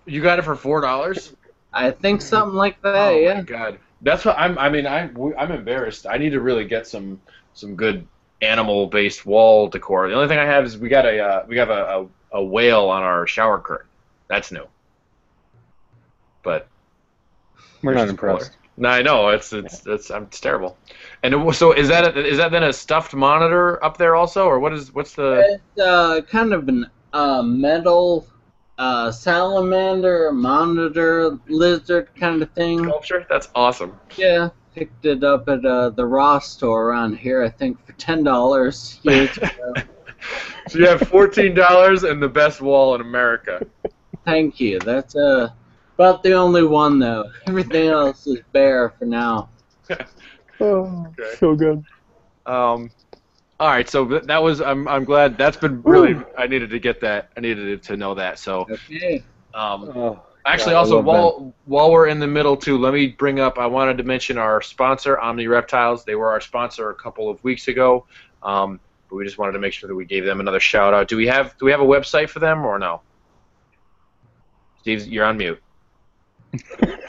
You 0.06 0.22
got 0.22 0.40
it 0.40 0.42
for 0.44 0.56
four 0.56 0.82
dollars? 0.82 1.36
I 1.74 1.92
think 1.92 2.22
something 2.22 2.56
like 2.56 2.82
that. 2.82 3.14
Oh 3.14 3.18
yeah. 3.18 3.34
my 3.36 3.42
god, 3.42 3.80
that's 4.02 4.26
what 4.26 4.38
I'm. 4.38 4.58
I 4.58 4.70
mean, 4.70 4.88
I'm 4.88 5.34
I'm 5.38 5.52
embarrassed. 5.52 6.08
I 6.08 6.18
need 6.18 6.32
to 6.32 6.42
really 6.42 6.66
get 6.66 6.88
some 6.88 7.22
some 7.54 7.76
good 7.76 8.08
animal-based 8.42 9.26
wall 9.26 9.68
decor. 9.68 10.08
The 10.08 10.16
only 10.16 10.28
thing 10.28 10.40
I 10.40 10.46
have 10.46 10.66
is 10.66 10.78
we 10.78 10.90
got 10.90 11.06
a 11.06 11.20
uh, 11.20 11.46
we 11.48 11.58
have 11.58 11.70
a, 11.70 12.08
a, 12.32 12.40
a 12.40 12.44
whale 12.44 12.90
on 12.90 13.04
our 13.04 13.28
shower 13.28 13.60
curtain. 13.60 13.88
That's 14.28 14.52
new. 14.52 14.68
But 16.44 16.68
We're 17.84 17.94
not 17.94 18.06
is 18.06 18.12
impressed. 18.12 18.58
No, 18.78 18.90
I 18.90 19.02
know 19.02 19.30
it's 19.30 19.54
it's 19.54 19.86
it's, 19.88 20.10
it's 20.10 20.40
terrible. 20.40 20.78
And 21.24 21.34
it, 21.34 21.54
so 21.56 21.72
is 21.72 21.88
that 21.88 22.16
a, 22.16 22.26
is 22.26 22.38
that 22.38 22.52
then 22.52 22.64
a 22.64 22.74
stuffed 22.74 23.14
monitor 23.14 23.84
up 23.84 23.98
there 23.98 24.16
also, 24.16 24.46
or 24.46 24.60
what 24.60 24.74
is 24.74 24.94
what's 24.94 25.14
the? 25.14 25.60
It's 25.76 25.82
uh, 25.82 26.22
kind 26.30 26.54
of 26.54 26.68
an 26.68 26.90
uh, 27.14 27.42
metal 27.42 28.28
uh, 28.78 29.12
salamander, 29.12 30.32
monitor, 30.34 31.40
lizard 31.48 32.10
kind 32.16 32.42
of 32.42 32.52
thing. 32.52 32.84
Sculpture? 32.84 33.26
That's 33.30 33.50
awesome. 33.56 33.98
Yeah, 34.18 34.50
picked 34.74 35.06
it 35.06 35.24
up 35.24 35.48
at 35.48 35.66
uh, 35.66 35.92
the 35.92 36.06
Ross 36.06 36.52
store 36.52 36.90
around 36.90 37.18
here, 37.18 37.44
I 37.44 37.50
think, 37.50 37.84
for 37.86 37.94
ten 37.94 38.24
dollars 38.24 39.00
years 39.04 39.38
ago. 39.38 39.74
So 40.68 40.80
you 40.80 40.88
have 40.88 41.02
fourteen 41.02 41.54
dollars 41.54 42.04
and 42.04 42.22
the 42.22 42.28
best 42.28 42.60
wall 42.60 42.94
in 42.96 43.02
America. 43.02 43.66
Thank 44.26 44.60
you. 44.60 44.80
That's 44.80 45.16
uh, 45.16 45.50
about 45.96 46.24
the 46.24 46.34
only 46.34 46.64
one 46.64 47.00
though. 47.00 47.26
Everything 47.48 47.88
else 47.90 48.28
is 48.28 48.40
bare 48.54 48.92
for 48.98 49.06
now. 49.06 49.50
Oh, 50.62 51.08
Okay. 51.20 51.36
so 51.38 51.56
good. 51.56 51.84
Um, 52.46 52.92
all 53.60 53.70
right, 53.70 53.90
so 53.90 54.06
that 54.06 54.42
was 54.44 54.62
I'm 54.62 54.88
I'm 54.88 55.04
glad 55.06 55.38
that's 55.38 55.58
been 55.58 55.82
really 55.84 56.22
I 56.38 56.48
needed 56.48 56.70
to 56.72 56.80
get 56.80 57.02
that 57.02 57.30
I 57.38 57.42
needed 57.42 57.84
to 57.84 57.98
know 57.98 58.14
that. 58.16 58.40
So 58.40 58.68
Okay. 58.70 59.24
um, 59.54 59.92
Oh, 59.96 60.22
Actually, 60.46 60.74
Yeah, 60.74 60.78
I 60.78 60.82
also 60.82 60.96
love 60.98 61.06
while 61.06 61.56
while 61.66 61.92
we're 61.92 62.08
in 62.08 62.20
the 62.20 62.28
middle 62.28 62.56
too, 62.56 62.78
let 62.78 62.94
me 62.94 63.08
bring 63.08 63.40
up. 63.40 63.58
I 63.58 63.66
wanted 63.66 63.98
to 63.98 64.04
mention 64.04 64.38
our 64.38 64.62
sponsor, 64.62 65.20
Omni 65.20 65.48
Reptiles. 65.48 66.06
They 66.06 66.16
were 66.16 66.30
our 66.32 66.42
sponsor 66.42 66.90
a 66.92 66.96
couple 66.96 67.30
of 67.30 67.44
weeks 67.44 67.68
ago, 67.68 68.06
um, 68.44 68.80
but 69.10 69.16
we 69.16 69.24
just 69.26 69.38
wanted 69.40 69.54
to 69.54 69.60
make 69.60 69.74
sure 69.74 69.88
that 69.88 69.96
we 69.96 70.06
gave 70.06 70.24
them 70.26 70.40
another 70.40 70.60
shout 70.60 70.94
out. 70.94 71.08
Do 71.08 71.18
we 71.18 71.26
have 71.28 71.56
Do 71.58 71.66
we 71.66 71.72
have 71.72 71.82
a 71.82 71.86
website 71.86 72.30
for 72.30 72.40
them 72.40 72.64
or 72.64 72.78
no? 72.78 73.02
Steve, 74.82 75.08
you're 75.08 75.26
on 75.26 75.38
mute. 75.38 75.60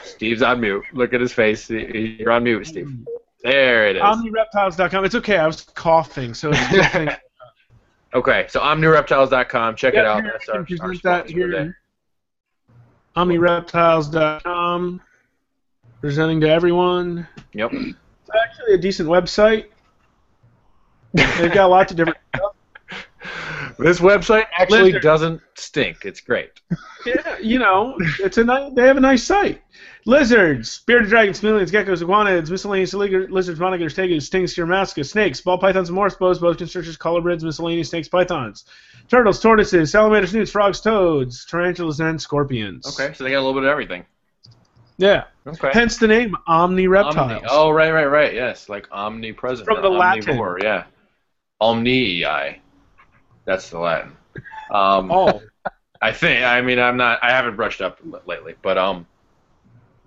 Steve's 0.03 0.41
on 0.41 0.61
mute. 0.61 0.83
Look 0.93 1.13
at 1.13 1.21
his 1.21 1.33
face. 1.33 1.69
You're 1.69 2.31
on 2.31 2.43
mute, 2.43 2.65
Steve. 2.65 2.95
There 3.43 3.87
it 3.87 3.95
is. 3.97 4.01
OmniReptiles.com. 4.01 5.05
It's 5.05 5.15
okay. 5.15 5.37
I 5.37 5.45
was 5.45 5.61
coughing, 5.61 6.33
so 6.33 6.49
it's 6.51 6.59
a 6.59 6.89
thing. 6.89 7.09
Okay, 8.13 8.45
so 8.49 8.61
OmniReptiles.com. 8.61 9.75
Check 9.75 9.93
it 9.93 10.05
out. 10.05 10.23
here, 10.23 10.31
That's 10.31 10.49
our, 10.49 10.87
our 10.87 10.95
that 11.03 11.29
here. 11.29 11.77
OmniReptiles.com. 13.17 15.01
Presenting 15.99 16.39
to 16.41 16.49
everyone. 16.49 17.27
Yep. 17.53 17.73
It's 17.73 17.95
actually 18.43 18.73
a 18.75 18.77
decent 18.77 19.09
website. 19.09 19.65
They've 21.13 21.51
got 21.51 21.69
lots 21.69 21.91
of 21.91 21.97
different. 21.97 22.17
This 23.77 23.99
website 23.99 24.45
actually 24.57 24.99
doesn't 24.99 25.41
stink. 25.55 26.05
It's 26.05 26.21
great. 26.21 26.49
Yeah, 27.05 27.37
you 27.39 27.59
know, 27.59 27.97
it's 28.19 28.37
a 28.37 28.43
nice, 28.43 28.73
they 28.73 28.87
have 28.87 28.97
a 28.97 29.01
nice 29.01 29.23
site. 29.23 29.61
Lizards, 30.05 30.79
bearded 30.87 31.09
dragons, 31.09 31.39
chameleons, 31.39 31.71
geckos, 31.71 32.01
iguanids, 32.01 32.49
miscellaneous 32.49 32.93
lizards, 32.93 33.59
monitors, 33.59 33.93
tegus, 33.93 34.29
skinks, 34.29 34.57
mascus, 34.67 35.11
snakes, 35.11 35.41
ball 35.41 35.57
pythons, 35.57 35.89
morphs, 35.89 36.17
boas, 36.17 36.39
boas, 36.39 36.57
constrictors, 36.57 36.97
colubrids, 36.97 37.43
miscellaneous 37.43 37.89
snakes, 37.89 38.07
pythons, 38.07 38.65
turtles, 39.09 39.39
tortoises, 39.39 39.91
salamanders, 39.91 40.33
newts, 40.33 40.51
frogs, 40.51 40.79
toads, 40.81 41.45
tarantulas, 41.45 41.99
and 41.99 42.21
scorpions. 42.21 42.87
Okay, 42.87 43.13
so 43.13 43.23
they 43.23 43.31
got 43.31 43.37
a 43.37 43.45
little 43.45 43.53
bit 43.53 43.63
of 43.63 43.69
everything. 43.69 44.05
Yeah. 44.97 45.25
Okay. 45.45 45.69
Hence 45.71 45.97
the 45.97 46.07
name 46.07 46.35
Omni 46.47 46.87
Reptiles. 46.87 47.17
Omni. 47.17 47.47
Oh, 47.49 47.69
right, 47.69 47.91
right, 47.91 48.05
right. 48.05 48.33
Yes, 48.33 48.69
like 48.69 48.87
omnipresent. 48.91 49.65
From 49.65 49.81
the 49.81 49.89
Latin. 49.89 50.37
Yeah. 50.61 50.85
Omnii. 51.61 52.59
That's 53.47 53.69
the 53.71 53.79
Latin. 53.79 54.15
Um, 54.69 55.09
Oh. 55.11 55.41
I 55.99 56.11
think. 56.11 56.43
I 56.43 56.61
mean, 56.61 56.77
I'm 56.77 56.95
not. 56.97 57.17
I 57.23 57.31
haven't 57.31 57.55
brushed 57.55 57.81
up 57.81 57.97
l- 58.13 58.21
lately, 58.27 58.53
but 58.61 58.77
um, 58.77 59.07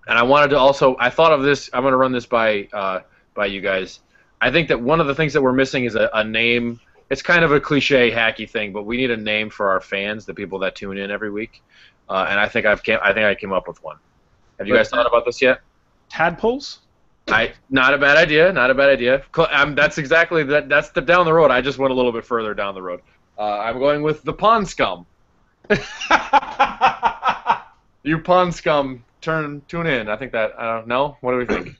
and 0.06 0.16
I 0.16 0.22
wanted 0.22 0.50
to 0.50 0.58
also. 0.58 0.94
I 1.00 1.10
thought 1.10 1.32
of 1.32 1.42
this. 1.42 1.68
I'm 1.72 1.82
going 1.82 1.90
to 1.90 1.96
run 1.96 2.12
this 2.12 2.26
by 2.26 2.68
uh 2.72 3.00
by 3.34 3.46
you 3.46 3.60
guys. 3.60 3.98
I 4.40 4.52
think 4.52 4.68
that 4.68 4.80
one 4.80 5.00
of 5.00 5.08
the 5.08 5.14
things 5.16 5.32
that 5.32 5.42
we're 5.42 5.52
missing 5.52 5.84
is 5.86 5.96
a, 5.96 6.08
a 6.14 6.22
name. 6.22 6.78
It's 7.10 7.22
kind 7.22 7.42
of 7.42 7.50
a 7.50 7.58
cliche, 7.60 8.12
hacky 8.12 8.48
thing, 8.48 8.72
but 8.72 8.84
we 8.84 8.96
need 8.98 9.10
a 9.10 9.16
name 9.16 9.50
for 9.50 9.70
our 9.70 9.80
fans, 9.80 10.24
the 10.26 10.32
people 10.34 10.60
that 10.60 10.76
tune 10.76 10.96
in 10.96 11.10
every 11.10 11.30
week. 11.32 11.60
Uh, 12.08 12.24
and 12.30 12.38
I 12.38 12.46
think 12.48 12.66
I've 12.66 12.84
came, 12.84 12.98
I 13.02 13.12
think 13.12 13.24
I 13.26 13.34
came 13.34 13.52
up 13.52 13.66
with 13.66 13.82
one. 13.82 13.96
Have 14.60 14.68
you 14.68 14.74
guys 14.76 14.90
thought 14.90 15.06
about 15.06 15.24
this 15.24 15.42
yet? 15.42 15.60
Tadpoles? 16.08 16.78
I 17.28 17.52
not 17.68 17.94
a 17.94 17.98
bad 17.98 18.16
idea, 18.16 18.52
not 18.52 18.70
a 18.70 18.74
bad 18.74 18.90
idea. 18.90 19.22
Cl- 19.34 19.48
Um, 19.52 19.74
that's 19.74 19.98
exactly 19.98 20.44
that. 20.44 20.68
That's 20.68 20.90
the 20.90 21.00
down 21.00 21.24
the 21.24 21.32
road. 21.32 21.50
I 21.50 21.60
just 21.60 21.78
went 21.78 21.90
a 21.90 21.94
little 21.96 22.12
bit 22.12 22.24
further 22.24 22.54
down 22.54 22.74
the 22.74 22.82
road. 22.82 23.00
Uh, 23.40 23.58
I'm 23.58 23.78
going 23.78 24.02
with 24.02 24.22
the 24.22 24.34
pond 24.34 24.68
scum. 24.68 25.06
You 28.02 28.18
pond 28.18 28.54
scum, 28.54 29.04
turn 29.20 29.62
tune 29.68 29.86
in. 29.86 30.08
I 30.08 30.16
think 30.16 30.32
that. 30.32 30.52
I 30.58 30.76
don't 30.76 30.88
know. 30.88 31.16
What 31.20 31.32
do 31.32 31.38
we 31.38 31.44
think? 31.46 31.76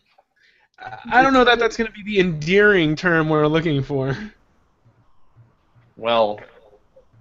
I 1.11 1.23
don't 1.23 1.33
know 1.33 1.45
that 1.45 1.59
that's 1.59 1.77
going 1.77 1.87
to 1.91 1.93
be 1.93 2.03
the 2.03 2.21
endearing 2.21 2.95
term 2.97 3.29
we're 3.29 3.47
looking 3.47 3.83
for. 3.83 4.17
Well, 5.97 6.41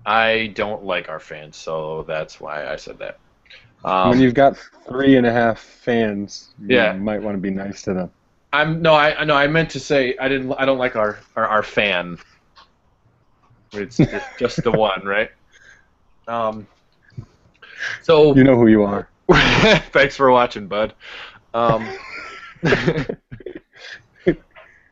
I 0.06 0.52
don't 0.56 0.84
like 0.84 1.10
our 1.10 1.20
fans, 1.20 1.58
so 1.58 2.04
that's 2.08 2.40
why 2.40 2.68
I 2.68 2.76
said 2.76 3.00
that. 3.00 3.20
Um, 3.86 4.10
when 4.10 4.20
you've 4.20 4.34
got 4.34 4.58
three 4.88 5.16
and 5.16 5.26
a 5.26 5.32
half 5.32 5.60
fans, 5.60 6.50
you 6.60 6.76
Yeah. 6.76 6.94
might 6.94 7.22
want 7.22 7.36
to 7.36 7.42
be 7.42 7.50
nice 7.52 7.82
to 7.84 7.94
them. 7.94 8.12
I'm 8.52 8.82
no, 8.82 8.96
I 8.96 9.24
no, 9.24 9.36
I 9.36 9.48
meant 9.48 9.70
to 9.72 9.80
say 9.80 10.16
I 10.20 10.28
didn't. 10.28 10.54
I 10.58 10.66
don't 10.66 10.78
like 10.78 10.96
our 10.96 11.20
our, 11.36 11.46
our 11.48 11.64
fan. 11.64 12.18
It's 13.74 13.97
just, 13.97 14.26
just 14.38 14.63
the 14.63 14.72
one, 14.78 15.05
right? 15.05 15.32
Um. 16.28 16.67
So 18.01 18.36
You 18.36 18.43
know 18.43 18.55
who 18.55 18.67
you 18.67 18.84
are. 18.84 19.09
thanks 19.91 20.15
for 20.15 20.32
watching, 20.32 20.67
bud. 20.67 20.93
Um. 21.53 21.88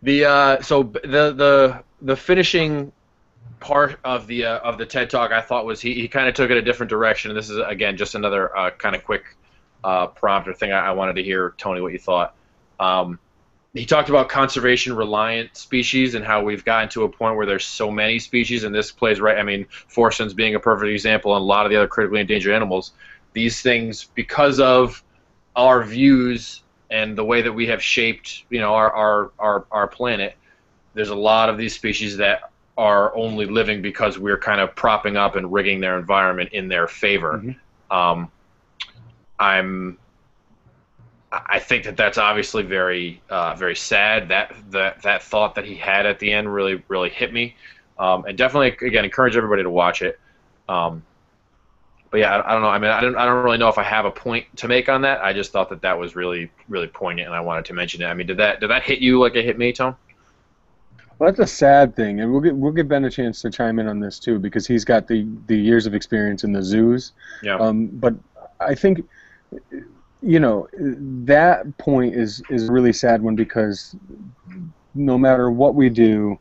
the 0.01 0.25
uh, 0.25 0.61
so 0.61 0.83
the 0.83 1.33
the 1.33 1.83
the 2.01 2.15
finishing 2.15 2.91
part 3.59 3.99
of 4.03 4.27
the 4.27 4.45
uh, 4.45 4.59
of 4.59 4.77
the 4.77 4.85
TED 4.85 5.09
talk 5.09 5.31
I 5.31 5.41
thought 5.41 5.65
was 5.65 5.81
he, 5.81 5.93
he 5.93 6.07
kind 6.07 6.27
of 6.27 6.35
took 6.35 6.51
it 6.51 6.57
a 6.57 6.61
different 6.61 6.89
direction. 6.89 7.33
This 7.33 7.49
is 7.49 7.57
again 7.57 7.97
just 7.97 8.15
another 8.15 8.55
uh, 8.55 8.71
kind 8.71 8.95
of 8.95 9.03
quick 9.03 9.23
uh, 9.83 10.07
prompt 10.07 10.47
or 10.47 10.53
thing 10.53 10.71
I, 10.71 10.87
I 10.87 10.91
wanted 10.91 11.15
to 11.15 11.23
hear 11.23 11.53
Tony 11.57 11.81
what 11.81 11.93
you 11.93 11.99
thought. 11.99 12.35
Um, 12.79 13.19
he 13.77 13.85
talked 13.85 14.09
about 14.09 14.27
conservation 14.27 14.95
reliant 14.95 15.55
species 15.55 16.15
and 16.15 16.25
how 16.25 16.43
we've 16.43 16.65
gotten 16.65 16.89
to 16.89 17.03
a 17.03 17.09
point 17.09 17.35
where 17.37 17.45
there's 17.45 17.65
so 17.65 17.91
many 17.91 18.17
species, 18.17 18.63
and 18.63 18.73
this 18.73 18.91
plays 18.91 19.21
right. 19.21 19.37
I 19.37 19.43
mean, 19.43 19.65
Forsten's 19.87 20.33
being 20.33 20.55
a 20.55 20.59
perfect 20.59 20.91
example, 20.91 21.35
and 21.35 21.41
a 21.41 21.45
lot 21.45 21.65
of 21.65 21.69
the 21.69 21.75
other 21.77 21.87
critically 21.87 22.19
endangered 22.19 22.53
animals. 22.53 22.91
These 23.33 23.61
things, 23.61 24.05
because 24.15 24.59
of 24.59 25.03
our 25.55 25.83
views 25.83 26.63
and 26.89 27.17
the 27.17 27.23
way 27.23 27.41
that 27.41 27.53
we 27.53 27.67
have 27.67 27.83
shaped, 27.83 28.45
you 28.49 28.59
know, 28.59 28.73
our 28.73 28.91
our 28.91 29.31
our, 29.37 29.65
our 29.71 29.87
planet, 29.87 30.35
there's 30.93 31.09
a 31.09 31.15
lot 31.15 31.49
of 31.49 31.57
these 31.57 31.75
species 31.75 32.17
that 32.17 32.51
are 32.77 33.15
only 33.15 33.45
living 33.45 33.81
because 33.81 34.17
we're 34.17 34.37
kind 34.39 34.61
of 34.61 34.75
propping 34.75 35.17
up 35.17 35.35
and 35.35 35.51
rigging 35.51 35.79
their 35.81 35.97
environment 35.97 36.49
in 36.51 36.67
their 36.67 36.87
favor. 36.87 37.41
Mhm. 37.43 37.55
Um, 37.95 38.31
I'm 39.39 39.97
I 41.31 41.59
think 41.59 41.83
that 41.83 41.97
that's 41.97 42.17
obviously 42.17 42.63
very, 42.63 43.21
uh, 43.29 43.53
very 43.55 43.75
sad. 43.75 44.29
That 44.29 44.55
that 44.71 45.01
that 45.03 45.23
thought 45.23 45.55
that 45.55 45.65
he 45.65 45.75
had 45.75 46.05
at 46.05 46.19
the 46.19 46.31
end 46.31 46.53
really, 46.53 46.81
really 46.87 47.09
hit 47.09 47.33
me, 47.33 47.55
um, 47.99 48.25
and 48.25 48.37
definitely 48.37 48.87
again 48.87 49.03
encourage 49.03 49.35
everybody 49.35 49.63
to 49.63 49.69
watch 49.69 50.01
it. 50.01 50.19
Um, 50.69 51.03
but 52.09 52.19
yeah, 52.19 52.37
I, 52.37 52.49
I 52.49 52.53
don't 52.53 52.61
know. 52.61 52.69
I 52.69 52.79
mean, 52.79 52.91
I 52.91 53.01
don't, 53.01 53.15
I 53.17 53.25
don't 53.25 53.43
really 53.43 53.57
know 53.57 53.67
if 53.67 53.77
I 53.77 53.83
have 53.83 54.05
a 54.05 54.11
point 54.11 54.45
to 54.57 54.67
make 54.67 54.87
on 54.87 55.01
that. 55.01 55.21
I 55.21 55.33
just 55.33 55.51
thought 55.51 55.69
that 55.69 55.81
that 55.81 55.99
was 55.99 56.15
really, 56.15 56.49
really 56.69 56.87
poignant, 56.87 57.27
and 57.27 57.35
I 57.35 57.41
wanted 57.41 57.65
to 57.65 57.73
mention 57.73 58.01
it. 58.01 58.05
I 58.05 58.13
mean, 58.13 58.27
did 58.27 58.37
that 58.37 58.61
did 58.61 58.69
that 58.69 58.83
hit 58.83 58.99
you 58.99 59.19
like 59.19 59.35
it 59.35 59.43
hit 59.43 59.57
me, 59.57 59.73
Tom? 59.73 59.97
Well, 61.19 61.29
that's 61.29 61.39
a 61.39 61.47
sad 61.47 61.95
thing, 61.95 62.21
and 62.21 62.31
we'll 62.31 62.41
get 62.41 62.55
we'll 62.55 62.71
give 62.71 62.87
Ben 62.87 63.03
a 63.05 63.09
chance 63.09 63.41
to 63.41 63.49
chime 63.49 63.79
in 63.79 63.87
on 63.87 63.99
this 63.99 64.19
too 64.19 64.39
because 64.39 64.67
he's 64.67 64.85
got 64.85 65.07
the 65.07 65.27
the 65.47 65.57
years 65.57 65.85
of 65.85 65.93
experience 65.93 66.43
in 66.43 66.53
the 66.53 66.63
zoos. 66.63 67.11
Yeah. 67.43 67.57
Um, 67.57 67.87
but 67.87 68.13
I 68.59 68.75
think, 68.75 69.01
you 70.21 70.39
know, 70.39 70.67
that 71.25 71.77
point 71.77 72.15
is 72.15 72.43
is 72.49 72.67
a 72.69 72.71
really 72.71 72.93
sad 72.93 73.21
one 73.21 73.35
because 73.35 73.95
no 74.93 75.17
matter 75.17 75.49
what 75.51 75.75
we 75.75 75.89
do, 75.89 76.37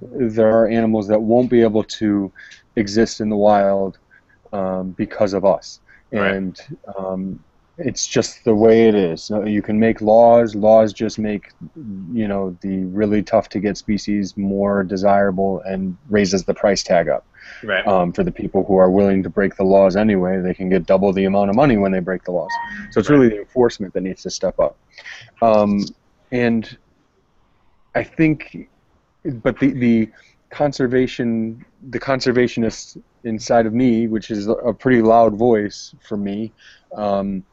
there 0.00 0.50
are 0.50 0.68
animals 0.68 1.08
that 1.08 1.20
won't 1.20 1.50
be 1.50 1.62
able 1.62 1.84
to 1.84 2.32
exist 2.76 3.20
in 3.20 3.28
the 3.28 3.36
wild 3.36 3.98
um, 4.52 4.92
because 4.96 5.32
of 5.34 5.44
us, 5.44 5.80
Right. 6.12 6.42
and 6.42 6.56
um, 6.98 7.40
it's 7.78 8.06
just 8.06 8.44
the 8.44 8.54
way 8.54 8.88
it 8.88 8.94
is. 8.94 9.30
You 9.46 9.62
can 9.62 9.78
make 9.78 10.00
laws. 10.00 10.54
Laws 10.54 10.92
just 10.92 11.18
make, 11.18 11.44
you 12.12 12.28
know, 12.28 12.56
the 12.62 12.84
really 12.86 13.22
tough 13.22 13.48
to 13.50 13.60
get 13.60 13.76
species 13.78 14.34
more 14.36 14.84
desirable 14.84 15.62
and 15.64 15.96
raises 16.08 16.44
the 16.44 16.54
price 16.54 16.82
tag 16.82 17.08
up. 17.08 17.26
Right. 17.62 17.86
Um, 17.86 18.12
for 18.12 18.24
the 18.24 18.32
people 18.32 18.64
who 18.64 18.76
are 18.76 18.90
willing 18.90 19.22
to 19.22 19.30
break 19.30 19.56
the 19.56 19.64
laws 19.64 19.96
anyway, 19.96 20.40
they 20.40 20.54
can 20.54 20.68
get 20.68 20.86
double 20.86 21.12
the 21.12 21.24
amount 21.24 21.50
of 21.50 21.56
money 21.56 21.76
when 21.76 21.92
they 21.92 22.00
break 22.00 22.24
the 22.24 22.32
laws. 22.32 22.50
So 22.90 23.00
it's 23.00 23.10
really 23.10 23.28
the 23.28 23.40
enforcement 23.40 23.92
that 23.94 24.02
needs 24.02 24.22
to 24.22 24.30
step 24.30 24.58
up. 24.58 24.76
Um, 25.42 25.84
and 26.32 26.76
I 27.94 28.04
think, 28.04 28.68
but 29.24 29.58
the 29.58 29.72
the 29.72 30.10
conservation, 30.50 31.64
the 31.90 32.00
conservationist 32.00 33.00
inside 33.24 33.66
of 33.66 33.74
me, 33.74 34.06
which 34.06 34.30
is 34.30 34.48
a 34.48 34.72
pretty 34.72 35.02
loud 35.02 35.34
voice 35.34 35.94
for 36.06 36.16
me, 36.16 36.52
um, 36.96 37.44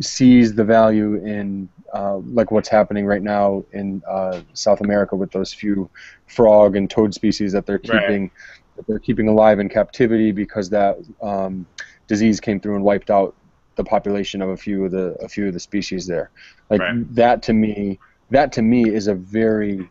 sees 0.00 0.54
the 0.54 0.64
value 0.64 1.16
in 1.24 1.68
uh, 1.94 2.16
like 2.16 2.50
what's 2.50 2.68
happening 2.68 3.06
right 3.06 3.22
now 3.22 3.64
in 3.72 4.02
uh, 4.08 4.40
South 4.52 4.80
America 4.80 5.16
with 5.16 5.30
those 5.32 5.52
few 5.52 5.88
frog 6.26 6.76
and 6.76 6.90
toad 6.90 7.14
species 7.14 7.52
that 7.52 7.64
they're 7.66 7.78
keeping 7.78 8.22
right. 8.22 8.32
That 8.76 8.86
they're 8.86 8.98
keeping 8.98 9.28
alive 9.28 9.60
in 9.60 9.68
captivity 9.68 10.32
because 10.32 10.70
that 10.70 10.98
um, 11.22 11.66
disease 12.06 12.40
came 12.40 12.60
through 12.60 12.76
and 12.76 12.84
wiped 12.84 13.10
out 13.10 13.34
the 13.76 13.84
population 13.84 14.40
of 14.42 14.50
a 14.50 14.56
few 14.56 14.84
of 14.84 14.90
the 14.90 15.16
a 15.20 15.28
few 15.28 15.48
of 15.48 15.52
the 15.52 15.60
species 15.60 16.06
there. 16.06 16.30
Like 16.70 16.80
right. 16.80 17.14
that 17.14 17.42
to 17.44 17.52
me, 17.52 17.98
that 18.30 18.52
to 18.52 18.62
me 18.62 18.88
is 18.88 19.06
a 19.06 19.14
very 19.14 19.88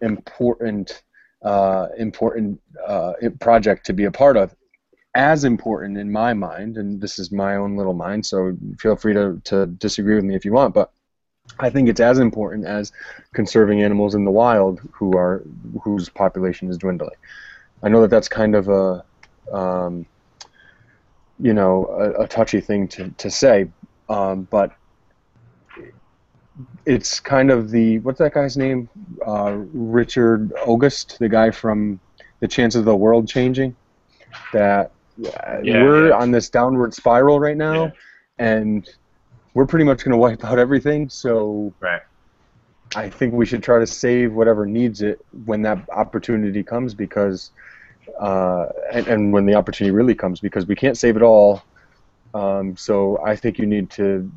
important 0.00 1.02
uh, 1.42 1.88
important 1.98 2.60
uh, 2.86 3.12
project 3.40 3.86
to 3.86 3.92
be 3.92 4.04
a 4.04 4.10
part 4.10 4.36
of. 4.36 4.54
As 5.14 5.44
important 5.44 5.96
in 5.96 6.12
my 6.12 6.34
mind, 6.34 6.76
and 6.76 7.00
this 7.00 7.18
is 7.18 7.32
my 7.32 7.56
own 7.56 7.76
little 7.76 7.94
mind, 7.94 8.26
so 8.26 8.54
feel 8.78 8.96
free 8.96 9.14
to, 9.14 9.40
to 9.44 9.64
disagree 9.64 10.14
with 10.14 10.24
me 10.24 10.34
if 10.34 10.44
you 10.44 10.52
want, 10.52 10.74
but 10.74 10.92
I 11.58 11.70
think 11.70 11.88
it's 11.88 12.00
as 12.00 12.18
important 12.18 12.66
as 12.66 12.92
conserving 13.32 13.82
animals 13.82 14.14
in 14.14 14.24
the 14.24 14.30
wild 14.30 14.80
who 14.92 15.16
are 15.16 15.42
whose 15.82 16.10
population 16.10 16.68
is 16.68 16.76
dwindling. 16.76 17.16
I 17.86 17.88
know 17.88 18.00
that 18.00 18.10
that's 18.10 18.28
kind 18.28 18.56
of 18.56 18.68
a 18.68 19.04
um, 19.52 20.06
you 21.38 21.54
know 21.54 21.86
a, 21.86 22.24
a, 22.24 22.26
touchy 22.26 22.60
thing 22.60 22.88
to, 22.88 23.10
to 23.10 23.30
say, 23.30 23.68
um, 24.08 24.48
but 24.50 24.72
it's 26.84 27.20
kind 27.20 27.52
of 27.52 27.70
the 27.70 28.00
what's 28.00 28.18
that 28.18 28.34
guy's 28.34 28.56
name? 28.56 28.88
Uh, 29.24 29.58
Richard 29.72 30.52
August, 30.66 31.20
the 31.20 31.28
guy 31.28 31.52
from 31.52 32.00
The 32.40 32.48
Chance 32.48 32.74
of 32.74 32.84
the 32.86 32.96
World 32.96 33.28
Changing. 33.28 33.76
That 34.52 34.90
uh, 35.24 35.60
yeah, 35.62 35.84
we're 35.84 36.08
yeah. 36.08 36.16
on 36.16 36.32
this 36.32 36.50
downward 36.50 36.92
spiral 36.92 37.38
right 37.38 37.56
now, 37.56 37.84
yeah. 37.84 37.90
and 38.38 38.90
we're 39.54 39.66
pretty 39.66 39.84
much 39.84 40.02
going 40.02 40.10
to 40.10 40.18
wipe 40.18 40.42
out 40.42 40.58
everything. 40.58 41.08
So 41.08 41.72
right. 41.78 42.02
I 42.96 43.10
think 43.10 43.32
we 43.32 43.46
should 43.46 43.62
try 43.62 43.78
to 43.78 43.86
save 43.86 44.32
whatever 44.32 44.66
needs 44.66 45.02
it 45.02 45.24
when 45.44 45.62
that 45.62 45.88
opportunity 45.90 46.64
comes, 46.64 46.94
because 46.94 47.52
uh, 48.18 48.66
and, 48.92 49.06
and 49.08 49.32
when 49.32 49.46
the 49.46 49.54
opportunity 49.54 49.94
really 49.94 50.14
comes, 50.14 50.40
because 50.40 50.66
we 50.66 50.74
can't 50.74 50.96
save 50.96 51.16
it 51.16 51.22
all. 51.22 51.62
Um, 52.34 52.76
so 52.76 53.18
I 53.24 53.36
think 53.36 53.58
you 53.58 53.66
need 53.66 53.90
to 53.90 54.30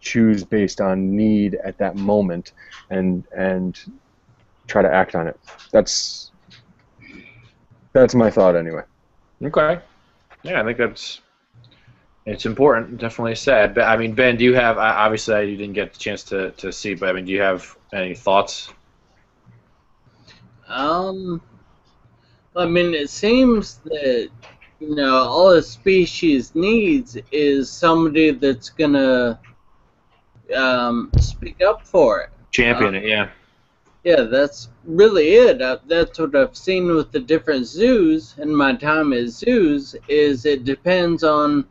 choose 0.00 0.44
based 0.44 0.80
on 0.80 1.16
need 1.16 1.54
at 1.64 1.78
that 1.78 1.96
moment 1.96 2.52
and 2.90 3.24
and 3.36 3.78
try 4.66 4.82
to 4.82 4.92
act 4.92 5.14
on 5.14 5.26
it. 5.26 5.38
That's 5.72 6.30
that's 7.92 8.14
my 8.14 8.30
thought 8.30 8.56
anyway. 8.56 8.82
Okay. 9.42 9.80
Yeah, 10.42 10.60
I 10.60 10.64
think 10.64 10.78
that's 10.78 11.20
it's 12.26 12.46
important. 12.46 12.98
Definitely 12.98 13.34
said. 13.34 13.74
But 13.74 13.84
I 13.84 13.96
mean, 13.96 14.14
Ben, 14.14 14.36
do 14.36 14.44
you 14.44 14.54
have 14.54 14.78
obviously 14.78 15.50
you 15.50 15.56
didn't 15.56 15.74
get 15.74 15.92
the 15.92 15.98
chance 15.98 16.22
to, 16.24 16.50
to 16.52 16.72
see, 16.72 16.94
but 16.94 17.08
I 17.08 17.12
mean, 17.12 17.24
do 17.26 17.32
you 17.32 17.40
have 17.40 17.76
any 17.92 18.14
thoughts? 18.14 18.72
Um, 20.68 21.42
I 22.56 22.66
mean, 22.66 22.94
it 22.94 23.10
seems 23.10 23.78
that 23.84 24.28
you 24.80 24.94
know 24.94 25.16
all 25.16 25.50
a 25.50 25.62
species 25.62 26.54
needs 26.54 27.16
is 27.32 27.70
somebody 27.70 28.30
that's 28.30 28.70
gonna 28.70 29.40
um, 30.54 31.10
speak 31.18 31.60
up 31.62 31.86
for 31.86 32.20
it. 32.20 32.30
Champion 32.50 32.94
uh, 32.94 32.98
it, 32.98 33.04
yeah. 33.04 33.28
Yeah, 34.04 34.22
that's 34.22 34.68
really 34.84 35.28
it. 35.34 35.62
Uh, 35.62 35.78
that's 35.86 36.18
what 36.18 36.36
I've 36.36 36.56
seen 36.56 36.94
with 36.94 37.10
the 37.10 37.20
different 37.20 37.66
zoos 37.66 38.34
in 38.38 38.54
my 38.54 38.76
time 38.76 39.14
at 39.14 39.28
zoos. 39.28 39.96
Is 40.08 40.44
it 40.44 40.64
depends 40.64 41.24
on 41.24 41.64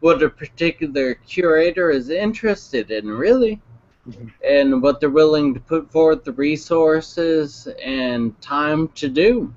what 0.00 0.22
a 0.22 0.28
particular 0.28 1.14
curator 1.14 1.90
is 1.90 2.10
interested 2.10 2.90
in, 2.90 3.08
really, 3.08 3.62
mm-hmm. 4.06 4.28
and 4.46 4.82
what 4.82 5.00
they're 5.00 5.08
willing 5.08 5.54
to 5.54 5.60
put 5.60 5.90
forth 5.90 6.22
the 6.24 6.32
resources 6.32 7.66
and 7.82 8.38
time 8.42 8.88
to 8.88 9.08
do. 9.08 9.52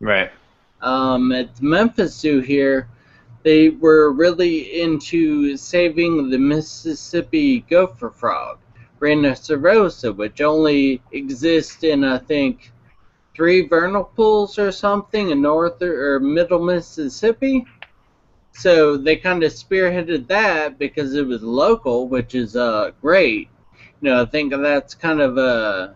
Right. 0.00 0.30
Um, 0.80 1.32
at 1.32 1.56
the 1.56 1.64
Memphis 1.64 2.16
Zoo 2.16 2.40
here, 2.40 2.88
they 3.42 3.70
were 3.70 4.12
really 4.12 4.82
into 4.82 5.56
saving 5.56 6.30
the 6.30 6.38
Mississippi 6.38 7.60
gopher 7.60 8.10
frog, 8.10 8.58
Rana 9.00 9.32
sevosa, 9.32 10.14
which 10.14 10.40
only 10.40 11.02
exists 11.12 11.82
in, 11.82 12.04
I 12.04 12.18
think, 12.18 12.72
three 13.34 13.66
vernal 13.66 14.04
pools 14.04 14.58
or 14.58 14.72
something 14.72 15.30
in 15.30 15.40
north 15.40 15.80
or 15.82 16.20
middle 16.20 16.64
Mississippi. 16.64 17.64
So 18.52 18.96
they 18.96 19.16
kind 19.16 19.44
of 19.44 19.52
spearheaded 19.52 20.26
that 20.28 20.78
because 20.78 21.14
it 21.14 21.26
was 21.26 21.42
local, 21.42 22.08
which 22.08 22.34
is 22.34 22.56
uh, 22.56 22.90
great. 23.00 23.48
You 24.00 24.10
know, 24.10 24.22
I 24.22 24.26
think 24.26 24.52
that's 24.52 24.94
kind 24.94 25.20
of 25.20 25.38
a 25.38 25.94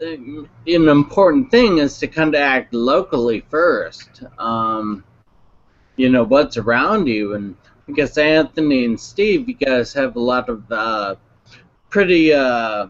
an 0.00 0.48
important 0.66 1.50
thing 1.50 1.78
is 1.78 1.98
to 1.98 2.06
kind 2.06 2.34
of 2.34 2.40
act 2.40 2.72
locally 2.72 3.44
first. 3.48 4.22
Um, 4.38 5.04
you 5.96 6.08
know 6.08 6.22
what's 6.22 6.56
around 6.56 7.06
you. 7.08 7.34
And 7.34 7.56
I 7.88 7.92
guess 7.92 8.16
Anthony 8.16 8.84
and 8.84 8.98
Steve, 8.98 9.48
you 9.48 9.54
guys 9.54 9.92
have 9.92 10.16
a 10.16 10.20
lot 10.20 10.48
of 10.48 10.70
uh, 10.70 11.16
pretty 11.90 12.32
uh, 12.32 12.86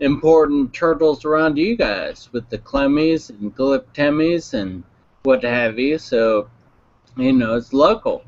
important 0.00 0.74
turtles 0.74 1.24
around 1.24 1.56
you 1.56 1.76
guys 1.76 2.28
with 2.32 2.48
the 2.50 2.58
clemmies 2.58 3.30
and 3.30 3.54
glyptemies 3.54 4.54
and 4.54 4.82
what 5.22 5.44
have 5.44 5.78
you. 5.78 5.98
So 5.98 6.50
you 7.16 7.32
know 7.32 7.54
it's 7.54 7.72
local. 7.72 8.24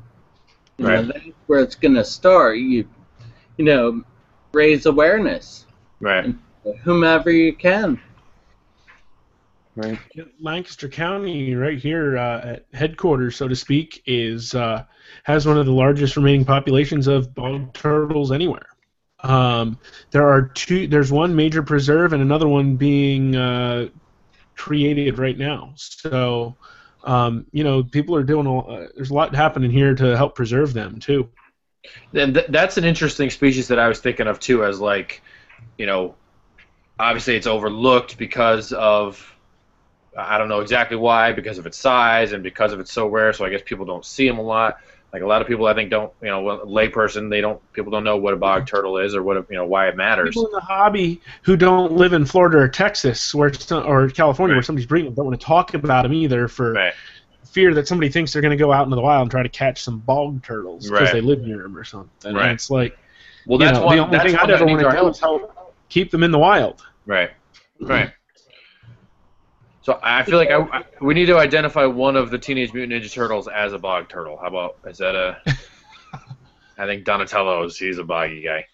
You 0.77 0.87
right. 0.87 1.05
know, 1.05 1.11
that's 1.11 1.25
where 1.47 1.59
it's 1.59 1.75
gonna 1.75 2.05
start. 2.05 2.57
You 2.57 2.87
you 3.57 3.65
know 3.65 4.03
raise 4.53 4.85
awareness. 4.85 5.65
Right. 5.99 6.33
Whomever 6.83 7.29
you 7.29 7.53
can. 7.53 8.01
Right. 9.75 9.99
Lancaster 10.39 10.87
County, 10.87 11.53
right 11.53 11.77
here 11.77 12.17
uh, 12.17 12.53
at 12.53 12.65
headquarters, 12.73 13.35
so 13.35 13.47
to 13.47 13.55
speak, 13.55 14.01
is 14.05 14.55
uh, 14.55 14.85
has 15.23 15.45
one 15.45 15.57
of 15.57 15.65
the 15.65 15.73
largest 15.73 16.15
remaining 16.15 16.45
populations 16.45 17.07
of 17.07 17.35
bog 17.35 17.73
turtles 17.73 18.31
anywhere. 18.31 18.67
Um, 19.19 19.77
there 20.11 20.29
are 20.29 20.43
two. 20.43 20.87
There's 20.87 21.11
one 21.11 21.35
major 21.35 21.61
preserve 21.61 22.13
and 22.13 22.21
another 22.21 22.47
one 22.47 22.77
being 22.77 23.35
uh, 23.35 23.89
created 24.55 25.19
right 25.19 25.37
now. 25.37 25.73
So, 25.75 26.55
um, 27.03 27.45
you 27.51 27.65
know, 27.65 27.83
people 27.83 28.15
are 28.15 28.23
doing. 28.23 28.47
A, 28.47 28.59
uh, 28.59 28.87
there's 28.95 29.09
a 29.09 29.13
lot 29.13 29.35
happening 29.35 29.71
here 29.71 29.93
to 29.93 30.15
help 30.15 30.35
preserve 30.35 30.73
them 30.73 30.99
too. 30.99 31.29
And 32.13 32.33
th- 32.33 32.47
that's 32.49 32.77
an 32.77 32.85
interesting 32.85 33.29
species 33.29 33.67
that 33.67 33.79
I 33.79 33.89
was 33.89 33.99
thinking 33.99 34.27
of 34.27 34.39
too, 34.39 34.63
as 34.63 34.79
like, 34.79 35.21
you 35.77 35.85
know, 35.85 36.15
obviously 36.97 37.35
it's 37.35 37.47
overlooked 37.47 38.17
because 38.17 38.71
of 38.71 39.34
I 40.17 40.37
don't 40.37 40.49
know 40.49 40.61
exactly 40.61 40.97
why, 40.97 41.33
because 41.33 41.57
of 41.57 41.65
its 41.65 41.77
size 41.77 42.31
and 42.31 42.41
because 42.43 42.73
of 42.73 42.79
it's 42.79 42.91
so 42.91 43.07
rare. 43.07 43.33
So 43.33 43.45
I 43.45 43.49
guess 43.49 43.61
people 43.63 43.85
don't 43.85 44.05
see 44.05 44.27
them 44.27 44.37
a 44.37 44.43
lot. 44.43 44.79
Like 45.13 45.21
a 45.21 45.27
lot 45.27 45.41
of 45.41 45.47
people, 45.47 45.65
I 45.65 45.73
think 45.73 45.91
don't 45.91 46.11
you 46.21 46.27
know, 46.27 46.41
layperson 46.65 47.29
they 47.29 47.39
don't 47.39 47.61
people 47.71 47.89
don't 47.89 48.03
know 48.03 48.17
what 48.17 48.33
a 48.33 48.37
bog 48.37 48.67
turtle 48.67 48.97
is 48.97 49.15
or 49.15 49.23
what 49.23 49.37
a, 49.37 49.45
you 49.49 49.55
know 49.55 49.65
why 49.65 49.87
it 49.87 49.95
matters. 49.95 50.31
People 50.35 50.47
in 50.47 50.51
the 50.51 50.59
hobby 50.59 51.21
who 51.43 51.55
don't 51.55 51.93
live 51.93 52.11
in 52.11 52.25
Florida 52.25 52.57
or 52.57 52.67
Texas 52.67 53.33
where 53.33 53.49
or 53.71 54.09
California 54.09 54.53
right. 54.53 54.57
where 54.57 54.63
somebody's 54.63 54.87
breeding 54.87 55.13
don't 55.13 55.25
want 55.25 55.39
to 55.39 55.45
talk 55.45 55.73
about 55.73 56.03
them 56.03 56.11
either 56.11 56.49
for 56.49 56.73
right. 56.73 56.93
fear 57.45 57.73
that 57.75 57.87
somebody 57.87 58.09
thinks 58.09 58.33
they're 58.33 58.41
going 58.41 58.57
to 58.57 58.57
go 58.57 58.73
out 58.73 58.83
into 58.83 58.97
the 58.97 59.01
wild 59.01 59.21
and 59.21 59.31
try 59.31 59.41
to 59.41 59.47
catch 59.47 59.81
some 59.81 59.99
bog 59.99 60.43
turtles 60.43 60.89
because 60.89 61.03
right. 61.03 61.13
they 61.13 61.21
live 61.21 61.41
near 61.43 61.63
them 61.63 61.77
or 61.77 61.85
something. 61.85 62.35
Right. 62.35 62.47
And 62.47 62.53
it's 62.53 62.69
like, 62.69 62.97
well, 63.45 63.57
that's 63.57 63.77
know, 63.77 63.85
one, 63.85 63.95
the 63.95 64.03
only 64.03 64.19
thing 64.19 64.35
I'd 64.35 64.49
ever 64.49 64.65
want 64.65 64.81
to 64.81 64.91
do 64.91 65.07
is 65.07 65.19
help 65.19 65.73
keep 65.87 66.11
them 66.11 66.23
in 66.23 66.31
the 66.31 66.39
wild. 66.39 66.83
Right. 67.05 67.31
Right. 67.79 68.11
So 69.85 69.99
I 70.01 70.23
feel 70.23 70.39
like 70.39 70.49
I, 70.49 70.83
we 70.99 71.13
need 71.13 71.27
to 71.27 71.37
identify 71.37 71.85
one 71.85 72.15
of 72.15 72.31
the 72.31 72.39
Teenage 72.39 72.73
Mutant 72.73 73.03
Ninja 73.03 73.13
Turtles 73.13 73.47
as 73.47 73.71
a 73.71 73.77
bog 73.77 74.09
turtle. 74.09 74.35
How 74.35 74.47
about 74.47 74.77
is 74.87 74.97
that 74.97 75.13
a? 75.13 75.37
I 76.79 76.87
think 76.87 77.05
Donatello's 77.05 77.77
he's 77.77 77.99
a 77.99 78.03
boggy 78.03 78.41
guy. 78.41 78.65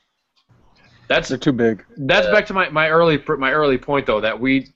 That's 1.10 1.28
they're 1.28 1.38
too 1.38 1.52
big. 1.52 1.84
That's 1.98 2.28
back 2.28 2.46
to 2.46 2.54
my, 2.54 2.70
my 2.70 2.88
early 2.88 3.22
my 3.38 3.52
early 3.52 3.78
point 3.78 4.06
though 4.06 4.22
that 4.22 4.40
we 4.40 4.70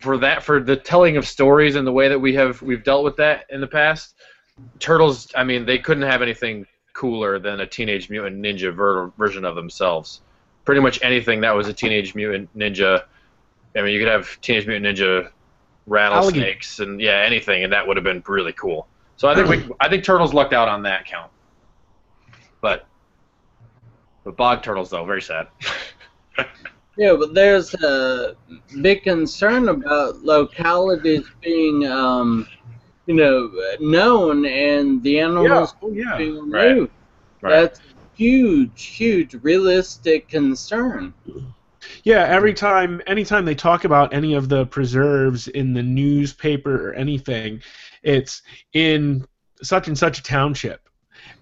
for 0.00 0.16
that 0.16 0.42
for 0.42 0.62
the 0.62 0.76
telling 0.76 1.18
of 1.18 1.28
stories 1.28 1.76
and 1.76 1.86
the 1.86 1.92
way 1.92 2.08
that 2.08 2.18
we 2.18 2.32
have 2.34 2.62
we've 2.62 2.82
dealt 2.82 3.04
with 3.04 3.16
that 3.16 3.44
in 3.50 3.60
the 3.60 3.66
past. 3.66 4.14
Turtles, 4.78 5.30
I 5.36 5.44
mean, 5.44 5.66
they 5.66 5.76
couldn't 5.76 6.04
have 6.04 6.22
anything 6.22 6.64
cooler 6.94 7.38
than 7.38 7.60
a 7.60 7.66
Teenage 7.66 8.08
Mutant 8.08 8.40
Ninja 8.42 8.74
ver- 8.74 9.12
version 9.18 9.44
of 9.44 9.56
themselves. 9.56 10.22
Pretty 10.64 10.80
much 10.80 10.98
anything 11.02 11.42
that 11.42 11.54
was 11.54 11.68
a 11.68 11.74
Teenage 11.74 12.14
Mutant 12.14 12.48
Ninja 12.56 13.04
I 13.78 13.82
mean, 13.82 13.94
you 13.94 14.00
could 14.00 14.08
have 14.08 14.40
Teenage 14.40 14.66
Mutant 14.66 14.98
Ninja 14.98 15.30
rattlesnakes 15.86 16.80
and 16.80 17.00
yeah, 17.00 17.22
anything, 17.24 17.64
and 17.64 17.72
that 17.72 17.86
would 17.86 17.96
have 17.96 18.04
been 18.04 18.22
really 18.26 18.52
cool. 18.52 18.86
So 19.16 19.28
I 19.28 19.34
think 19.34 19.48
we, 19.48 19.74
I 19.80 19.88
think 19.88 20.04
turtles 20.04 20.32
lucked 20.34 20.52
out 20.52 20.68
on 20.68 20.82
that 20.82 21.06
count. 21.06 21.30
But, 22.60 22.86
but 24.24 24.36
bog 24.36 24.62
turtles 24.62 24.90
though, 24.90 25.04
very 25.04 25.22
sad. 25.22 25.48
yeah, 26.96 27.14
but 27.18 27.34
there's 27.34 27.74
a 27.74 28.36
big 28.80 29.02
concern 29.02 29.68
about 29.68 30.22
localities 30.22 31.26
being, 31.40 31.86
um, 31.86 32.48
you 33.06 33.14
know, 33.14 33.50
known 33.80 34.44
and 34.46 35.02
the 35.02 35.18
animals 35.20 35.74
yeah. 35.80 35.88
Oh, 35.88 35.92
yeah. 35.92 36.16
being 36.16 36.50
removed. 36.50 36.52
Right. 36.52 36.90
Right. 37.40 37.50
That's 37.50 37.80
huge, 38.14 38.84
huge 38.84 39.34
realistic 39.34 40.28
concern. 40.28 41.14
Yeah, 42.04 42.24
every 42.24 42.54
time, 42.54 43.02
anytime 43.06 43.44
they 43.44 43.54
talk 43.54 43.84
about 43.84 44.12
any 44.14 44.34
of 44.34 44.48
the 44.48 44.66
preserves 44.66 45.48
in 45.48 45.72
the 45.72 45.82
newspaper 45.82 46.88
or 46.88 46.94
anything, 46.94 47.62
it's 48.02 48.42
in 48.72 49.26
such 49.62 49.88
and 49.88 49.98
such 49.98 50.18
a 50.18 50.22
township. 50.22 50.88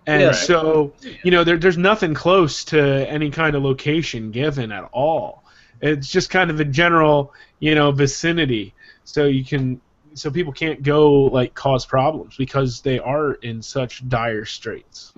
And 0.07 0.23
yeah, 0.23 0.33
so, 0.33 0.93
you 1.25 1.31
know, 1.31 1.45
there, 1.45 1.59
there's 1.59 1.79
nothing 1.79 2.15
close 2.15 2.65
to 2.67 2.81
any 3.11 3.31
kind 3.31 3.57
of 3.57 3.63
location 3.63 4.31
given 4.31 4.71
at 4.73 4.85
all. 4.93 5.45
It's 5.81 6.09
just 6.09 6.31
kind 6.31 6.51
of 6.51 6.61
a 6.61 6.65
general, 6.65 7.35
you 7.59 7.75
know, 7.75 7.91
vicinity. 7.91 8.73
So 9.05 9.25
you 9.25 9.45
can, 9.45 9.81
so 10.15 10.31
people 10.31 10.53
can't 10.53 10.83
go 10.83 11.25
like 11.25 11.55
cause 11.55 11.85
problems 11.85 12.37
because 12.37 12.81
they 12.81 12.99
are 12.99 13.35
in 13.35 13.61
such 13.61 14.09
dire 14.09 14.45
straits. 14.45 15.13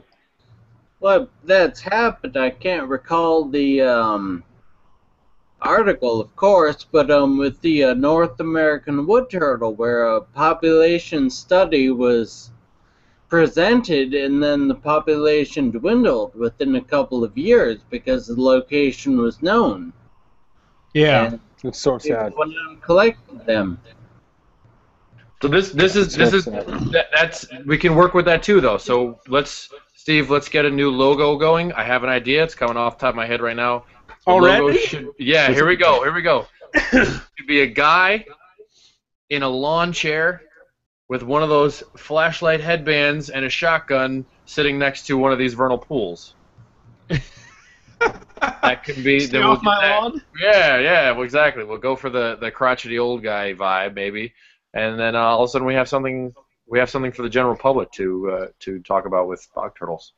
Well, 1.01 1.29
that's 1.45 1.81
happened. 1.81 2.37
I 2.37 2.51
can't 2.51 2.89
recall 2.89 3.45
the 3.45 3.83
um, 3.83 4.43
article, 5.61 6.21
of 6.21 6.35
course, 6.37 6.85
but 6.85 7.11
um, 7.11 7.39
with 7.39 7.61
the 7.61 7.85
uh, 7.85 7.95
North 7.95 8.41
American 8.41 9.07
wood 9.07 9.31
turtle, 9.31 9.75
where 9.75 10.07
a 10.07 10.21
population 10.21 11.31
study 11.31 11.91
was 11.91 12.51
presented, 13.29 14.15
and 14.15 14.43
then 14.43 14.69
the 14.69 14.75
population 14.75 15.71
dwindled 15.71 16.35
within 16.35 16.77
a 16.77 16.81
couple 16.81 17.25
of 17.25 17.37
years 17.37 17.81
because 17.91 18.27
the 18.27 18.41
location 18.41 19.19
was 19.19 19.43
known. 19.43 19.93
Yeah, 20.95 21.27
and 21.27 21.41
it's 21.65 21.79
so 21.79 21.99
sad. 21.99 22.33
Went 22.37 22.55
and 22.55 22.81
collected 22.81 23.45
them. 23.47 23.81
So 25.41 25.49
this 25.49 25.71
this 25.71 25.95
is 25.95 26.15
this 26.15 26.33
is 26.33 26.47
that, 26.47 27.07
that's 27.15 27.47
we 27.65 27.79
can 27.79 27.95
work 27.95 28.15
with 28.15 28.25
that 28.25 28.43
too 28.43 28.61
though. 28.61 28.79
So 28.79 29.21
let's 29.29 29.71
Steve, 29.95 30.31
let's 30.31 30.49
get 30.49 30.65
a 30.65 30.71
new 30.71 30.91
logo 30.91 31.37
going. 31.37 31.73
I 31.75 31.85
have 31.85 32.03
an 32.03 32.09
idea. 32.09 32.43
It's 32.43 32.55
coming 32.55 32.77
off 32.77 32.99
the 32.99 33.03
top 33.03 33.11
of 33.11 33.17
my 33.17 33.27
head 33.27 33.41
right 33.41 33.55
now. 33.55 33.85
Already? 34.29 34.79
Should, 34.79 35.09
yeah, 35.19 35.51
here 35.53 35.67
we 35.67 35.77
go. 35.77 36.03
Here 36.03 36.15
we 36.15 36.23
go. 36.23 36.47
Could 36.91 37.47
be 37.47 37.63
a 37.63 37.67
guy 37.67 38.27
in 39.31 39.43
a 39.43 39.49
lawn 39.49 39.93
chair 39.93 40.43
with 41.09 41.23
one 41.23 41.43
of 41.43 41.49
those 41.49 41.83
flashlight 41.97 42.61
headbands 42.61 43.31
and 43.31 43.45
a 43.45 43.49
shotgun 43.49 44.27
sitting 44.45 44.79
next 44.79 45.07
to 45.07 45.17
one 45.17 45.33
of 45.33 45.39
these 45.39 45.55
vernal 45.55 45.79
pools. 45.79 46.35
that 48.41 48.85
could 48.85 49.03
be. 49.03 49.21
Stay 49.21 49.39
off 49.39 49.63
we'll 49.63 49.73
my 49.73 49.99
lawn. 49.99 50.23
Yeah, 50.39 50.79
yeah, 50.79 51.11
well, 51.13 51.23
exactly. 51.23 51.65
We'll 51.65 51.79
go 51.79 51.97
for 51.97 52.11
the 52.11 52.37
the 52.37 52.51
crotchety 52.51 52.99
old 52.99 53.23
guy 53.23 53.55
vibe, 53.55 53.95
maybe, 53.95 54.35
and 54.75 55.01
then 55.01 55.17
uh, 55.17 55.21
all 55.21 55.45
of 55.45 55.49
a 55.49 55.51
sudden 55.51 55.67
we 55.67 55.75
have 55.75 55.89
something. 55.89 56.35
We 56.67 56.79
have 56.79 56.91
something 56.91 57.13
for 57.13 57.23
the 57.23 57.31
general 57.31 57.57
public 57.57 57.91
to 57.93 58.31
uh, 58.31 58.47
to 58.61 58.81
talk 58.81 59.07
about 59.07 59.27
with 59.27 59.47
bog 59.55 59.75
turtles. 59.79 60.13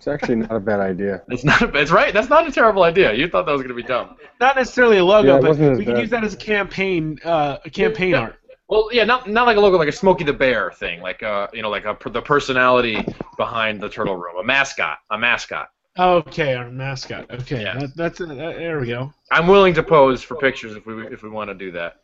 It's 0.00 0.08
actually 0.08 0.36
not 0.36 0.52
a 0.52 0.60
bad 0.60 0.80
idea. 0.80 1.22
It's 1.28 1.44
not. 1.44 1.60
A, 1.60 1.78
it's 1.78 1.90
right. 1.90 2.14
That's 2.14 2.30
not 2.30 2.48
a 2.48 2.50
terrible 2.50 2.84
idea. 2.84 3.12
You 3.12 3.28
thought 3.28 3.44
that 3.44 3.52
was 3.52 3.60
going 3.60 3.68
to 3.68 3.74
be 3.74 3.82
dumb. 3.82 4.16
Not 4.40 4.56
necessarily 4.56 4.96
a 4.96 5.04
logo, 5.04 5.34
yeah, 5.34 5.40
but 5.42 5.58
we 5.76 5.84
could 5.84 5.98
use 5.98 6.08
that 6.08 6.24
as 6.24 6.32
a 6.32 6.38
campaign, 6.38 7.18
uh, 7.22 7.58
a 7.62 7.68
campaign 7.68 8.12
yeah. 8.12 8.20
art. 8.20 8.36
Well, 8.70 8.88
yeah, 8.92 9.04
not 9.04 9.28
not 9.28 9.46
like 9.46 9.58
a 9.58 9.60
logo, 9.60 9.76
like 9.76 9.90
a 9.90 9.92
Smokey 9.92 10.24
the 10.24 10.32
Bear 10.32 10.72
thing, 10.72 11.02
like 11.02 11.22
uh, 11.22 11.48
you 11.52 11.60
know, 11.60 11.68
like 11.68 11.84
a, 11.84 11.98
the 12.08 12.22
personality 12.22 13.04
behind 13.36 13.78
the 13.78 13.90
turtle 13.90 14.16
room, 14.16 14.36
a 14.38 14.42
mascot, 14.42 15.00
a 15.10 15.18
mascot. 15.18 15.68
Okay, 15.98 16.54
our 16.54 16.70
mascot. 16.70 17.30
Okay, 17.30 17.62
yeah. 17.62 17.78
that, 17.78 17.94
that's 17.94 18.22
uh, 18.22 18.26
there 18.26 18.80
we 18.80 18.86
go. 18.86 19.12
I'm 19.30 19.46
willing 19.48 19.74
to 19.74 19.82
pose 19.82 20.22
for 20.22 20.36
pictures 20.36 20.76
if 20.76 20.86
we 20.86 21.06
if 21.08 21.22
we 21.22 21.28
want 21.28 21.50
to 21.50 21.54
do 21.54 21.70
that. 21.72 21.96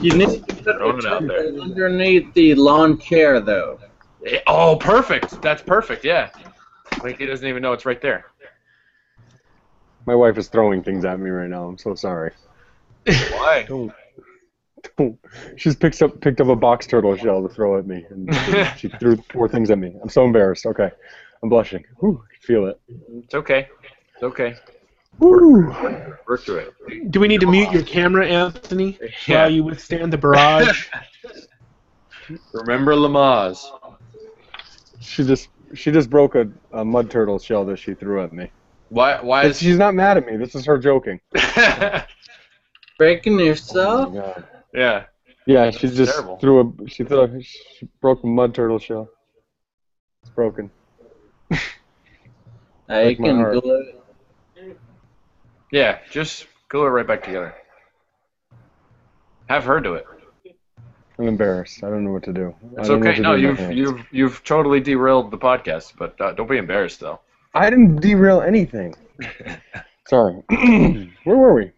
You 0.00 0.16
need 0.16 0.46
to 0.48 0.54
put 0.54 0.98
it 0.98 1.04
out 1.04 1.26
there. 1.26 1.60
underneath 1.60 2.32
the 2.32 2.54
lawn 2.54 2.96
chair, 2.98 3.40
though. 3.40 3.80
Oh, 4.46 4.76
perfect. 4.76 5.42
That's 5.42 5.60
perfect. 5.60 6.06
Yeah. 6.06 6.30
Like 7.02 7.18
he 7.18 7.26
doesn't 7.26 7.46
even 7.46 7.62
know 7.62 7.72
it's 7.72 7.86
right 7.86 8.00
there. 8.00 8.26
My 10.06 10.14
wife 10.14 10.36
is 10.36 10.48
throwing 10.48 10.82
things 10.82 11.04
at 11.04 11.18
me 11.18 11.30
right 11.30 11.48
now. 11.48 11.64
I'm 11.64 11.78
so 11.78 11.94
sorry. 11.94 12.32
Why? 13.06 13.64
don't, 13.68 13.92
don't. 14.96 15.18
She's 15.56 15.74
picked 15.76 16.00
up 16.02 16.20
picked 16.20 16.40
up 16.40 16.48
a 16.48 16.56
box 16.56 16.86
turtle 16.86 17.16
shell 17.16 17.46
to 17.46 17.52
throw 17.52 17.78
at 17.78 17.86
me, 17.86 18.04
and 18.10 18.34
she 18.78 18.88
threw 18.88 19.16
four 19.30 19.48
things 19.48 19.70
at 19.70 19.78
me. 19.78 19.96
I'm 20.02 20.08
so 20.08 20.24
embarrassed. 20.24 20.66
Okay, 20.66 20.90
I'm 21.42 21.48
blushing. 21.48 21.84
Whew, 22.00 22.22
I 22.22 22.32
can 22.32 22.42
feel 22.42 22.66
it. 22.66 22.80
It's 23.24 23.34
okay. 23.34 23.68
It's 24.14 24.22
okay. 24.22 24.56
Woo. 25.18 25.68
Work 26.26 26.42
through 26.42 26.58
it. 26.88 27.10
Do 27.10 27.20
we 27.20 27.28
need 27.28 27.40
to 27.40 27.46
mute 27.46 27.70
your 27.70 27.82
camera, 27.82 28.26
Anthony, 28.26 28.98
yeah. 29.26 29.42
while 29.42 29.50
you 29.50 29.62
withstand 29.62 30.12
the 30.12 30.18
barrage? 30.18 30.88
Remember 32.52 32.94
Lamaze. 32.94 33.64
She 35.00 35.24
just 35.24 35.48
she 35.74 35.90
just 35.90 36.10
broke 36.10 36.34
a, 36.34 36.48
a 36.72 36.84
mud 36.84 37.10
turtle 37.10 37.38
shell 37.38 37.64
that 37.66 37.78
she 37.78 37.94
threw 37.94 38.22
at 38.22 38.32
me. 38.32 38.50
Why? 38.88 39.20
Why? 39.20 39.46
Is... 39.46 39.58
She's 39.58 39.78
not 39.78 39.94
mad 39.94 40.16
at 40.16 40.26
me. 40.26 40.36
This 40.36 40.54
is 40.54 40.64
her 40.66 40.78
joking. 40.78 41.20
Breaking 42.98 43.38
yourself? 43.38 44.14
Oh 44.14 44.44
yeah. 44.72 45.04
Yeah, 45.46 45.70
she 45.70 45.88
just 45.88 46.12
terrible. 46.12 46.38
threw 46.38 46.60
a 46.60 46.88
she 46.88 47.04
threw 47.04 47.22
a, 47.22 47.42
she 47.42 47.88
broke 48.00 48.22
a 48.22 48.26
mud 48.26 48.54
turtle 48.54 48.78
shell. 48.78 49.08
It's 50.22 50.30
broken. 50.30 50.70
I 52.88 53.14
can 53.14 53.42
glue 53.42 53.94
it. 54.56 54.78
Yeah, 55.70 55.98
just 56.10 56.46
glue 56.68 56.86
it 56.86 56.90
right 56.90 57.06
back 57.06 57.24
together. 57.24 57.54
Have 59.48 59.64
her 59.64 59.80
do 59.80 59.94
it. 59.94 60.06
I'm 61.18 61.28
embarrassed. 61.28 61.84
I 61.84 61.90
don't 61.90 62.04
know 62.04 62.12
what 62.12 62.24
to 62.24 62.32
do. 62.32 62.54
It's 62.76 62.90
okay. 62.90 63.20
No, 63.20 63.34
you've 63.34 63.60
you've 63.70 64.06
you've 64.10 64.44
totally 64.44 64.80
derailed 64.80 65.30
the 65.30 65.38
podcast, 65.38 65.92
but 65.96 66.20
uh, 66.20 66.32
don't 66.32 66.48
be 66.48 66.58
embarrassed 66.58 67.00
though. 67.00 67.20
I 67.54 67.70
didn't 67.70 68.00
derail 68.00 68.40
anything. 68.40 68.94
Sorry. 70.08 70.42
Where 71.24 71.36
were 71.36 71.54
we? 71.54 71.72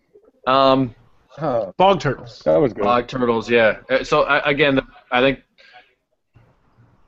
Um, 0.47 0.95
uh, 1.39 1.73
bog 1.77 2.01
turtles. 2.01 2.41
That 2.45 2.57
was 2.57 2.73
good. 2.73 2.85
Bog 2.85 3.09
turtles, 3.09 3.51
yeah. 3.51 3.79
Uh, 3.91 4.03
so 4.03 4.23
uh, 4.23 4.41
again, 4.45 4.81
I 5.13 5.21
think 5.21 5.41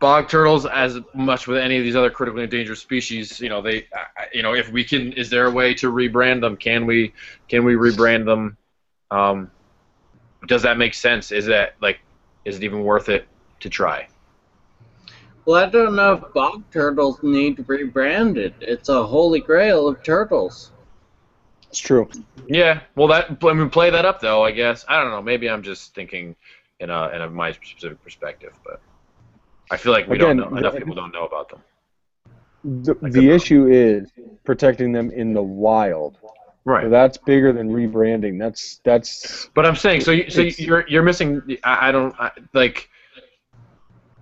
bog 0.01 0.29
turtles, 0.29 0.67
as 0.67 0.99
much 1.15 1.47
with 1.47 1.59
any 1.59 1.79
of 1.79 1.85
these 1.85 1.97
other 1.97 2.11
critically 2.11 2.45
endangered 2.45 2.79
species, 2.79 3.41
you 3.41 3.49
know, 3.49 3.63
they, 3.63 3.87
uh, 3.93 4.25
you 4.33 4.43
know, 4.43 4.55
if 4.55 4.71
we 4.71 4.85
can, 4.85 5.13
is 5.15 5.31
there 5.31 5.47
a 5.47 5.51
way 5.51 5.75
to 5.75 5.91
rebrand 5.91 6.41
them? 6.41 6.57
Can 6.57 6.87
we, 6.87 7.15
can 7.49 7.65
we 7.65 7.75
rebrand 7.75 8.27
them? 8.27 8.57
Um, 9.11 9.51
does 10.47 10.63
that 10.63 10.79
make 10.79 10.95
sense? 10.95 11.33
Is 11.33 11.47
that 11.47 11.75
like 11.81 11.99
is 12.49 12.57
it 12.57 12.65
even 12.65 12.83
worth 12.83 13.09
it 13.09 13.29
to 13.61 13.69
try? 13.69 14.09
Well, 15.45 15.63
I 15.63 15.69
don't 15.69 15.95
know 15.95 16.15
if 16.15 16.33
bog 16.33 16.63
turtles 16.73 17.23
need 17.23 17.65
rebranded. 17.69 18.55
It's 18.61 18.89
a 18.89 19.03
holy 19.03 19.41
grail 19.41 19.89
of 19.89 20.03
turtles. 20.03 20.73
It's 21.69 21.79
true. 21.79 22.09
Yeah. 22.47 22.81
Well, 22.97 23.09
that 23.09 23.39
I 23.43 23.53
mean, 23.53 23.71
play 23.71 23.91
that 23.91 24.05
up 24.05 24.21
though. 24.21 24.43
I 24.43 24.51
guess 24.53 24.85
I 24.89 25.01
don't 25.01 25.11
know. 25.11 25.23
Maybe 25.23 25.49
I'm 25.49 25.63
just 25.63 25.95
thinking 25.95 26.35
in 26.81 26.91
a 26.91 27.09
in 27.09 27.21
a 27.21 27.31
my 27.31 27.53
specific 27.53 28.03
perspective, 28.03 28.53
but 28.65 28.81
I 29.71 29.77
feel 29.77 29.93
like 29.93 30.09
we 30.09 30.17
Again, 30.17 30.39
don't 30.39 30.53
know 30.53 30.59
enough 30.59 30.77
people 30.77 30.95
don't 30.95 31.13
know 31.13 31.27
about 31.27 31.51
them. 31.51 31.63
The, 32.65 32.97
like 33.01 33.13
the 33.13 33.31
issue 33.31 33.67
is 33.67 34.11
protecting 34.45 34.93
them 34.93 35.11
in 35.11 35.33
the 35.35 35.43
wild. 35.43 36.19
Right. 36.69 36.85
So 36.85 36.91
that's 36.91 37.17
bigger 37.17 37.51
than 37.51 37.71
rebranding. 37.71 38.39
That's 38.39 38.83
that's. 38.85 39.49
But 39.55 39.65
I'm 39.65 39.75
saying, 39.75 40.03
so 40.03 40.11
you, 40.11 40.29
so 40.29 40.43
you're 40.43 40.87
you're 40.87 41.03
missing. 41.03 41.57
I, 41.65 41.89
I 41.89 41.93
don't 41.93 42.15
I, 42.21 42.31
like 42.53 42.91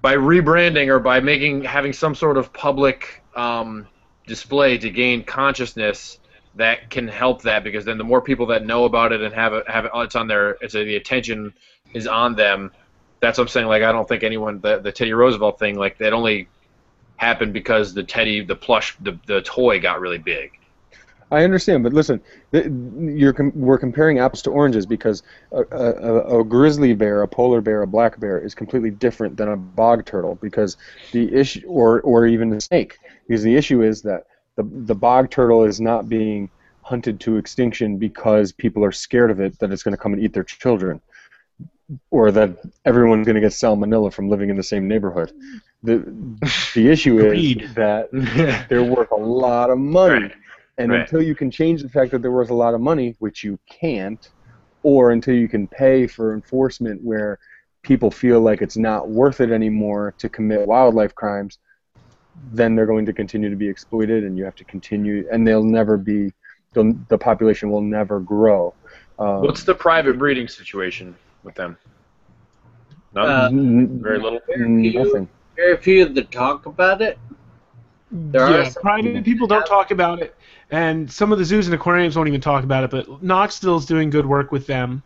by 0.00 0.14
rebranding 0.14 0.86
or 0.86 1.00
by 1.00 1.18
making 1.18 1.64
having 1.64 1.92
some 1.92 2.14
sort 2.14 2.36
of 2.36 2.52
public 2.52 3.24
um, 3.34 3.88
display 4.28 4.78
to 4.78 4.90
gain 4.90 5.24
consciousness 5.24 6.20
that 6.54 6.88
can 6.88 7.08
help 7.08 7.42
that 7.42 7.64
because 7.64 7.84
then 7.84 7.98
the 7.98 8.04
more 8.04 8.22
people 8.22 8.46
that 8.46 8.64
know 8.64 8.84
about 8.84 9.10
it 9.10 9.22
and 9.22 9.34
have 9.34 9.52
it 9.52 9.68
have 9.68 9.86
it, 9.86 9.90
it's 9.96 10.14
on 10.14 10.28
their 10.28 10.50
it's 10.60 10.76
a, 10.76 10.84
the 10.84 10.94
attention 10.94 11.52
is 11.94 12.06
on 12.06 12.36
them. 12.36 12.70
That's 13.18 13.38
what 13.38 13.46
I'm 13.46 13.48
saying. 13.48 13.66
Like 13.66 13.82
I 13.82 13.90
don't 13.90 14.08
think 14.08 14.22
anyone 14.22 14.60
the 14.60 14.78
the 14.78 14.92
Teddy 14.92 15.14
Roosevelt 15.14 15.58
thing 15.58 15.76
like 15.76 15.98
that 15.98 16.12
only 16.12 16.46
happened 17.16 17.52
because 17.52 17.92
the 17.92 18.04
Teddy 18.04 18.44
the 18.44 18.54
plush 18.54 18.96
the 19.00 19.18
the 19.26 19.42
toy 19.42 19.80
got 19.80 20.00
really 20.00 20.18
big. 20.18 20.52
I 21.30 21.42
understand, 21.44 21.82
but 21.82 21.92
listen, 21.92 22.20
you're 22.52 23.32
com- 23.32 23.52
we're 23.54 23.78
comparing 23.78 24.20
apples 24.20 24.42
to 24.42 24.50
oranges 24.50 24.86
because 24.86 25.22
a, 25.52 25.62
a, 25.72 26.40
a, 26.40 26.44
grizzly 26.44 26.94
bear, 26.94 27.22
a 27.22 27.28
polar 27.28 27.60
bear, 27.60 27.82
a 27.82 27.86
black 27.86 28.20
bear 28.20 28.38
is 28.38 28.54
completely 28.54 28.90
different 28.90 29.36
than 29.36 29.48
a 29.48 29.56
bog 29.56 30.04
turtle 30.06 30.36
because 30.36 30.76
the 31.12 31.34
issue, 31.34 31.66
or 31.66 32.00
or 32.02 32.26
even 32.26 32.52
a 32.52 32.60
snake, 32.60 32.98
because 33.26 33.42
the 33.42 33.56
issue 33.56 33.82
is 33.82 34.02
that 34.02 34.26
the 34.56 34.62
the 34.62 34.94
bog 34.94 35.30
turtle 35.30 35.64
is 35.64 35.80
not 35.80 36.08
being 36.08 36.48
hunted 36.82 37.18
to 37.20 37.36
extinction 37.36 37.98
because 37.98 38.52
people 38.52 38.84
are 38.84 38.92
scared 38.92 39.30
of 39.30 39.40
it 39.40 39.58
that 39.58 39.72
it's 39.72 39.82
going 39.82 39.96
to 39.96 40.00
come 40.00 40.12
and 40.12 40.22
eat 40.22 40.32
their 40.32 40.44
children. 40.44 41.00
or 42.10 42.30
that 42.32 42.50
everyone's 42.84 43.26
going 43.26 43.34
to 43.36 43.40
get 43.40 43.52
salmonella 43.52 44.12
from 44.12 44.28
living 44.28 44.50
in 44.50 44.56
the 44.56 44.62
same 44.62 44.88
neighborhood. 44.88 45.32
The 45.82 45.98
the 46.74 46.88
issue 46.90 47.18
is 47.20 47.74
that 47.74 48.08
they're 48.68 48.82
worth 48.84 49.10
a 49.12 49.16
lot 49.16 49.70
of 49.70 49.78
money, 49.78 50.24
right. 50.24 50.32
And 50.78 50.90
right. 50.90 51.00
until 51.00 51.22
you 51.22 51.34
can 51.34 51.50
change 51.50 51.82
the 51.82 51.88
fact 51.88 52.10
that 52.12 52.22
they're 52.22 52.30
worth 52.30 52.50
a 52.50 52.54
lot 52.54 52.74
of 52.74 52.80
money, 52.80 53.16
which 53.18 53.42
you 53.42 53.58
can't, 53.68 54.30
or 54.82 55.10
until 55.10 55.34
you 55.34 55.48
can 55.48 55.66
pay 55.66 56.06
for 56.06 56.34
enforcement 56.34 57.02
where 57.02 57.38
people 57.82 58.10
feel 58.10 58.40
like 58.40 58.62
it's 58.62 58.76
not 58.76 59.08
worth 59.08 59.40
it 59.40 59.50
anymore 59.50 60.14
to 60.18 60.28
commit 60.28 60.66
wildlife 60.66 61.14
crimes, 61.14 61.58
then 62.52 62.74
they're 62.74 62.86
going 62.86 63.06
to 63.06 63.12
continue 63.12 63.48
to 63.48 63.56
be 63.56 63.68
exploited, 63.68 64.24
and 64.24 64.36
you 64.36 64.44
have 64.44 64.56
to 64.56 64.64
continue, 64.64 65.26
and 65.32 65.46
they'll 65.46 65.64
never 65.64 65.96
be, 65.96 66.32
the 66.74 67.18
population 67.18 67.70
will 67.70 67.80
never 67.80 68.20
grow. 68.20 68.74
Um, 69.18 69.42
What's 69.42 69.64
the 69.64 69.74
private 69.74 70.18
breeding 70.18 70.46
situation 70.46 71.16
with 71.42 71.54
them? 71.54 71.78
None. 73.14 73.26
Uh, 73.26 74.02
Very 74.02 74.18
little. 74.18 74.40
Very 74.46 74.90
few, 74.90 75.04
Nothing. 75.04 75.28
Very 75.54 75.76
few 75.78 76.04
that 76.06 76.30
talk 76.30 76.66
about 76.66 77.00
it. 77.00 77.18
There 78.10 78.50
yeah, 78.50 78.70
private 78.80 79.24
people 79.24 79.46
don't 79.46 79.66
talk 79.66 79.90
about 79.90 80.20
it, 80.20 80.36
and 80.70 81.10
some 81.10 81.32
of 81.32 81.38
the 81.38 81.44
zoos 81.44 81.66
and 81.66 81.74
aquariums 81.74 82.16
won't 82.16 82.28
even 82.28 82.40
talk 82.40 82.64
about 82.64 82.84
it. 82.84 82.90
But 82.90 83.22
Knoxville's 83.22 83.86
doing 83.86 84.10
good 84.10 84.26
work 84.26 84.52
with 84.52 84.66
them. 84.66 85.02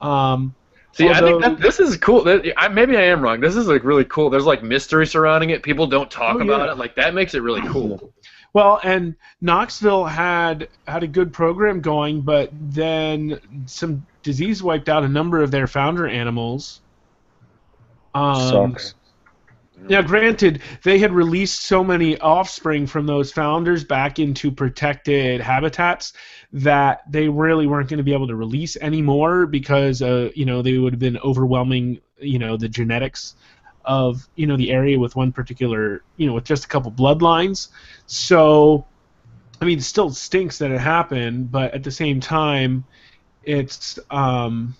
Um, 0.00 0.54
See, 0.92 1.08
Although, 1.08 1.38
I 1.38 1.42
think 1.42 1.42
that 1.42 1.60
this 1.60 1.78
is 1.78 1.96
cool. 1.96 2.24
I, 2.56 2.66
maybe 2.68 2.96
I 2.96 3.02
am 3.02 3.20
wrong. 3.20 3.40
This 3.40 3.54
is 3.54 3.68
like 3.68 3.84
really 3.84 4.04
cool. 4.06 4.30
There's 4.30 4.46
like 4.46 4.62
mystery 4.62 5.06
surrounding 5.06 5.50
it. 5.50 5.62
People 5.62 5.86
don't 5.86 6.10
talk 6.10 6.36
oh, 6.36 6.40
about 6.40 6.66
yeah. 6.66 6.72
it. 6.72 6.78
Like 6.78 6.96
that 6.96 7.14
makes 7.14 7.34
it 7.34 7.42
really 7.42 7.62
cool. 7.68 8.12
Well, 8.54 8.80
and 8.82 9.14
Knoxville 9.42 10.06
had 10.06 10.68
had 10.86 11.02
a 11.02 11.06
good 11.06 11.34
program 11.34 11.82
going, 11.82 12.22
but 12.22 12.50
then 12.50 13.38
some 13.66 14.06
disease 14.22 14.62
wiped 14.62 14.88
out 14.88 15.04
a 15.04 15.08
number 15.08 15.42
of 15.42 15.50
their 15.50 15.66
founder 15.66 16.08
animals. 16.08 16.80
Um, 18.14 18.48
Sucks. 18.48 18.94
Now, 19.88 20.02
granted, 20.02 20.60
they 20.82 20.98
had 20.98 21.12
released 21.12 21.62
so 21.62 21.82
many 21.82 22.18
offspring 22.18 22.86
from 22.86 23.06
those 23.06 23.32
founders 23.32 23.84
back 23.84 24.18
into 24.18 24.50
protected 24.50 25.40
habitats 25.40 26.12
that 26.52 27.02
they 27.10 27.28
really 27.28 27.66
weren't 27.66 27.88
going 27.88 27.98
to 27.98 28.04
be 28.04 28.12
able 28.12 28.28
to 28.28 28.36
release 28.36 28.76
anymore 28.76 29.46
because, 29.46 30.02
uh, 30.02 30.30
you 30.34 30.44
know, 30.44 30.62
they 30.62 30.78
would 30.78 30.92
have 30.92 31.00
been 31.00 31.18
overwhelming, 31.18 32.00
you 32.18 32.38
know, 32.38 32.56
the 32.56 32.68
genetics 32.68 33.34
of, 33.84 34.28
you 34.36 34.46
know, 34.46 34.56
the 34.56 34.70
area 34.70 34.98
with 34.98 35.16
one 35.16 35.32
particular, 35.32 36.02
you 36.16 36.26
know, 36.26 36.34
with 36.34 36.44
just 36.44 36.64
a 36.64 36.68
couple 36.68 36.92
bloodlines. 36.92 37.68
So, 38.06 38.86
I 39.60 39.64
mean, 39.64 39.78
it 39.78 39.82
still 39.82 40.10
stinks 40.10 40.58
that 40.58 40.70
it 40.70 40.80
happened, 40.80 41.50
but 41.50 41.72
at 41.72 41.82
the 41.82 41.90
same 41.90 42.20
time, 42.20 42.84
it's, 43.42 43.98
um, 44.10 44.74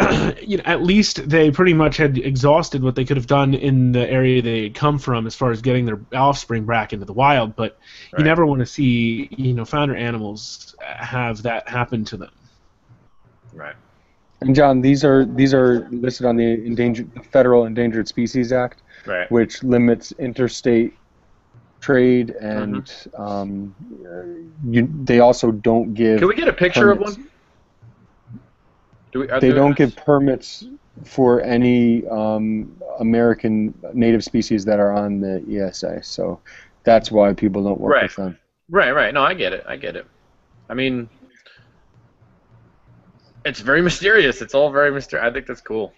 you 0.42 0.56
know, 0.56 0.62
at 0.66 0.82
least 0.82 1.28
they 1.28 1.50
pretty 1.50 1.74
much 1.74 1.96
had 1.96 2.18
exhausted 2.18 2.82
what 2.82 2.94
they 2.94 3.04
could 3.04 3.16
have 3.16 3.26
done 3.26 3.54
in 3.54 3.92
the 3.92 4.08
area 4.08 4.42
they 4.42 4.64
had 4.64 4.74
come 4.74 4.98
from 4.98 5.26
as 5.26 5.34
far 5.34 5.50
as 5.50 5.62
getting 5.62 5.86
their 5.86 6.00
offspring 6.12 6.64
back 6.64 6.92
into 6.92 7.04
the 7.04 7.12
wild. 7.12 7.56
But 7.56 7.78
right. 8.12 8.18
you 8.18 8.24
never 8.24 8.46
want 8.46 8.60
to 8.60 8.66
see, 8.66 9.28
you 9.30 9.54
know, 9.54 9.64
founder 9.64 9.96
animals 9.96 10.74
have 10.80 11.42
that 11.42 11.68
happen 11.68 12.04
to 12.06 12.16
them. 12.16 12.32
Right. 13.52 13.74
And 14.40 14.54
John, 14.54 14.80
these 14.80 15.04
are 15.04 15.26
these 15.26 15.52
are 15.52 15.88
listed 15.90 16.26
on 16.26 16.36
the 16.36 16.44
endangered 16.44 17.12
the 17.14 17.22
Federal 17.22 17.66
Endangered 17.66 18.08
Species 18.08 18.52
Act, 18.52 18.82
right. 19.06 19.30
which 19.30 19.62
limits 19.62 20.12
interstate 20.12 20.94
trade 21.80 22.30
and 22.30 22.84
mm-hmm. 22.84 23.22
um, 23.22 23.74
you, 24.68 24.88
they 25.04 25.20
also 25.20 25.50
don't 25.50 25.94
give. 25.94 26.20
Can 26.20 26.28
we 26.28 26.34
get 26.34 26.48
a 26.48 26.52
picture 26.52 26.94
permits. 26.94 27.12
of 27.12 27.18
one? 27.18 27.29
Do 29.12 29.20
we, 29.20 29.26
they 29.40 29.52
don't 29.52 29.76
give 29.76 29.96
permits 29.96 30.64
for 31.04 31.40
any 31.42 32.06
um, 32.08 32.76
American 32.98 33.74
native 33.92 34.22
species 34.22 34.64
that 34.66 34.78
are 34.78 34.92
on 34.92 35.20
the 35.20 35.44
ESA, 35.50 36.02
so 36.02 36.40
that's 36.84 37.10
why 37.10 37.32
people 37.32 37.64
don't 37.64 37.80
work 37.80 37.94
right. 37.94 38.02
with 38.04 38.16
them. 38.16 38.38
Right, 38.68 38.92
right. 38.92 39.12
No, 39.12 39.22
I 39.22 39.34
get 39.34 39.52
it. 39.52 39.64
I 39.66 39.76
get 39.76 39.96
it. 39.96 40.06
I 40.68 40.74
mean, 40.74 41.08
it's 43.44 43.60
very 43.60 43.82
mysterious. 43.88 44.42
It's 44.42 44.54
all 44.54 44.70
very 44.70 44.92
mysterious. 44.92 45.28
I 45.28 45.32
think 45.32 45.46
that's 45.46 45.60
cool. 45.60 45.92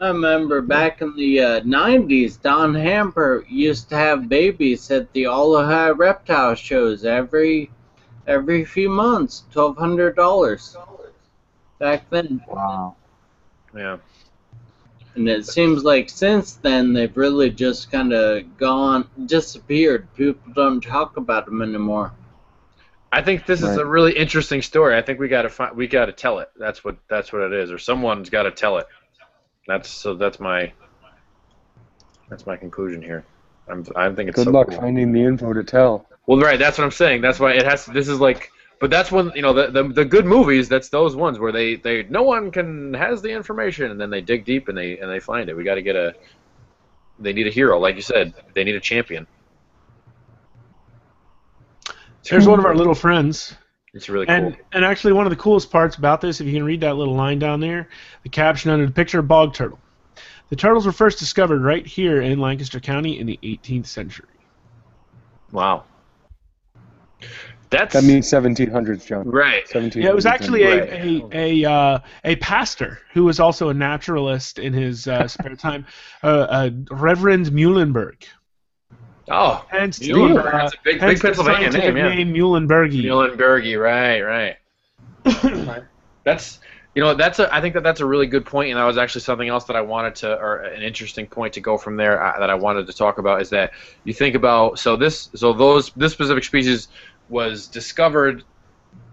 I 0.00 0.08
remember 0.08 0.60
back 0.60 1.02
in 1.02 1.14
the 1.14 1.40
uh, 1.40 1.60
90s, 1.60 2.40
Don 2.42 2.74
Hamper 2.74 3.44
used 3.48 3.88
to 3.90 3.96
have 3.96 4.28
babies 4.28 4.90
at 4.90 5.12
the 5.12 5.24
Aloha 5.24 5.92
reptile 5.96 6.54
shows 6.54 7.04
every 7.04 7.70
every 8.26 8.64
few 8.64 8.88
months, 8.88 9.44
twelve 9.52 9.76
hundred 9.76 10.16
dollars 10.16 10.76
back 11.78 12.08
then. 12.10 12.42
Wow. 12.48 12.96
Yeah. 13.74 13.98
And 15.14 15.28
it 15.28 15.46
seems 15.46 15.84
like 15.84 16.10
since 16.10 16.54
then 16.54 16.92
they've 16.92 17.16
really 17.16 17.50
just 17.50 17.90
kind 17.90 18.12
of 18.12 18.56
gone, 18.56 19.08
disappeared. 19.26 20.12
People 20.14 20.52
don't 20.54 20.80
talk 20.80 21.16
about 21.16 21.46
them 21.46 21.62
anymore. 21.62 22.12
I 23.12 23.22
think 23.22 23.46
this 23.46 23.62
right. 23.62 23.70
is 23.70 23.76
a 23.76 23.86
really 23.86 24.12
interesting 24.16 24.60
story. 24.60 24.96
I 24.96 25.02
think 25.02 25.20
we 25.20 25.28
got 25.28 25.42
to 25.42 25.48
find, 25.48 25.76
we 25.76 25.86
got 25.86 26.06
to 26.06 26.12
tell 26.12 26.40
it. 26.40 26.50
That's 26.58 26.82
what 26.82 26.96
that's 27.08 27.32
what 27.32 27.42
it 27.42 27.52
is, 27.52 27.70
or 27.70 27.78
someone's 27.78 28.28
got 28.28 28.42
to 28.42 28.50
tell 28.50 28.78
it. 28.78 28.86
That's 29.68 29.88
so. 29.88 30.14
That's 30.14 30.40
my 30.40 30.72
that's 32.28 32.44
my 32.44 32.56
conclusion 32.56 33.00
here. 33.00 33.24
I'm 33.68 33.86
I 33.94 34.10
think 34.10 34.30
it's 34.30 34.36
good 34.36 34.46
so 34.46 34.50
luck 34.50 34.68
cool. 34.68 34.80
finding 34.80 35.12
the 35.12 35.22
info 35.22 35.52
to 35.52 35.62
tell. 35.62 36.08
Well, 36.26 36.40
right. 36.40 36.58
That's 36.58 36.76
what 36.76 36.84
I'm 36.84 36.90
saying. 36.90 37.20
That's 37.20 37.38
why 37.38 37.52
it 37.52 37.64
has. 37.64 37.86
This 37.86 38.08
is 38.08 38.18
like 38.18 38.50
but 38.84 38.90
that's 38.90 39.10
when 39.10 39.32
you 39.34 39.40
know 39.40 39.54
the, 39.54 39.70
the 39.70 39.88
the 39.88 40.04
good 40.04 40.26
movies. 40.26 40.68
That's 40.68 40.90
those 40.90 41.16
ones 41.16 41.38
where 41.38 41.52
they 41.52 41.76
they 41.76 42.02
no 42.02 42.22
one 42.22 42.50
can 42.50 42.92
has 42.92 43.22
the 43.22 43.30
information, 43.30 43.90
and 43.90 43.98
then 43.98 44.10
they 44.10 44.20
dig 44.20 44.44
deep 44.44 44.68
and 44.68 44.76
they 44.76 44.98
and 44.98 45.10
they 45.10 45.20
find 45.20 45.48
it. 45.48 45.56
We 45.56 45.64
got 45.64 45.76
to 45.76 45.82
get 45.82 45.96
a. 45.96 46.14
They 47.18 47.32
need 47.32 47.46
a 47.46 47.50
hero, 47.50 47.78
like 47.78 47.96
you 47.96 48.02
said. 48.02 48.34
They 48.54 48.62
need 48.62 48.74
a 48.74 48.80
champion. 48.80 49.26
Here's 52.26 52.46
one 52.46 52.58
of 52.58 52.66
our 52.66 52.74
little 52.74 52.94
friends. 52.94 53.56
It's 53.94 54.10
really 54.10 54.26
cool. 54.26 54.34
And, 54.34 54.58
and 54.74 54.84
actually, 54.84 55.14
one 55.14 55.24
of 55.24 55.30
the 55.30 55.36
coolest 55.36 55.70
parts 55.70 55.96
about 55.96 56.20
this, 56.20 56.42
if 56.42 56.46
you 56.46 56.52
can 56.52 56.64
read 56.64 56.82
that 56.82 56.96
little 56.96 57.14
line 57.14 57.38
down 57.38 57.60
there, 57.60 57.88
the 58.22 58.28
caption 58.28 58.70
under 58.70 58.84
the 58.84 58.92
picture 58.92 59.20
of 59.20 59.26
bog 59.26 59.54
turtle. 59.54 59.78
The 60.50 60.56
turtles 60.56 60.84
were 60.84 60.92
first 60.92 61.18
discovered 61.18 61.62
right 61.62 61.86
here 61.86 62.20
in 62.20 62.38
Lancaster 62.38 62.80
County 62.80 63.18
in 63.18 63.26
the 63.26 63.38
18th 63.42 63.86
century. 63.86 64.28
Wow. 65.52 65.84
That's 67.70 67.94
that 67.94 68.04
means 68.04 68.26
1700s, 68.26 69.06
John. 69.06 69.28
Right. 69.28 69.66
1700s. 69.66 69.94
Yeah, 69.96 70.10
it 70.10 70.14
was 70.14 70.26
actually 70.26 70.62
a 70.62 71.22
a 71.32 71.64
a, 71.64 71.70
uh, 71.70 71.98
a 72.24 72.36
pastor 72.36 73.00
who 73.12 73.24
was 73.24 73.40
also 73.40 73.68
a 73.68 73.74
naturalist 73.74 74.58
in 74.58 74.72
his 74.72 75.08
uh, 75.08 75.26
spare 75.28 75.56
time, 75.56 75.86
uh, 76.22 76.26
uh, 76.26 76.70
Reverend 76.90 77.46
Muhlenberg. 77.46 78.24
Oh, 79.28 79.64
hence 79.68 79.98
Muhlenberg. 79.98 80.42
The, 80.42 80.48
uh, 80.48 80.58
That's 80.58 80.74
a 80.74 80.78
big, 80.84 81.00
big 81.00 81.20
Pennsylvania 81.20 81.70
name. 81.70 81.96
Yeah. 81.96 82.08
name 82.14 82.34
Muhlenbergii. 82.34 83.04
Muhlenbergii, 83.04 83.80
right, 83.80 84.20
right. 84.20 85.84
That's 86.24 86.60
you 86.94 87.02
know 87.02 87.14
that's 87.14 87.40
a, 87.40 87.52
I 87.52 87.60
think 87.60 87.74
that 87.74 87.82
that's 87.82 88.00
a 88.00 88.06
really 88.06 88.26
good 88.26 88.46
point, 88.46 88.70
and 88.70 88.78
that 88.78 88.84
was 88.84 88.98
actually 88.98 89.22
something 89.22 89.48
else 89.48 89.64
that 89.64 89.74
I 89.74 89.80
wanted 89.80 90.14
to, 90.16 90.38
or 90.38 90.58
an 90.58 90.80
interesting 90.80 91.26
point 91.26 91.52
to 91.54 91.60
go 91.60 91.76
from 91.76 91.96
there 91.96 92.22
uh, 92.22 92.38
that 92.38 92.50
I 92.50 92.54
wanted 92.54 92.86
to 92.86 92.92
talk 92.92 93.18
about 93.18 93.42
is 93.42 93.50
that 93.50 93.72
you 94.04 94.14
think 94.14 94.36
about 94.36 94.78
so 94.78 94.94
this 94.94 95.28
so 95.34 95.52
those 95.52 95.90
this 95.96 96.12
specific 96.12 96.44
species 96.44 96.88
was 97.28 97.66
discovered 97.66 98.44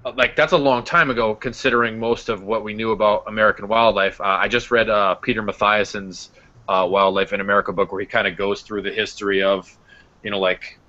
like 0.03 0.35
that's 0.35 0.53
a 0.53 0.57
long 0.57 0.83
time 0.83 1.09
ago 1.09 1.35
considering 1.35 1.99
most 1.99 2.29
of 2.29 2.43
what 2.43 2.63
we 2.63 2.73
knew 2.73 2.91
about 2.91 3.23
American 3.27 3.67
wildlife. 3.67 4.19
Uh, 4.19 4.37
I 4.39 4.47
just 4.47 4.71
read 4.71 4.89
uh, 4.89 5.15
Peter 5.15 5.43
Matthiessen's 5.43 6.31
uh, 6.67 6.87
Wildlife 6.89 7.33
in 7.33 7.41
America 7.41 7.71
book 7.71 7.91
where 7.91 8.01
he 8.01 8.07
kind 8.07 8.27
of 8.27 8.37
goes 8.37 8.61
through 8.61 8.81
the 8.81 8.91
history 8.91 9.43
of, 9.43 9.77
you 10.23 10.31
know, 10.31 10.39
like 10.39 10.79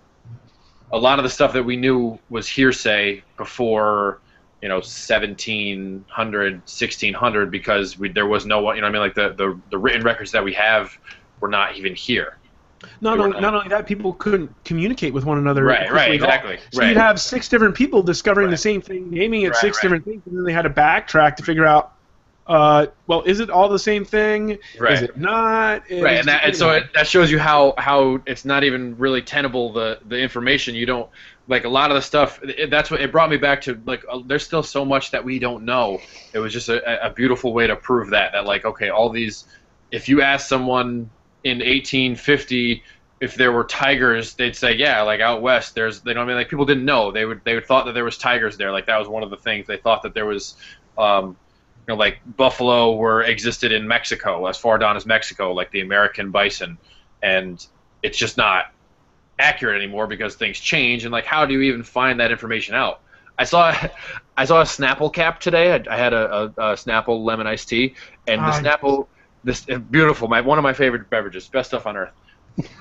a 0.93 0.99
lot 0.99 1.19
of 1.19 1.25
the 1.25 1.31
stuff 1.31 1.53
that 1.53 1.63
we 1.63 1.77
knew 1.77 2.19
was 2.31 2.49
hearsay 2.49 3.23
before, 3.37 4.21
you 4.63 4.69
know, 4.69 4.77
1700, 4.77 6.53
1600 6.53 7.51
because 7.51 7.99
we, 7.99 8.09
there 8.09 8.27
was 8.27 8.47
no 8.47 8.61
one, 8.61 8.77
you 8.77 8.83
know, 8.83 8.89
I 8.89 8.91
mean, 8.91 9.01
like 9.01 9.15
the, 9.15 9.35
the, 9.37 9.59
the 9.71 9.79
written 9.79 10.03
records 10.03 10.33
that 10.33 10.45
we 10.45 10.55
have 10.55 10.97
were 11.41 11.49
not 11.49 11.77
even 11.77 11.95
here. 11.95 12.39
Not 13.01 13.19
only, 13.19 13.41
not 13.41 13.55
only 13.55 13.69
that, 13.69 13.87
people 13.87 14.13
couldn't 14.13 14.53
communicate 14.65 15.13
with 15.13 15.25
one 15.25 15.39
another. 15.39 15.65
Right, 15.65 15.91
right, 15.91 16.13
exactly. 16.13 16.59
So 16.73 16.81
right. 16.81 16.89
you'd 16.89 16.97
have 16.97 17.21
six 17.21 17.49
different 17.49 17.75
people 17.75 18.03
discovering 18.03 18.47
right. 18.47 18.53
the 18.53 18.57
same 18.57 18.81
thing, 18.81 19.11
naming 19.11 19.43
it 19.43 19.49
right, 19.49 19.57
six 19.57 19.81
different 19.81 20.05
things, 20.05 20.23
and 20.27 20.37
then 20.37 20.45
they 20.45 20.53
had 20.53 20.63
to 20.63 20.71
backtrack 20.71 21.37
to 21.37 21.43
figure 21.43 21.67
out, 21.67 21.95
uh, 22.47 22.87
well, 23.07 23.23
is 23.23 23.41
it 23.41 23.51
all 23.51 23.69
the 23.69 23.79
same 23.79 24.05
thing? 24.05 24.59
Right. 24.79 24.95
Is 24.95 25.03
it 25.03 25.17
not? 25.17 25.89
Is, 25.91 26.03
right, 26.03 26.19
and, 26.19 26.29
that, 26.29 26.45
and 26.45 26.57
so 26.57 26.71
it, 26.71 26.93
that 26.95 27.07
shows 27.07 27.31
you 27.31 27.39
how 27.39 27.75
how 27.79 28.21
it's 28.27 28.45
not 28.45 28.65
even 28.65 28.97
really 28.99 29.23
tenable 29.23 29.73
the 29.73 30.01
the 30.07 30.19
information. 30.19 30.75
You 30.75 30.87
don't 30.87 31.09
like 31.47 31.65
a 31.65 31.69
lot 31.69 31.91
of 31.91 31.95
the 31.95 32.03
stuff. 32.03 32.41
It, 32.43 32.69
that's 32.69 32.91
what 32.91 33.01
it 33.01 33.13
brought 33.13 33.31
me 33.31 33.37
back 33.37 33.63
to. 33.63 33.81
Like, 33.87 34.05
uh, 34.11 34.21
there's 34.27 34.45
still 34.45 34.65
so 34.65 34.85
much 34.85 35.13
that 35.13 35.25
we 35.25 35.39
don't 35.39 35.65
know. 35.65 36.01
It 36.33 36.41
was 36.41 36.53
just 36.53 36.69
a, 36.69 37.07
a 37.07 37.11
beautiful 37.11 37.53
way 37.53 37.69
to 37.69 37.77
prove 37.77 38.11
that. 38.11 38.33
That 38.33 38.45
like, 38.45 38.65
okay, 38.65 38.89
all 38.89 39.09
these. 39.09 39.45
If 39.93 40.09
you 40.09 40.21
ask 40.23 40.49
someone 40.49 41.11
in 41.45 41.59
1850 41.59 42.83
if 43.23 43.37
there 43.37 43.53
were 43.53 43.63
tigers, 43.63 44.35
they'd 44.35 44.57
say, 44.57 44.75
yeah, 44.75 45.01
like 45.03 45.21
out 45.21 45.43
west, 45.43 45.77
there's, 45.77 46.01
they 46.01 46.13
don't 46.13 46.25
I 46.25 46.27
mean 46.27 46.35
like 46.35 46.49
people 46.49 46.65
didn't 46.65 46.85
know. 46.85 47.13
They 47.13 47.25
would, 47.25 47.41
they 47.45 47.55
would 47.55 47.67
thought 47.67 47.87
that 47.87 47.93
there 47.93 48.05
was 48.05 48.19
tigers 48.19 48.57
there. 48.57 48.73
Like 48.73 48.87
that 48.87 48.99
was 48.99 49.07
one 49.07 49.23
of 49.23 49.31
the 49.31 49.37
things 49.37 49.65
they 49.69 49.77
thought 49.77 50.03
that 50.03 50.13
there 50.13 50.27
was, 50.27 50.57
um, 50.99 51.37
you 51.87 51.95
know, 51.95 51.95
like 51.95 52.19
buffalo 52.37 52.97
were 52.97 53.23
existed 53.23 53.71
in 53.71 53.87
Mexico, 53.87 54.47
as 54.47 54.59
far 54.59 54.77
down 54.77 54.97
as 54.97 55.07
Mexico, 55.07 55.53
like 55.53 55.71
the 55.71 55.83
American 55.83 56.33
bison, 56.33 56.79
and 57.23 57.65
it's 58.03 58.19
just 58.19 58.37
not 58.37 58.73
accurate 59.39 59.81
anymore 59.81 60.09
because 60.09 60.35
things 60.35 60.59
change. 60.59 61.05
And 61.05 61.13
like, 61.13 61.25
how 61.25 61.47
do 61.47 61.55
you 61.55 61.61
even 61.63 61.85
find 61.85 62.19
that 62.19 62.33
information 62.33 62.75
out? 62.75 63.03
I 63.39 63.45
saw, 63.45 63.73
I 64.37 64.45
saw 64.45 64.61
a 64.61 64.65
Snapple 64.65 65.13
cap 65.13 65.41
today. 65.41 65.73
I, 65.73 65.85
I 65.89 65.97
had 65.97 66.13
a, 66.13 66.35
a, 66.35 66.45
a, 66.45 66.75
Snapple 66.75 67.25
lemon 67.25 67.47
iced 67.47 67.69
tea, 67.69 67.95
and 68.27 68.41
the 68.41 68.47
uh, 68.47 68.63
Snapple, 68.63 69.07
this 69.45 69.67
uh, 69.69 69.79
beautiful, 69.79 70.29
my 70.29 70.41
one 70.41 70.59
of 70.59 70.63
my 70.63 70.73
favorite 70.73 71.11
beverages, 71.11 71.49
best 71.49 71.71
stuff 71.71 71.87
on 71.87 71.97
earth. 71.97 72.13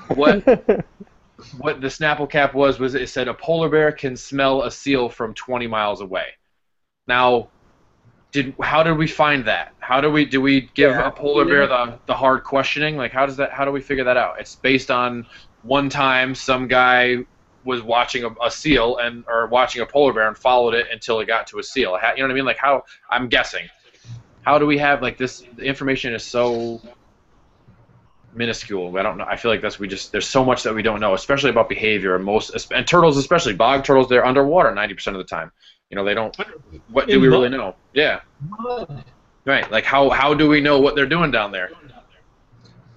What? 0.09 0.45
what 1.57 1.81
the 1.81 1.87
Snapple 1.87 2.29
cap 2.29 2.53
was 2.53 2.79
was 2.79 2.95
it 2.95 3.09
said 3.09 3.27
a 3.27 3.33
polar 3.33 3.69
bear 3.69 3.91
can 3.91 4.15
smell 4.15 4.63
a 4.63 4.71
seal 4.71 5.09
from 5.09 5.33
20 5.33 5.67
miles 5.67 6.01
away. 6.01 6.25
Now, 7.07 7.49
did 8.31 8.55
how 8.61 8.83
did 8.83 8.97
we 8.97 9.07
find 9.07 9.45
that? 9.45 9.73
How 9.79 9.99
do 10.01 10.09
we 10.09 10.25
do 10.25 10.39
we 10.39 10.69
give 10.73 10.91
yeah, 10.91 11.07
a 11.07 11.11
polar 11.11 11.45
bear 11.45 11.67
the 11.67 11.99
the 12.05 12.13
hard 12.13 12.43
questioning? 12.43 12.95
Like 12.95 13.11
how 13.11 13.25
does 13.25 13.37
that 13.37 13.51
how 13.51 13.65
do 13.65 13.71
we 13.71 13.81
figure 13.81 14.05
that 14.05 14.17
out? 14.17 14.39
It's 14.39 14.55
based 14.55 14.89
on 14.89 15.25
one 15.63 15.89
time 15.89 16.33
some 16.33 16.67
guy 16.67 17.17
was 17.63 17.81
watching 17.81 18.23
a, 18.23 18.29
a 18.43 18.49
seal 18.49 18.97
and 18.97 19.23
or 19.27 19.47
watching 19.47 19.81
a 19.81 19.85
polar 19.85 20.13
bear 20.13 20.27
and 20.27 20.37
followed 20.37 20.73
it 20.73 20.87
until 20.91 21.19
it 21.19 21.25
got 21.25 21.47
to 21.47 21.59
a 21.59 21.63
seal. 21.63 21.97
You 22.15 22.21
know 22.21 22.27
what 22.27 22.31
I 22.31 22.33
mean? 22.33 22.45
Like 22.45 22.57
how 22.57 22.83
I'm 23.09 23.27
guessing. 23.27 23.67
How 24.41 24.57
do 24.57 24.65
we 24.65 24.77
have 24.77 25.01
like 25.01 25.17
this? 25.17 25.43
The 25.55 25.63
information 25.63 26.13
is 26.13 26.23
so 26.23 26.81
minuscule. 28.33 28.97
I 28.97 29.03
don't 29.03 29.17
know. 29.17 29.25
I 29.25 29.35
feel 29.35 29.51
like 29.51 29.61
that's 29.61 29.79
we 29.79 29.87
just 29.87 30.11
there's 30.11 30.27
so 30.27 30.43
much 30.43 30.63
that 30.63 30.73
we 30.73 30.81
don't 30.81 30.99
know, 30.99 31.13
especially 31.13 31.49
about 31.49 31.69
behavior. 31.69 32.15
And 32.15 32.23
most 32.23 32.51
and 32.71 32.87
turtles, 32.87 33.17
especially 33.17 33.53
bog 33.53 33.83
turtles, 33.83 34.09
they're 34.09 34.25
underwater 34.25 34.71
90% 34.71 35.07
of 35.07 35.13
the 35.15 35.23
time. 35.23 35.51
You 35.89 35.95
know, 35.95 36.03
they 36.03 36.13
don't. 36.13 36.35
What 36.89 37.07
do 37.07 37.19
we 37.19 37.27
really 37.27 37.49
know? 37.49 37.75
Yeah. 37.93 38.21
Right. 39.45 39.69
Like 39.71 39.83
how 39.83 40.09
how 40.09 40.33
do 40.33 40.47
we 40.47 40.61
know 40.61 40.79
what 40.79 40.95
they're 40.95 41.05
doing 41.05 41.31
down 41.31 41.51
there? 41.51 41.71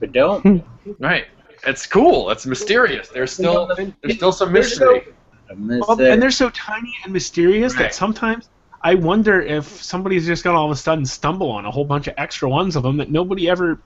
We 0.01 0.09
don't. 0.09 0.43
Hmm. 0.43 0.59
right. 0.99 1.27
It's 1.67 1.87
cool. 1.87 2.31
It's 2.31 2.47
mysterious. 2.47 3.09
There's 3.09 3.33
still 3.33 3.71
there's 4.03 4.17
still 4.17 4.33
some 4.33 4.53
mystery. 4.53 5.09
Well, 5.57 6.01
and 6.01 6.23
they're 6.23 6.31
so 6.31 6.51
tiny 6.51 6.95
and 7.05 7.13
mysterious 7.13 7.75
right. 7.75 7.85
that 7.85 7.95
sometimes 7.95 8.49
I 8.85 8.95
wonder 8.95 9.41
if 9.41 9.82
somebody's 9.82 10.26
just 10.26 10.45
gonna 10.45 10.59
all 10.59 10.66
of 10.66 10.70
a 10.70 10.76
sudden 10.76 11.07
stumble 11.07 11.51
on 11.51 11.64
a 11.64 11.70
whole 11.70 11.87
bunch 11.87 12.07
of 12.07 12.14
extra 12.18 12.51
ones 12.51 12.76
of 12.76 12.82
them 12.82 12.99
that 12.99 13.11
nobody 13.11 13.49
ever 13.49 13.80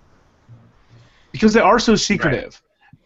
because 1.30 1.53
they 1.55 1.61
are 1.61 1.78
so 1.78 1.94
secretive. 1.94 2.61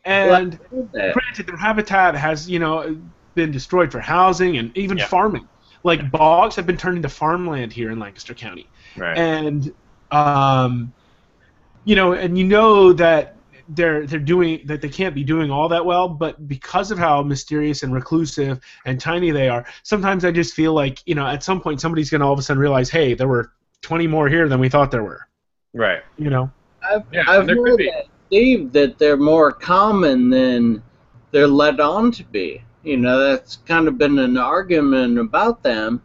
Right. 0.06 0.12
And 0.12 0.58
granted, 0.70 1.46
their 1.46 1.56
habitat 1.58 2.14
has 2.14 2.48
you 2.48 2.58
know 2.58 2.96
been 3.34 3.50
destroyed 3.52 3.92
for 3.92 4.00
housing 4.00 4.56
and 4.56 4.76
even 4.76 4.96
yeah. 4.96 5.06
farming. 5.06 5.46
Like 5.84 6.10
bogs 6.10 6.56
have 6.56 6.66
been 6.66 6.78
turned 6.78 6.96
into 6.96 7.10
farmland 7.10 7.72
here 7.72 7.90
in 7.90 7.98
Lancaster 7.98 8.34
County, 8.34 8.68
right. 8.96 9.18
and 9.18 9.74
um, 10.10 10.92
you 11.84 11.94
know, 11.94 12.14
and 12.14 12.38
you 12.38 12.44
know 12.44 12.94
that 12.94 13.36
they're 13.74 14.06
they're 14.06 14.18
doing 14.18 14.60
that 14.66 14.80
they 14.80 14.88
can't 14.88 15.14
be 15.14 15.24
doing 15.24 15.50
all 15.50 15.68
that 15.68 15.84
well, 15.84 16.08
but 16.08 16.48
because 16.48 16.90
of 16.90 16.98
how 16.98 17.22
mysterious 17.22 17.82
and 17.82 17.92
reclusive 17.92 18.60
and 18.84 19.00
tiny 19.00 19.30
they 19.30 19.48
are, 19.48 19.64
sometimes 19.82 20.24
I 20.24 20.30
just 20.30 20.54
feel 20.54 20.72
like 20.74 21.02
you 21.06 21.14
know 21.14 21.26
at 21.26 21.42
some 21.42 21.60
point 21.60 21.80
somebody's 21.80 22.10
gonna 22.10 22.26
all 22.26 22.32
of 22.32 22.38
a 22.38 22.42
sudden 22.42 22.60
realize, 22.60 22.90
hey, 22.90 23.14
there 23.14 23.28
were 23.28 23.52
20 23.82 24.06
more 24.06 24.28
here 24.28 24.48
than 24.48 24.60
we 24.60 24.68
thought 24.68 24.90
there 24.90 25.04
were. 25.04 25.26
Right. 25.74 26.02
You 26.18 26.30
know. 26.30 26.50
I've, 26.82 27.04
yeah, 27.12 27.24
I've 27.28 27.48
heard 27.48 27.78
that, 27.78 28.06
Steve, 28.26 28.72
that 28.72 28.98
they're 28.98 29.16
more 29.16 29.52
common 29.52 30.30
than 30.30 30.82
they're 31.30 31.46
led 31.46 31.80
on 31.80 32.10
to 32.12 32.24
be. 32.24 32.62
You 32.82 32.96
know, 32.96 33.18
that's 33.18 33.56
kind 33.56 33.86
of 33.86 33.98
been 33.98 34.18
an 34.18 34.36
argument 34.36 35.18
about 35.18 35.62
them. 35.62 36.02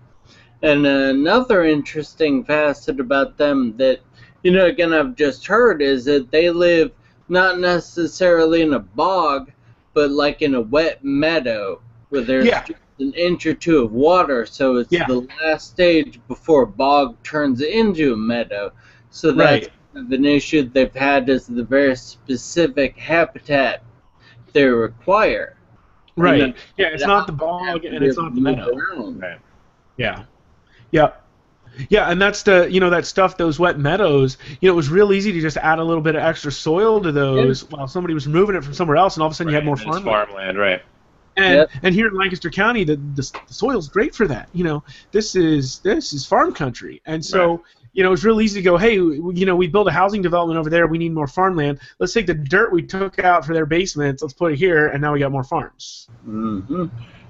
And 0.61 0.85
another 0.85 1.63
interesting 1.63 2.43
facet 2.43 2.99
about 2.99 3.37
them 3.37 3.75
that, 3.77 3.99
you 4.43 4.51
know, 4.51 4.65
again, 4.65 4.93
I've 4.93 5.15
just 5.15 5.45
heard 5.45 5.81
is 5.81 6.05
that 6.05 6.31
they 6.31 6.49
live 6.49 6.91
not 7.29 7.59
necessarily 7.59 8.61
in 8.61 8.73
a 8.73 8.79
bog, 8.79 9.51
but 9.93 10.11
like 10.11 10.41
in 10.41 10.55
a 10.55 10.61
wet 10.61 11.03
meadow 11.03 11.81
where 12.09 12.21
there's 12.21 12.45
yeah. 12.45 12.65
an 12.99 13.13
inch 13.13 13.45
or 13.45 13.53
two 13.53 13.83
of 13.83 13.91
water. 13.91 14.45
So 14.45 14.77
it's 14.77 14.91
yeah. 14.91 15.07
the 15.07 15.27
last 15.41 15.69
stage 15.71 16.19
before 16.27 16.63
a 16.63 16.67
bog 16.67 17.21
turns 17.23 17.61
into 17.61 18.13
a 18.13 18.17
meadow. 18.17 18.71
So 19.09 19.31
that's 19.31 19.65
right. 19.65 19.71
kind 19.93 20.05
of 20.05 20.11
an 20.11 20.25
issue 20.25 20.63
they've 20.63 20.93
had 20.93 21.29
is 21.29 21.47
the 21.47 21.63
very 21.63 21.95
specific 21.95 22.97
habitat 22.97 23.83
they 24.53 24.65
require. 24.65 25.57
Right. 26.15 26.39
You 26.39 26.47
know, 26.47 26.53
yeah, 26.77 26.87
it's 26.87 27.05
not 27.05 27.27
the 27.27 27.33
bog 27.33 27.85
and 27.85 28.03
it's 28.03 28.17
not 28.17 28.33
the 28.33 28.41
meadow. 28.41 28.75
Right. 28.75 29.39
Yeah. 29.97 30.25
Yeah. 30.91 31.11
Yeah, 31.89 32.09
and 32.09 32.21
that's 32.21 32.43
the 32.43 32.67
you 32.69 32.79
know 32.79 32.89
that 32.89 33.05
stuff 33.05 33.37
those 33.37 33.59
wet 33.59 33.79
meadows. 33.79 34.37
You 34.61 34.69
know, 34.69 34.73
it 34.73 34.75
was 34.75 34.89
real 34.89 35.13
easy 35.13 35.31
to 35.31 35.41
just 35.41 35.57
add 35.57 35.79
a 35.79 35.83
little 35.83 36.03
bit 36.03 36.15
of 36.15 36.23
extra 36.23 36.51
soil 36.51 37.01
to 37.01 37.11
those 37.11 37.63
yeah. 37.63 37.77
while 37.77 37.87
somebody 37.87 38.13
was 38.13 38.27
removing 38.27 38.55
it 38.55 38.63
from 38.63 38.73
somewhere 38.73 38.97
else, 38.97 39.15
and 39.15 39.23
all 39.23 39.27
of 39.27 39.33
a 39.33 39.35
sudden 39.35 39.53
right. 39.53 39.53
you 39.53 39.55
had 39.57 39.65
more 39.65 39.77
farmland. 39.77 40.05
farmland. 40.05 40.57
Right. 40.57 40.81
And 41.35 41.55
yep. 41.55 41.69
and 41.83 41.93
here 41.93 42.07
in 42.07 42.15
Lancaster 42.15 42.49
County, 42.49 42.83
the, 42.83 42.95
the 42.95 43.39
the 43.47 43.53
soil's 43.53 43.89
great 43.89 44.15
for 44.15 44.27
that. 44.27 44.49
You 44.53 44.63
know, 44.63 44.83
this 45.11 45.35
is 45.35 45.79
this 45.79 46.13
is 46.13 46.25
farm 46.25 46.53
country, 46.53 47.01
and 47.05 47.23
so 47.23 47.51
right 47.51 47.59
you 47.97 48.03
know, 48.03 48.13
it's 48.13 48.23
real 48.23 48.39
easy 48.41 48.59
to 48.59 48.63
go, 48.63 48.77
hey, 48.77 48.93
you 48.93 49.45
know, 49.45 49.55
we 49.55 49.65
build 49.65 49.87
a 49.87 49.91
housing 49.91 50.21
development 50.21 50.59
over 50.59 50.69
there. 50.69 50.85
We 50.85 50.99
need 50.99 51.13
more 51.13 51.25
farmland. 51.25 51.79
Let's 51.97 52.13
take 52.13 52.27
the 52.27 52.35
dirt 52.35 52.71
we 52.71 52.83
took 52.83 53.17
out 53.17 53.43
for 53.43 53.55
their 53.55 53.65
basements. 53.65 54.21
Let's 54.21 54.35
put 54.35 54.53
it 54.53 54.59
here, 54.59 54.89
and 54.89 55.01
now 55.01 55.13
we 55.13 55.19
got 55.19 55.31
more 55.31 55.43
farms. 55.43 56.07
Mm-hmm. 56.27 56.85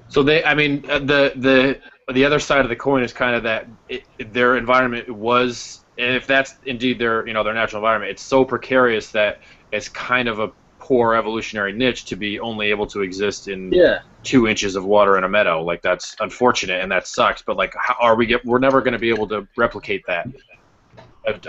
So 0.09 0.23
they, 0.23 0.43
I 0.43 0.55
mean, 0.55 0.83
uh, 0.89 0.99
the 0.99 1.79
the 2.07 2.13
the 2.13 2.25
other 2.25 2.39
side 2.39 2.61
of 2.61 2.69
the 2.69 2.75
coin 2.75 3.03
is 3.03 3.13
kind 3.13 3.35
of 3.35 3.43
that 3.43 3.67
it, 3.89 4.03
their 4.33 4.57
environment 4.57 5.09
was, 5.09 5.83
if 5.97 6.25
that's 6.27 6.55
indeed 6.65 6.99
their 6.99 7.27
you 7.27 7.33
know 7.33 7.43
their 7.43 7.53
natural 7.53 7.81
environment, 7.81 8.11
it's 8.11 8.23
so 8.23 8.45
precarious 8.45 9.11
that 9.11 9.41
it's 9.71 9.89
kind 9.89 10.27
of 10.27 10.39
a 10.39 10.51
poor 10.79 11.15
evolutionary 11.15 11.73
niche 11.73 12.05
to 12.05 12.15
be 12.15 12.39
only 12.39 12.69
able 12.69 12.87
to 12.87 13.01
exist 13.01 13.49
in 13.49 13.73
yeah. 13.73 13.99
two 14.23 14.47
inches 14.47 14.77
of 14.77 14.85
water 14.85 15.17
in 15.17 15.25
a 15.25 15.29
meadow. 15.29 15.61
Like 15.61 15.81
that's 15.81 16.15
unfortunate 16.19 16.81
and 16.81 16.91
that 16.91 17.07
sucks. 17.07 17.41
But 17.41 17.57
like, 17.57 17.73
how 17.77 17.95
are 17.99 18.15
we 18.15 18.25
get? 18.25 18.45
We're 18.45 18.59
never 18.59 18.81
going 18.81 18.93
to 18.93 18.99
be 18.99 19.09
able 19.09 19.27
to 19.29 19.47
replicate 19.57 20.05
that 20.07 20.27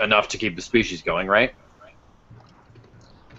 enough 0.01 0.27
to 0.29 0.37
keep 0.37 0.57
the 0.57 0.61
species 0.61 1.01
going, 1.01 1.27
right? 1.27 1.53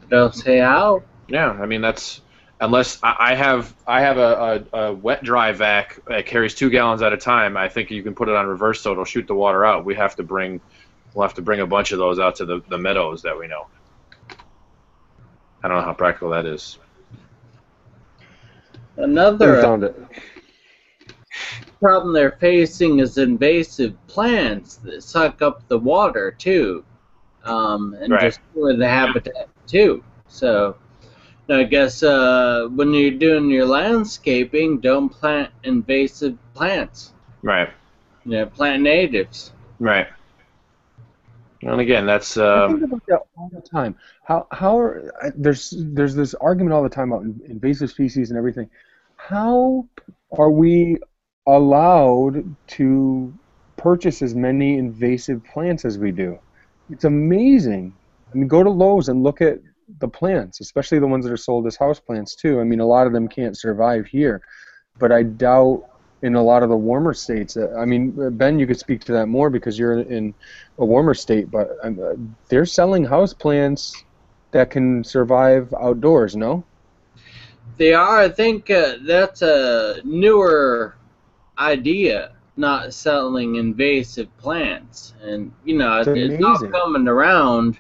Don't 0.08 0.34
say 0.34 0.58
how. 0.58 1.02
Yeah, 1.28 1.50
I 1.50 1.66
mean 1.66 1.82
that's 1.82 2.22
unless 2.60 2.98
I 3.02 3.34
have 3.34 3.74
I 3.86 4.00
have 4.00 4.18
a, 4.18 4.66
a, 4.72 4.78
a, 4.78 4.92
wet 4.94 5.22
dry 5.22 5.52
vac 5.52 5.98
that 6.06 6.26
carries 6.26 6.54
two 6.54 6.70
gallons 6.70 7.02
at 7.02 7.12
a 7.12 7.16
time. 7.16 7.56
I 7.56 7.68
think 7.68 7.90
you 7.90 8.02
can 8.02 8.14
put 8.14 8.28
it 8.28 8.34
on 8.34 8.46
reverse 8.46 8.80
so 8.80 8.92
it'll 8.92 9.04
shoot 9.04 9.26
the 9.26 9.34
water 9.34 9.64
out. 9.64 9.84
We 9.84 9.94
have 9.94 10.16
to 10.16 10.22
bring 10.22 10.60
we'll 11.14 11.26
have 11.26 11.34
to 11.34 11.42
bring 11.42 11.60
a 11.60 11.66
bunch 11.66 11.92
of 11.92 11.98
those 11.98 12.18
out 12.18 12.36
to 12.36 12.44
the, 12.44 12.62
the 12.68 12.78
meadows 12.78 13.22
that 13.22 13.38
we 13.38 13.46
know. 13.46 13.66
I 15.62 15.68
don't 15.68 15.78
know 15.78 15.84
how 15.84 15.94
practical 15.94 16.30
that 16.30 16.46
is. 16.46 16.78
Another 18.96 19.62
found 19.62 19.84
it 19.84 19.96
problem 21.80 22.12
they're 22.12 22.36
facing 22.40 23.00
is 23.00 23.18
invasive 23.18 23.94
plants 24.06 24.76
that 24.76 25.02
suck 25.02 25.42
up 25.42 25.66
the 25.68 25.78
water 25.78 26.30
too, 26.30 26.84
um, 27.44 27.96
and 28.00 28.12
right. 28.12 28.20
destroy 28.22 28.76
the 28.76 28.86
habitat 28.86 29.48
too. 29.66 30.04
So, 30.28 30.76
I 31.50 31.64
guess 31.64 32.02
uh, 32.02 32.68
when 32.74 32.92
you're 32.94 33.10
doing 33.12 33.50
your 33.50 33.66
landscaping, 33.66 34.80
don't 34.80 35.08
plant 35.08 35.50
invasive 35.64 36.38
plants. 36.54 37.12
Right. 37.42 37.70
Yeah, 38.24 38.44
plant 38.44 38.82
natives. 38.82 39.52
Right. 39.78 40.06
And 41.62 41.80
again, 41.80 42.06
that's. 42.06 42.36
Uh, 42.36 42.66
I 42.66 42.68
think 42.68 42.82
about 42.84 43.06
that 43.08 43.22
all 43.36 43.50
the 43.52 43.60
time. 43.60 43.96
How 44.24 44.46
how 44.50 44.78
are 44.78 45.12
there's 45.36 45.74
there's 45.76 46.14
this 46.14 46.34
argument 46.34 46.72
all 46.72 46.82
the 46.82 46.88
time 46.88 47.12
about 47.12 47.24
invasive 47.24 47.90
species 47.90 48.30
and 48.30 48.38
everything. 48.38 48.70
How 49.16 49.86
are 50.38 50.50
we 50.50 50.98
allowed 51.46 52.54
to 52.68 53.34
purchase 53.80 54.20
as 54.20 54.34
many 54.34 54.76
invasive 54.76 55.42
plants 55.44 55.84
as 55.84 55.98
we 55.98 56.12
do. 56.12 56.38
It's 56.90 57.04
amazing. 57.04 57.94
I 58.30 58.36
mean, 58.36 58.46
go 58.46 58.62
to 58.62 58.68
Lowe's 58.68 59.08
and 59.08 59.22
look 59.22 59.40
at 59.40 59.58
the 59.98 60.08
plants, 60.08 60.60
especially 60.60 60.98
the 60.98 61.06
ones 61.06 61.24
that 61.24 61.32
are 61.32 61.36
sold 61.36 61.66
as 61.66 61.76
house 61.76 62.00
plants 62.00 62.34
too. 62.34 62.60
I 62.60 62.64
mean, 62.64 62.80
a 62.80 62.86
lot 62.86 63.06
of 63.06 63.12
them 63.12 63.28
can't 63.28 63.56
survive 63.56 64.06
here, 64.06 64.42
but 64.98 65.12
I 65.12 65.22
doubt 65.22 65.84
in 66.22 66.34
a 66.34 66.42
lot 66.42 66.62
of 66.62 66.68
the 66.68 66.76
warmer 66.76 67.14
states. 67.14 67.56
Uh, 67.56 67.74
I 67.78 67.84
mean, 67.84 68.36
Ben, 68.36 68.58
you 68.58 68.66
could 68.66 68.78
speak 68.78 69.04
to 69.04 69.12
that 69.12 69.26
more 69.26 69.50
because 69.50 69.78
you're 69.78 70.00
in 70.00 70.34
a 70.78 70.84
warmer 70.84 71.14
state, 71.14 71.50
but 71.50 71.70
um, 71.82 71.98
uh, 72.00 72.12
they're 72.48 72.66
selling 72.66 73.04
house 73.04 73.32
plants 73.32 74.04
that 74.50 74.70
can 74.70 75.02
survive 75.02 75.72
outdoors. 75.80 76.36
No. 76.36 76.64
They 77.78 77.94
are. 77.94 78.18
I 78.18 78.28
think 78.28 78.70
uh, 78.70 78.96
that's 79.02 79.42
a 79.42 80.00
newer 80.04 80.96
idea 81.58 82.32
not 82.56 82.92
selling 82.92 83.56
invasive 83.56 84.28
plants 84.36 85.14
and 85.22 85.52
you 85.64 85.76
know 85.78 86.00
it's, 86.00 86.08
it's 86.08 86.44
all 86.44 86.58
coming 86.68 87.08
around 87.08 87.78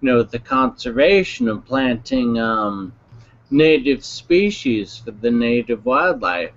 you 0.00 0.08
know 0.10 0.22
the 0.22 0.38
conservation 0.38 1.48
of 1.48 1.64
planting 1.64 2.38
um, 2.38 2.92
native 3.50 4.04
species 4.04 4.96
for 4.96 5.12
the 5.12 5.30
native 5.30 5.84
wildlife 5.84 6.52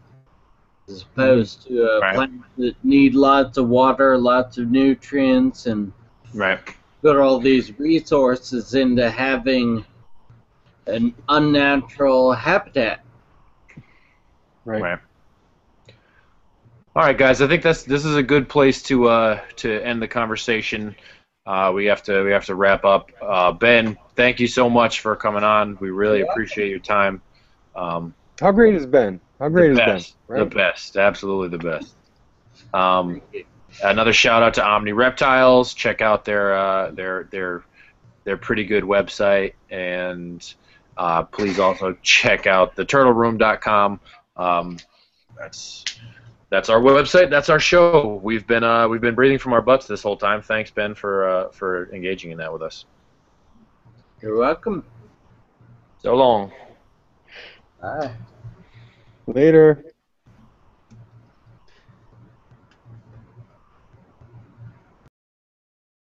as 0.87 1.03
opposed 1.03 1.67
to 1.67 1.83
uh, 1.83 2.01
Right. 2.01 2.13
plants 2.13 2.47
that 2.57 2.75
need 2.83 3.13
lots 3.15 3.57
of 3.57 3.69
water, 3.69 4.17
lots 4.17 4.57
of 4.57 4.69
nutrients, 4.71 5.65
and 5.67 5.93
Right. 6.33 6.59
put 7.01 7.17
all 7.17 7.39
these 7.39 7.77
resources 7.79 8.73
into 8.73 9.09
having 9.09 9.85
an 10.87 11.13
unnatural 11.29 12.33
habitat. 12.33 13.05
Right. 14.65 14.81
Right. 14.81 14.99
All 16.95 17.03
right, 17.03 17.17
guys. 17.17 17.41
I 17.41 17.47
think 17.47 17.63
that's 17.63 17.83
this 17.83 18.03
is 18.03 18.15
a 18.15 18.23
good 18.23 18.49
place 18.49 18.81
to 18.83 19.07
uh, 19.07 19.39
to 19.57 19.79
end 19.81 20.01
the 20.01 20.07
conversation. 20.07 20.95
Uh, 21.49 21.71
we 21.71 21.85
have 21.85 22.03
to 22.03 22.23
we 22.23 22.31
have 22.31 22.45
to 22.45 22.53
wrap 22.53 22.85
up. 22.85 23.09
Uh, 23.19 23.51
ben, 23.51 23.97
thank 24.15 24.39
you 24.39 24.45
so 24.45 24.69
much 24.69 24.99
for 24.99 25.15
coming 25.15 25.43
on. 25.43 25.79
We 25.81 25.89
really 25.89 26.21
appreciate 26.21 26.69
your 26.69 26.77
time. 26.77 27.23
Um, 27.75 28.13
How 28.39 28.51
great 28.51 28.75
has 28.75 28.85
Ben? 28.85 29.19
How 29.39 29.49
great 29.49 29.75
best, 29.75 30.15
Ben? 30.27 30.37
the 30.37 30.45
best, 30.45 30.95
absolutely 30.95 31.57
the 31.57 31.63
best. 31.63 31.95
Um, 32.71 33.23
another 33.83 34.13
shout 34.13 34.43
out 34.43 34.53
to 34.53 34.63
Omni 34.63 34.93
Reptiles. 34.93 35.73
Check 35.73 36.01
out 36.01 36.23
their 36.23 36.53
uh, 36.53 36.91
their 36.91 37.23
their 37.31 37.63
their 38.25 38.37
pretty 38.37 38.65
good 38.65 38.83
website, 38.83 39.53
and 39.71 40.53
uh, 40.97 41.23
please 41.23 41.57
also 41.57 41.97
check 42.03 42.45
out 42.45 42.75
the 42.75 42.85
turtleroom.com. 42.85 43.99
Um, 44.37 44.77
that's 45.35 45.83
that's 46.49 46.69
our 46.69 46.79
website. 46.79 47.29
That's 47.29 47.49
our 47.49 47.59
show. 47.59 48.19
We've 48.23 48.45
been 48.47 48.63
uh, 48.63 48.87
we've 48.87 49.01
been 49.01 49.15
breathing 49.15 49.37
from 49.37 49.53
our 49.53 49.61
butts 49.61 49.87
this 49.87 50.01
whole 50.01 50.17
time. 50.17 50.41
Thanks, 50.41 50.71
Ben, 50.71 50.95
for 50.95 51.29
uh, 51.29 51.49
for 51.49 51.93
engaging 51.93 52.31
in 52.31 52.37
that 52.39 52.51
with 52.51 52.61
us. 52.61 52.85
You're 54.21 54.37
welcome. 54.37 54.83
So 55.99 56.15
long. 56.15 56.51
Bye. 57.81 58.13
Later. 59.27 59.83